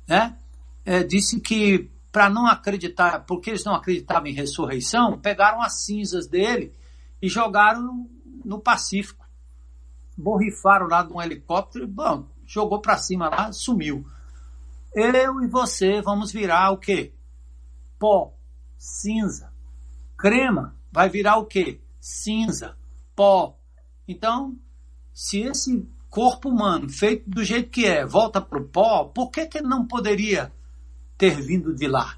né, 0.06 0.36
é, 0.84 1.02
disse 1.02 1.40
que 1.40 1.90
para 2.12 2.28
não 2.28 2.46
acreditar, 2.46 3.20
porque 3.20 3.50
eles 3.50 3.64
não 3.64 3.74
acreditavam 3.74 4.26
em 4.28 4.34
ressurreição, 4.34 5.18
pegaram 5.18 5.62
as 5.62 5.84
cinzas 5.84 6.26
dele 6.26 6.72
e 7.20 7.28
jogaram 7.28 8.08
no 8.48 8.58
Pacífico. 8.58 9.28
Borrifaram 10.16 10.88
lá 10.88 11.02
de 11.02 11.12
um 11.12 11.20
helicóptero, 11.20 11.86
bom, 11.86 12.26
jogou 12.46 12.80
para 12.80 12.96
cima 12.96 13.28
lá, 13.28 13.52
sumiu. 13.52 14.04
Eu 14.94 15.42
e 15.42 15.46
você 15.46 16.00
vamos 16.00 16.32
virar 16.32 16.70
o 16.70 16.78
quê? 16.78 17.12
Pó, 17.98 18.34
cinza. 18.78 19.52
Crema 20.16 20.74
vai 20.90 21.10
virar 21.10 21.36
o 21.36 21.44
quê? 21.44 21.78
Cinza, 22.00 22.76
pó. 23.14 23.54
Então, 24.08 24.56
se 25.12 25.40
esse 25.42 25.86
corpo 26.08 26.48
humano, 26.48 26.88
feito 26.88 27.28
do 27.28 27.44
jeito 27.44 27.70
que 27.70 27.84
é, 27.84 28.06
volta 28.06 28.40
para 28.40 28.58
o 28.58 28.66
pó, 28.66 29.04
por 29.04 29.30
que, 29.30 29.46
que 29.46 29.58
ele 29.58 29.68
não 29.68 29.86
poderia 29.86 30.50
ter 31.18 31.40
vindo 31.42 31.74
de 31.74 31.86
lá? 31.86 32.16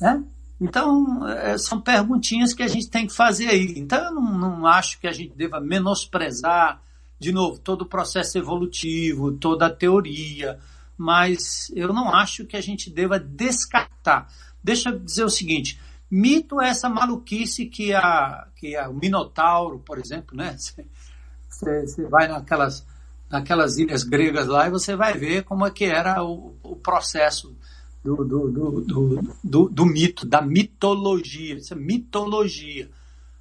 Né? 0.00 0.24
Então, 0.60 1.26
é, 1.26 1.56
são 1.56 1.80
perguntinhas 1.80 2.52
que 2.52 2.62
a 2.62 2.68
gente 2.68 2.90
tem 2.90 3.06
que 3.06 3.14
fazer 3.14 3.48
aí. 3.48 3.78
Então, 3.78 3.98
eu 4.04 4.12
não, 4.12 4.38
não 4.38 4.66
acho 4.66 5.00
que 5.00 5.06
a 5.06 5.12
gente 5.12 5.34
deva 5.34 5.58
menosprezar, 5.58 6.82
de 7.18 7.32
novo, 7.32 7.58
todo 7.58 7.82
o 7.82 7.86
processo 7.86 8.36
evolutivo, 8.36 9.32
toda 9.32 9.66
a 9.66 9.74
teoria, 9.74 10.58
mas 10.96 11.72
eu 11.74 11.94
não 11.94 12.14
acho 12.14 12.44
que 12.44 12.58
a 12.58 12.60
gente 12.60 12.90
deva 12.90 13.18
descartar. 13.18 14.28
Deixa 14.62 14.90
eu 14.90 14.98
dizer 14.98 15.24
o 15.24 15.30
seguinte: 15.30 15.80
mito 16.10 16.60
é 16.60 16.68
essa 16.68 16.90
maluquice 16.90 17.64
que, 17.64 17.94
a, 17.94 18.46
que 18.54 18.76
a, 18.76 18.90
o 18.90 18.94
Minotauro, 18.94 19.78
por 19.78 19.98
exemplo, 19.98 20.36
né? 20.36 20.56
Você, 21.48 22.06
vai 22.06 22.26
naquelas, 22.26 22.86
naquelas 23.28 23.76
ilhas 23.76 24.02
gregas 24.02 24.46
lá 24.46 24.66
e 24.66 24.70
você 24.70 24.96
vai 24.96 25.12
ver 25.12 25.42
como 25.44 25.66
é 25.66 25.70
que 25.70 25.84
era 25.84 26.24
o, 26.24 26.56
o 26.62 26.74
processo 26.74 27.54
do, 28.02 28.24
do, 28.24 28.50
do, 28.50 29.36
do, 29.44 29.68
do 29.68 29.86
mito, 29.86 30.26
da 30.26 30.40
mitologia. 30.40 31.56
Isso 31.56 31.74
é 31.74 31.76
mitologia. 31.76 32.90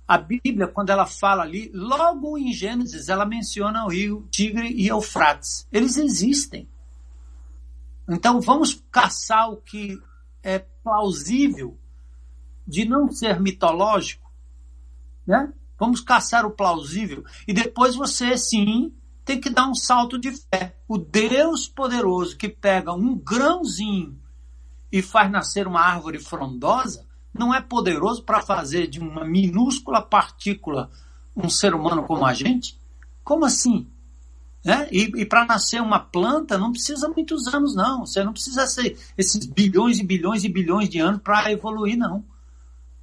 A 0.07 0.18
Bíblia, 0.18 0.68
quando 0.68 0.90
ela 0.90 1.06
fala 1.06 1.44
ali, 1.44 1.72
logo 1.73 2.38
em 2.38 2.52
Gênesis, 2.52 3.10
ela 3.10 3.26
menciona 3.26 3.86
o 3.86 3.90
rio 3.90 4.27
Tigre 4.31 4.72
e 4.72 4.88
Eufrates. 4.88 5.68
Eles 5.72 5.98
existem. 5.98 6.68
Então 8.07 8.41
vamos 8.41 8.84
caçar 8.91 9.52
o 9.52 9.57
que 9.57 10.02
é 10.41 10.60
plausível 10.84 11.77
de 12.68 12.86
não 12.86 13.11
ser 13.11 13.40
mitológico, 13.40 14.31
né? 15.26 15.53
Vamos 15.77 16.02
caçar 16.02 16.45
o 16.45 16.52
plausível 16.52 17.23
e 17.48 17.53
depois 17.53 17.95
você 17.95 18.36
sim 18.36 18.91
tem 19.23 19.40
que 19.40 19.49
dar 19.49 19.68
um 19.68 19.76
salto 19.76 20.18
de 20.18 20.31
fé. 20.31 20.76
O 20.88 20.98
Deus 20.98 21.68
poderoso 21.68 22.36
que 22.36 22.49
pega 22.49 22.94
um 22.94 23.15
grãozinho 23.15 24.19
e 24.91 25.02
faz 25.02 25.30
nascer 25.32 25.68
uma 25.68 25.82
árvore 25.82 26.20
frondosa, 26.20 27.06
não 27.34 27.53
é 27.53 27.61
poderoso 27.61 28.24
para 28.24 28.41
fazer 28.41 28.88
de 28.88 28.99
uma 28.99 29.24
minúscula 29.24 30.02
partícula 30.02 30.90
um 31.36 31.49
ser 31.49 31.74
humano 31.74 32.03
como 32.03 32.26
a 32.26 32.34
gente? 32.34 32.78
Como 33.24 33.45
assim? 33.45 33.88
Né? 34.64 34.90
E, 34.91 35.22
e 35.22 35.26
para 35.26 35.45
nascer 35.45 35.82
uma 35.82 35.99
planta 35.99 36.57
não 36.57 36.72
precisa 36.72 37.07
muitos 37.07 37.48
anos, 37.48 37.76
não. 37.76 38.06
Você 38.06 38.24
não 38.24 38.34
precisa 38.34 38.68
ser 38.68 38.98
esses 39.18 39.45
bilhões 39.45 39.99
e 39.99 40.03
bilhões 40.03 40.44
e 40.44 40.49
bilhões 40.49 40.90
de 40.90 40.99
anos 40.99 41.22
para 41.22 41.52
evoluir, 41.52 41.98
não. 41.98 42.24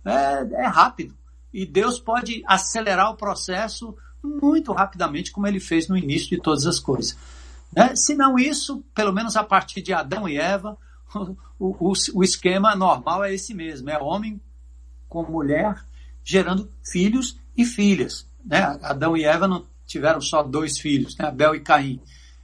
É, 0.05 0.65
é 0.65 0.67
rápido. 0.67 1.17
E 1.53 1.65
Deus 1.65 1.99
pode 1.99 2.43
acelerar 2.47 3.11
o 3.11 3.17
processo 3.17 3.97
muito 4.23 4.73
rapidamente, 4.73 5.31
como 5.31 5.47
ele 5.47 5.61
fez 5.61 5.89
no 5.89 5.97
início 5.97 6.29
de 6.29 6.43
todas 6.43 6.67
as 6.67 6.79
coisas. 6.79 7.17
Né? 7.75 7.95
Se 7.97 8.15
não 8.15 8.39
isso, 8.39 8.85
pelo 8.95 9.13
menos 9.13 9.37
a 9.37 9.45
partir 9.45 9.81
de 9.81 9.93
Adão 9.93 10.29
e 10.29 10.37
Eva, 10.37 10.77
o, 11.59 11.91
o, 11.91 11.93
o 12.15 12.25
esquema 12.25 12.75
normal 12.75 13.25
é 13.25 13.35
esse 13.35 13.55
mesmo: 13.55 13.91
é 13.91 13.99
homem 13.99 14.41
com 15.09 15.23
mulher 15.23 15.77
gerando 16.25 16.71
filhos 16.85 17.39
e 17.57 17.65
filhas. 17.65 18.27
Né? 18.45 18.59
Adão 18.83 19.17
e 19.17 19.25
Eva 19.25 19.47
não 19.47 19.65
tiveram 19.87 20.21
só 20.21 20.43
dois 20.43 20.79
filhos, 20.79 21.17
né? 21.17 21.27
Abel 21.27 21.55
e 21.55 21.61
Caim. 21.61 22.01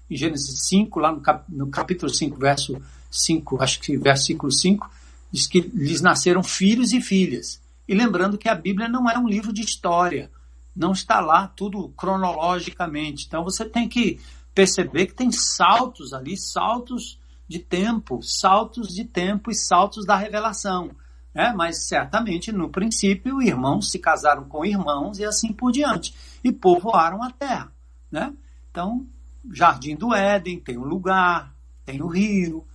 Em 0.09 0.16
Gênesis 0.16 0.68
5, 0.68 1.01
lá 1.01 1.10
no, 1.10 1.20
cap, 1.20 1.44
no 1.48 1.68
capítulo 1.68 2.12
5, 2.12 2.39
verso 2.39 2.80
5, 3.10 3.62
acho 3.62 3.80
que 3.80 3.97
versículo 3.97 4.52
5, 4.52 4.89
diz 5.30 5.47
que 5.47 5.60
lhes 5.60 6.01
nasceram 6.01 6.43
filhos 6.43 6.93
e 6.93 7.01
filhas. 7.01 7.60
E 7.89 7.94
lembrando 7.94 8.39
que 8.39 8.48
a 8.48 8.55
Bíblia 8.55 8.89
não 8.89 9.10
é 9.10 9.18
um 9.18 9.26
livro 9.26 9.52
de 9.52 9.62
história, 9.62 10.30
não 10.76 10.93
está 10.93 11.20
lá 11.20 11.48
tudo 11.48 11.89
cronologicamente. 11.97 13.26
Então 13.26 13.43
você 13.43 13.64
tem 13.64 13.89
que 13.89 14.20
perceber 14.55 15.06
que 15.06 15.14
tem 15.14 15.32
saltos 15.32 16.12
ali, 16.12 16.36
saltos 16.36 17.18
de 17.48 17.59
tempo, 17.59 18.23
saltos 18.23 18.89
de 18.89 19.05
tempo 19.05 19.51
e 19.51 19.55
saltos 19.55 20.06
da 20.06 20.16
revelação. 20.16 20.90
Né? 21.35 21.52
Mas 21.56 21.86
certamente, 21.86 22.52
no 22.52 22.69
princípio, 22.69 23.43
irmãos 23.43 23.90
se 23.90 23.98
casaram 23.98 24.44
com 24.44 24.64
irmãos 24.64 25.19
e 25.19 25.24
assim 25.24 25.52
por 25.52 25.73
diante. 25.73 26.14
E 26.43 26.52
povoaram 26.52 27.23
a 27.23 27.31
terra. 27.31 27.73
Né? 28.10 28.32
Então, 28.70 29.06
Jardim 29.51 29.97
do 29.97 30.14
Éden 30.14 30.60
tem 30.60 30.78
um 30.78 30.85
lugar, 30.85 31.55
tem 31.85 32.02
o 32.02 32.06
rio, 32.06 32.66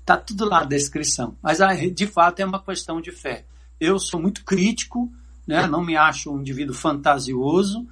está 0.00 0.16
tudo 0.24 0.44
lá 0.44 0.60
na 0.60 0.66
descrição. 0.66 1.36
Mas 1.42 1.58
de 1.94 2.06
fato 2.06 2.40
é 2.40 2.44
uma 2.44 2.62
questão 2.62 3.00
de 3.00 3.10
fé. 3.10 3.44
Eu 3.78 3.98
sou 3.98 4.20
muito 4.20 4.44
crítico, 4.44 5.12
né? 5.46 5.66
não 5.66 5.84
me 5.84 5.96
acho 5.96 6.32
um 6.32 6.40
indivíduo 6.40 6.74
fantasioso, 6.74 7.86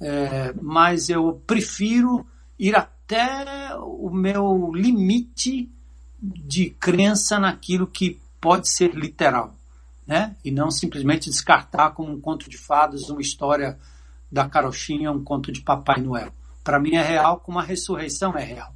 é, 0.00 0.52
mas 0.60 1.08
eu 1.08 1.40
prefiro 1.46 2.26
ir 2.58 2.74
até 3.06 3.76
o 3.76 4.10
meu 4.10 4.72
limite 4.74 5.70
de 6.20 6.70
crença 6.70 7.38
naquilo 7.38 7.86
que 7.86 8.20
pode 8.40 8.68
ser 8.68 8.94
literal, 8.94 9.54
né? 10.06 10.34
E 10.44 10.50
não 10.50 10.70
simplesmente 10.70 11.30
descartar 11.30 11.90
como 11.90 12.12
um 12.12 12.20
conto 12.20 12.50
de 12.50 12.58
fadas, 12.58 13.08
uma 13.08 13.20
história 13.20 13.78
da 14.30 14.48
carochinha, 14.48 15.12
um 15.12 15.22
conto 15.22 15.52
de 15.52 15.60
Papai 15.60 16.00
Noel. 16.00 16.32
Para 16.64 16.80
mim 16.80 16.96
é 16.96 17.02
real, 17.02 17.38
como 17.38 17.60
a 17.60 17.62
ressurreição 17.62 18.36
é 18.36 18.42
real. 18.42 18.72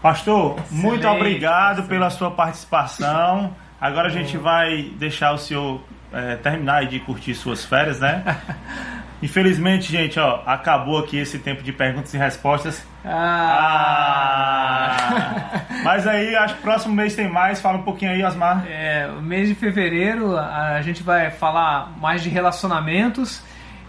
Pastor, 0.00 0.58
excelente, 0.58 0.72
muito 0.72 1.06
obrigado 1.06 1.72
excelente. 1.72 1.88
pela 1.90 2.10
sua 2.10 2.30
participação. 2.30 3.54
Agora 3.78 4.08
a 4.08 4.10
gente 4.10 4.38
vai 4.38 4.94
deixar 4.98 5.32
o 5.32 5.38
senhor 5.38 5.82
é, 6.10 6.36
terminar 6.36 6.86
de 6.86 7.00
curtir 7.00 7.34
suas 7.34 7.64
férias, 7.64 8.00
né? 8.00 8.24
Infelizmente, 9.22 9.92
gente, 9.92 10.18
ó, 10.18 10.42
acabou 10.46 10.98
aqui 10.98 11.18
esse 11.18 11.38
tempo 11.38 11.62
de 11.62 11.72
perguntas 11.72 12.14
e 12.14 12.18
respostas. 12.18 12.82
Ah. 13.04 14.96
ah. 14.96 15.60
Mas 15.84 16.06
aí, 16.06 16.34
acho 16.36 16.56
que 16.56 16.62
próximo 16.62 16.94
mês 16.94 17.14
tem 17.14 17.28
mais. 17.28 17.60
Fala 17.60 17.78
um 17.78 17.82
pouquinho 17.82 18.12
aí, 18.12 18.24
Osmar. 18.24 18.64
É, 18.68 19.10
o 19.18 19.20
mês 19.22 19.48
de 19.48 19.54
fevereiro 19.54 20.38
a 20.38 20.80
gente 20.82 21.02
vai 21.02 21.30
falar 21.30 21.92
mais 21.98 22.22
de 22.22 22.28
relacionamentos. 22.30 23.42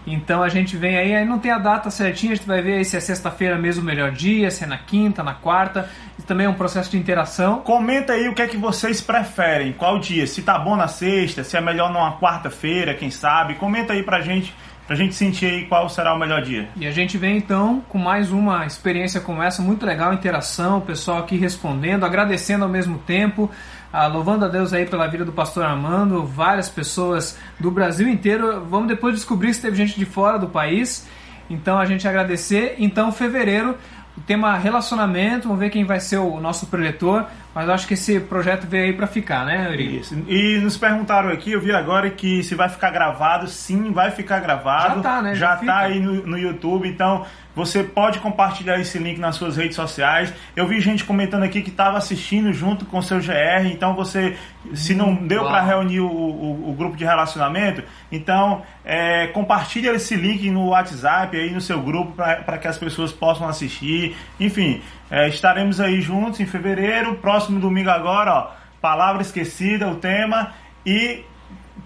Então 0.06 0.42
a 0.42 0.48
gente 0.48 0.76
vem 0.76 0.96
aí, 0.96 1.14
aí 1.14 1.24
não 1.24 1.38
tem 1.38 1.52
a 1.52 1.58
data 1.58 1.88
certinha, 1.88 2.32
a 2.32 2.34
gente 2.34 2.46
vai 2.46 2.60
ver 2.60 2.78
aí 2.78 2.84
se 2.84 2.96
é 2.96 3.00
sexta-feira 3.00 3.56
mesmo 3.56 3.82
o 3.82 3.86
melhor 3.86 4.10
dia, 4.10 4.50
se 4.50 4.64
é 4.64 4.66
na 4.66 4.78
quinta, 4.78 5.22
na 5.22 5.34
quarta. 5.34 5.88
Isso 6.18 6.26
também 6.26 6.46
é 6.46 6.48
um 6.48 6.54
processo 6.54 6.90
de 6.90 6.96
interação. 6.96 7.60
Comenta 7.60 8.12
aí 8.14 8.28
o 8.28 8.34
que 8.34 8.42
é 8.42 8.48
que 8.48 8.56
vocês 8.56 9.00
preferem, 9.00 9.72
qual 9.72 10.00
dia, 10.00 10.26
se 10.26 10.42
tá 10.42 10.58
bom 10.58 10.76
na 10.76 10.88
sexta, 10.88 11.44
se 11.44 11.56
é 11.56 11.60
melhor 11.60 11.92
numa 11.92 12.18
quarta-feira, 12.18 12.94
quem 12.94 13.10
sabe. 13.10 13.54
Comenta 13.54 13.92
aí 13.92 14.02
pra 14.02 14.20
gente 14.20 14.52
pra 14.92 14.96
gente 14.98 15.14
sentir 15.14 15.46
aí 15.46 15.64
qual 15.64 15.88
será 15.88 16.12
o 16.14 16.18
melhor 16.18 16.42
dia. 16.42 16.68
E 16.76 16.86
a 16.86 16.90
gente 16.90 17.16
vem 17.16 17.38
então 17.38 17.82
com 17.88 17.96
mais 17.96 18.30
uma 18.30 18.66
experiência 18.66 19.22
como 19.22 19.42
essa, 19.42 19.62
muito 19.62 19.86
legal, 19.86 20.12
interação, 20.12 20.78
o 20.78 20.80
pessoal 20.82 21.20
aqui 21.20 21.34
respondendo, 21.38 22.04
agradecendo 22.04 22.64
ao 22.64 22.70
mesmo 22.70 22.98
tempo, 22.98 23.50
ah, 23.90 24.06
louvando 24.06 24.44
a 24.44 24.48
Deus 24.48 24.74
aí 24.74 24.84
pela 24.84 25.06
vida 25.08 25.24
do 25.24 25.32
pastor 25.32 25.64
Armando, 25.64 26.26
várias 26.26 26.68
pessoas 26.68 27.38
do 27.58 27.70
Brasil 27.70 28.06
inteiro. 28.06 28.66
Vamos 28.68 28.86
depois 28.86 29.14
descobrir 29.14 29.54
se 29.54 29.62
teve 29.62 29.76
gente 29.76 29.98
de 29.98 30.04
fora 30.04 30.38
do 30.38 30.48
país. 30.48 31.08
Então 31.48 31.78
a 31.78 31.86
gente 31.86 32.06
agradecer. 32.06 32.74
Então, 32.78 33.10
fevereiro, 33.10 33.78
o 34.16 34.20
tema 34.20 34.56
relacionamento, 34.56 35.48
vamos 35.48 35.58
ver 35.58 35.70
quem 35.70 35.84
vai 35.84 36.00
ser 36.00 36.18
o 36.18 36.40
nosso 36.40 36.66
preletor. 36.66 37.26
Mas 37.54 37.68
acho 37.68 37.86
que 37.86 37.94
esse 37.94 38.18
projeto 38.18 38.66
veio 38.66 38.84
aí 38.84 38.92
para 38.94 39.06
ficar, 39.06 39.44
né, 39.44 39.68
Eurico? 39.70 39.96
Isso. 39.96 40.14
E 40.26 40.58
nos 40.58 40.76
perguntaram 40.76 41.28
aqui, 41.28 41.52
eu 41.52 41.60
vi 41.60 41.70
agora 41.70 42.08
que 42.08 42.42
se 42.42 42.54
vai 42.54 42.68
ficar 42.68 42.90
gravado, 42.90 43.46
sim, 43.46 43.92
vai 43.92 44.10
ficar 44.10 44.40
gravado. 44.40 44.96
Já 44.96 45.02
tá, 45.02 45.22
né? 45.22 45.34
Já, 45.34 45.56
Já 45.56 45.66
tá 45.66 45.78
aí 45.80 46.00
no, 46.00 46.26
no 46.26 46.38
YouTube, 46.38 46.88
então 46.88 47.26
você 47.54 47.82
pode 47.84 48.18
compartilhar 48.18 48.78
esse 48.80 48.98
link 48.98 49.18
nas 49.18 49.36
suas 49.36 49.56
redes 49.56 49.76
sociais. 49.76 50.32
Eu 50.56 50.66
vi 50.66 50.80
gente 50.80 51.04
comentando 51.04 51.42
aqui 51.42 51.60
que 51.62 51.70
estava 51.70 51.98
assistindo 51.98 52.52
junto 52.52 52.86
com 52.86 52.98
o 52.98 53.02
seu 53.02 53.18
GR, 53.18 53.66
então 53.66 53.94
você, 53.94 54.36
se 54.74 54.94
não 54.94 55.14
deu 55.14 55.42
uau. 55.42 55.50
para 55.50 55.60
reunir 55.62 56.00
o, 56.00 56.06
o- 56.08 56.70
o 56.70 56.72
grupo 56.72 56.96
de 56.96 57.04
relacionamento, 57.04 57.82
então 58.10 58.62
é, 58.84 59.26
compartilha 59.28 59.90
esse 59.94 60.16
link 60.16 60.50
no 60.50 60.68
WhatsApp 60.68 61.36
aí 61.36 61.50
no 61.50 61.60
seu 61.60 61.80
grupo 61.82 62.12
para 62.12 62.56
que 62.58 62.66
as 62.68 62.78
pessoas 62.78 63.12
possam 63.12 63.46
assistir. 63.48 64.16
Enfim, 64.40 64.80
é, 65.10 65.28
estaremos 65.28 65.80
aí 65.80 66.00
juntos 66.00 66.40
em 66.40 66.46
fevereiro, 66.46 67.16
próximo 67.16 67.60
domingo 67.60 67.90
agora, 67.90 68.32
ó, 68.32 68.50
Palavra 68.80 69.22
Esquecida, 69.22 69.86
o 69.88 69.96
tema, 69.96 70.52
e 70.84 71.22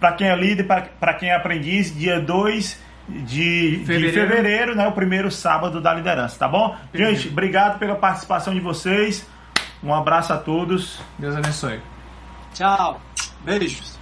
para 0.01 0.13
quem 0.13 0.29
é 0.29 0.37
líder, 0.37 0.65
para 0.65 1.15
quem 1.15 1.31
é 1.31 1.35
aprendiz, 1.35 1.95
dia 1.95 2.21
2 2.21 2.86
de 3.09 3.79
de 3.79 3.85
fevereiro. 3.87 4.29
Fevereiro. 4.29 4.75
né? 4.75 4.87
O 4.87 4.93
primeiro 4.93 5.31
sábado 5.31 5.81
da 5.81 5.95
liderança, 5.95 6.39
tá 6.39 6.49
bom? 6.49 6.77
Gente, 6.93 7.29
obrigado 7.29 7.79
pela 7.79 7.95
participação 7.95 8.53
de 8.55 8.61
vocês. 8.61 9.27
Um 9.83 9.95
abraço 9.95 10.33
a 10.33 10.39
todos. 10.39 11.01
Deus 11.19 11.37
abençoe. 11.37 11.81
Tchau. 12.55 13.01
Beijos. 13.45 13.96